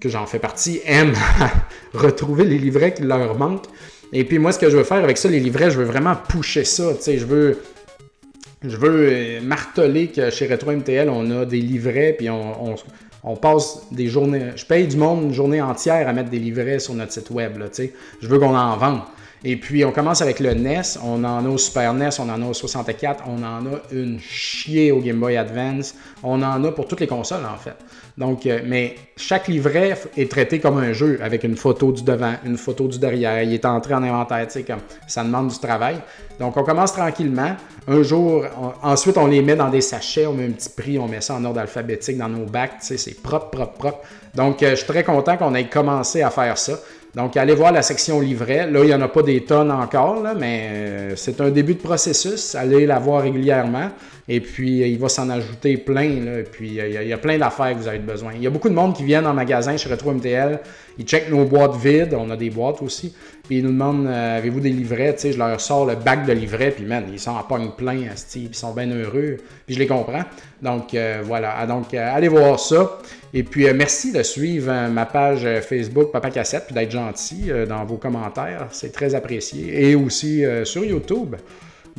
que 0.00 0.08
j'en 0.08 0.26
fais 0.26 0.40
partie, 0.40 0.80
aiment 0.84 1.14
retrouver 1.94 2.44
les 2.44 2.58
livrets 2.58 2.94
qui 2.94 3.02
leur 3.02 3.38
manquent. 3.38 3.66
Et 4.12 4.24
puis 4.24 4.40
moi, 4.40 4.50
ce 4.50 4.58
que 4.58 4.68
je 4.68 4.76
veux 4.76 4.84
faire 4.84 5.04
avec 5.04 5.18
ça, 5.18 5.28
les 5.28 5.38
livrets, 5.38 5.70
je 5.70 5.78
veux 5.78 5.84
vraiment 5.84 6.16
pousser 6.16 6.64
ça. 6.64 6.94
Je 7.06 7.24
veux 7.24 7.58
je 8.62 8.76
veux 8.76 9.08
euh, 9.10 9.40
marteler 9.40 10.08
que 10.08 10.30
chez 10.30 10.46
Retro 10.46 10.72
MTL, 10.72 11.08
on 11.08 11.30
a 11.30 11.44
des 11.44 11.60
livrets, 11.60 12.14
puis 12.16 12.28
on, 12.28 13.36
passe 13.36 13.82
des 13.90 14.08
journées. 14.08 14.52
Je 14.56 14.64
paye 14.64 14.86
du 14.86 14.96
monde 14.96 15.24
une 15.24 15.32
journée 15.32 15.62
entière 15.62 16.08
à 16.08 16.12
mettre 16.12 16.30
des 16.30 16.38
livrets 16.38 16.78
sur 16.78 16.94
notre 16.94 17.12
site 17.12 17.30
web. 17.30 17.58
Là, 17.58 17.66
je 18.20 18.28
veux 18.28 18.38
qu'on 18.38 18.54
en 18.54 18.76
vende. 18.76 19.00
Et 19.42 19.56
puis, 19.56 19.84
on 19.84 19.92
commence 19.92 20.20
avec 20.20 20.38
le 20.38 20.52
NES. 20.52 20.82
On 21.02 21.24
en 21.24 21.44
a 21.44 21.48
au 21.48 21.56
Super 21.56 21.94
NES, 21.94 22.10
on 22.18 22.28
en 22.28 22.42
a 22.42 22.46
au 22.46 22.52
64, 22.52 23.24
on 23.26 23.42
en 23.42 23.66
a 23.66 23.80
une 23.92 24.18
chier 24.20 24.92
au 24.92 25.00
Game 25.00 25.18
Boy 25.18 25.36
Advance. 25.36 25.94
On 26.22 26.42
en 26.42 26.62
a 26.62 26.72
pour 26.72 26.86
toutes 26.86 27.00
les 27.00 27.06
consoles, 27.06 27.44
en 27.46 27.56
fait. 27.56 27.76
Donc, 28.18 28.44
euh, 28.44 28.60
mais 28.66 28.96
chaque 29.16 29.48
livret 29.48 29.98
est 30.16 30.30
traité 30.30 30.58
comme 30.58 30.76
un 30.76 30.92
jeu 30.92 31.18
avec 31.22 31.42
une 31.42 31.56
photo 31.56 31.90
du 31.90 32.02
devant, 32.02 32.34
une 32.44 32.58
photo 32.58 32.86
du 32.86 32.98
derrière. 32.98 33.42
Il 33.42 33.54
est 33.54 33.64
entré 33.64 33.94
en 33.94 34.02
inventaire, 34.02 34.46
tu 34.46 34.52
sais, 34.54 34.62
comme 34.62 34.80
ça 35.06 35.24
demande 35.24 35.48
du 35.48 35.58
travail. 35.58 35.96
Donc, 36.38 36.56
on 36.58 36.62
commence 36.62 36.92
tranquillement. 36.92 37.56
Un 37.88 38.02
jour, 38.02 38.44
ensuite, 38.82 39.16
on 39.16 39.26
les 39.26 39.40
met 39.40 39.56
dans 39.56 39.70
des 39.70 39.80
sachets, 39.80 40.26
on 40.26 40.34
met 40.34 40.46
un 40.46 40.50
petit 40.50 40.68
prix, 40.68 40.98
on 40.98 41.08
met 41.08 41.22
ça 41.22 41.34
en 41.34 41.44
ordre 41.46 41.60
alphabétique 41.60 42.18
dans 42.18 42.28
nos 42.28 42.44
bacs, 42.44 42.80
tu 42.80 42.88
sais, 42.88 42.98
c'est 42.98 43.22
propre, 43.22 43.48
propre, 43.48 43.72
propre. 43.72 43.98
Donc, 44.34 44.62
euh, 44.62 44.70
je 44.70 44.76
suis 44.76 44.86
très 44.86 45.02
content 45.02 45.36
qu'on 45.36 45.54
ait 45.54 45.68
commencé 45.68 46.22
à 46.22 46.30
faire 46.30 46.56
ça. 46.56 46.78
Donc, 47.14 47.36
allez 47.36 47.54
voir 47.54 47.72
la 47.72 47.82
section 47.82 48.20
livret. 48.20 48.70
Là, 48.70 48.80
il 48.80 48.86
n'y 48.86 48.94
en 48.94 49.00
a 49.00 49.08
pas 49.08 49.22
des 49.22 49.44
tonnes 49.44 49.72
encore, 49.72 50.22
mais 50.38 50.68
euh, 50.70 51.16
c'est 51.16 51.40
un 51.40 51.50
début 51.50 51.74
de 51.74 51.80
processus. 51.80 52.54
Allez 52.54 52.86
la 52.86 52.98
voir 52.98 53.22
régulièrement. 53.22 53.90
Et 54.28 54.40
puis, 54.40 54.80
il 54.80 54.98
va 54.98 55.08
s'en 55.08 55.28
ajouter 55.30 55.76
plein. 55.76 56.02
et 56.02 56.44
puis, 56.44 56.68
il 56.68 57.08
y, 57.08 57.12
a, 57.12 57.18
plein 57.18 57.38
d'affaires 57.38 57.72
que 57.72 57.78
vous 57.78 57.88
avez 57.88 57.98
besoin. 57.98 58.32
Il 58.34 58.42
y 58.42 58.46
a 58.46 58.50
beaucoup 58.50 58.68
de 58.68 58.74
monde 58.74 58.94
qui 58.94 59.04
viennent 59.04 59.26
en 59.26 59.34
magasin 59.34 59.76
chez 59.76 59.88
Retro 59.88 60.12
MTL. 60.12 60.60
Ils 60.98 61.04
checkent 61.04 61.30
nos 61.30 61.44
boîtes 61.44 61.76
vides. 61.76 62.14
On 62.14 62.30
a 62.30 62.36
des 62.36 62.50
boîtes 62.50 62.82
aussi. 62.82 63.14
Puis, 63.44 63.58
ils 63.58 63.64
nous 63.64 63.72
demandent 63.72 64.06
euh, 64.06 64.38
Avez-vous 64.38 64.60
des 64.60 64.70
livrets? 64.70 65.16
Je 65.22 65.36
leur 65.36 65.60
sors 65.60 65.86
le 65.86 65.96
bac 65.96 66.26
de 66.26 66.32
livrets. 66.32 66.70
Puis, 66.70 66.84
man, 66.84 67.04
ils 67.10 67.18
sont 67.18 67.32
en 67.32 67.42
pogne 67.42 67.70
plein. 67.76 67.98
Ils 68.36 68.54
sont 68.54 68.72
bien 68.72 68.88
heureux. 68.90 69.38
Puis, 69.66 69.74
je 69.74 69.78
les 69.78 69.86
comprends. 69.86 70.24
Donc, 70.62 70.94
euh, 70.94 71.22
voilà. 71.24 71.54
Ah, 71.58 71.66
donc, 71.66 71.92
allez 71.94 72.28
voir 72.28 72.60
ça. 72.60 72.98
Et 73.32 73.42
puis, 73.42 73.72
merci 73.72 74.12
de 74.12 74.22
suivre 74.22 74.88
ma 74.90 75.06
page 75.06 75.46
Facebook 75.62 76.12
Papa 76.12 76.30
Cassette. 76.30 76.66
Puis, 76.66 76.74
d'être 76.74 76.90
gentil 76.90 77.50
dans 77.68 77.84
vos 77.84 77.96
commentaires. 77.96 78.68
C'est 78.70 78.92
très 78.92 79.14
apprécié. 79.14 79.88
Et 79.90 79.94
aussi 79.94 80.44
sur 80.64 80.84
YouTube. 80.84 81.36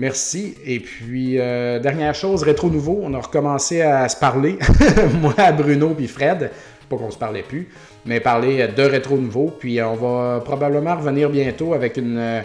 Merci. 0.02 0.56
Et 0.66 0.80
puis, 0.80 1.40
euh, 1.40 1.78
dernière 1.78 2.16
chose, 2.16 2.42
Rétro 2.42 2.72
Nouveau, 2.72 3.02
on 3.04 3.14
a 3.14 3.20
recommencé 3.20 3.84
à 3.84 4.10
se 4.10 4.16
parler, 4.16 4.58
moi, 5.22 5.36
Bruno 5.52 5.90
puis 5.90 6.08
Fred, 6.08 6.50
pas 6.90 6.98
qu'on 6.98 7.12
se 7.12 7.20
parlait 7.20 7.44
plus, 7.44 7.70
mais 8.08 8.20
parler 8.20 8.68
de 8.68 8.82
Rétro 8.82 9.16
Nouveau. 9.18 9.54
Puis, 9.60 9.80
on 9.80 9.94
va 9.94 10.42
probablement 10.44 10.96
revenir 10.96 11.30
bientôt 11.30 11.76
avec 11.76 11.98
une, 11.98 12.42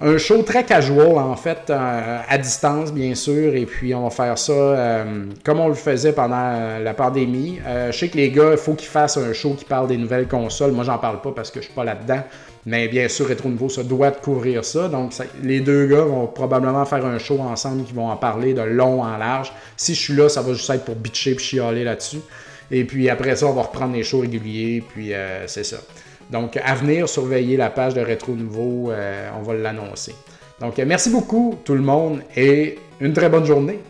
un 0.00 0.18
show 0.18 0.42
très 0.42 0.64
casual, 0.64 1.18
en 1.18 1.36
fait, 1.36 1.70
euh, 1.70 2.18
à 2.28 2.38
distance, 2.38 2.92
bien 2.92 3.14
sûr. 3.14 3.54
Et 3.54 3.66
puis, 3.66 3.94
on 3.94 4.04
va 4.04 4.10
faire 4.10 4.38
ça 4.38 5.04
comme 5.44 5.60
on 5.60 5.68
le 5.68 5.74
faisait 5.74 6.12
pendant 6.12 6.78
la 6.82 6.94
pandémie. 6.94 7.60
je 7.90 7.96
sais 7.96 8.08
que 8.08 8.16
les 8.16 8.30
gars, 8.30 8.50
il 8.52 8.58
faut 8.58 8.74
qu'ils 8.74 8.88
fassent 8.88 9.16
un 9.16 9.32
show 9.32 9.54
qui 9.54 9.64
parle 9.64 9.88
des 9.88 9.96
nouvelles 9.96 10.28
consoles. 10.28 10.72
Moi, 10.72 10.84
j'en 10.84 10.98
parle 10.98 11.20
pas 11.20 11.32
parce 11.32 11.50
que 11.50 11.60
je 11.60 11.66
suis 11.66 11.74
pas 11.74 11.84
là-dedans. 11.84 12.22
Mais 12.66 12.88
bien 12.88 13.08
sûr, 13.08 13.28
Retro 13.28 13.48
Nouveau 13.48 13.68
ça 13.68 13.82
doit 13.82 14.10
couvrir 14.10 14.64
ça. 14.64 14.88
Donc, 14.88 15.12
les 15.42 15.60
deux 15.60 15.86
gars 15.86 16.02
vont 16.02 16.26
probablement 16.26 16.84
faire 16.86 17.04
un 17.04 17.18
show 17.18 17.38
ensemble 17.40 17.84
qui 17.84 17.92
vont 17.92 18.08
en 18.08 18.16
parler 18.16 18.54
de 18.54 18.62
long 18.62 19.02
en 19.02 19.16
large. 19.18 19.52
Si 19.76 19.94
je 19.94 20.00
suis 20.00 20.14
là, 20.14 20.28
ça 20.28 20.40
va 20.40 20.54
juste 20.54 20.70
être 20.70 20.84
pour 20.84 20.96
bitcher 20.96 21.32
et 21.32 21.38
chialer 21.38 21.84
là-dessus. 21.84 22.20
Et 22.70 22.84
puis 22.84 23.10
après 23.10 23.36
ça, 23.36 23.46
on 23.46 23.52
va 23.52 23.62
reprendre 23.62 23.94
les 23.94 24.02
shows 24.02 24.20
réguliers. 24.20 24.82
Puis 24.94 25.12
euh, 25.12 25.46
c'est 25.46 25.64
ça. 25.64 25.76
Donc, 26.30 26.58
à 26.62 26.74
venir, 26.74 27.08
surveiller 27.08 27.56
la 27.56 27.70
page 27.70 27.94
de 27.94 28.00
Rétro 28.00 28.32
Nouveau. 28.32 28.90
Euh, 28.90 29.28
on 29.38 29.42
va 29.42 29.54
l'annoncer. 29.54 30.14
Donc, 30.60 30.78
merci 30.78 31.10
beaucoup, 31.10 31.56
tout 31.64 31.74
le 31.74 31.82
monde, 31.82 32.20
et 32.36 32.78
une 33.00 33.12
très 33.12 33.28
bonne 33.28 33.44
journée. 33.44 33.80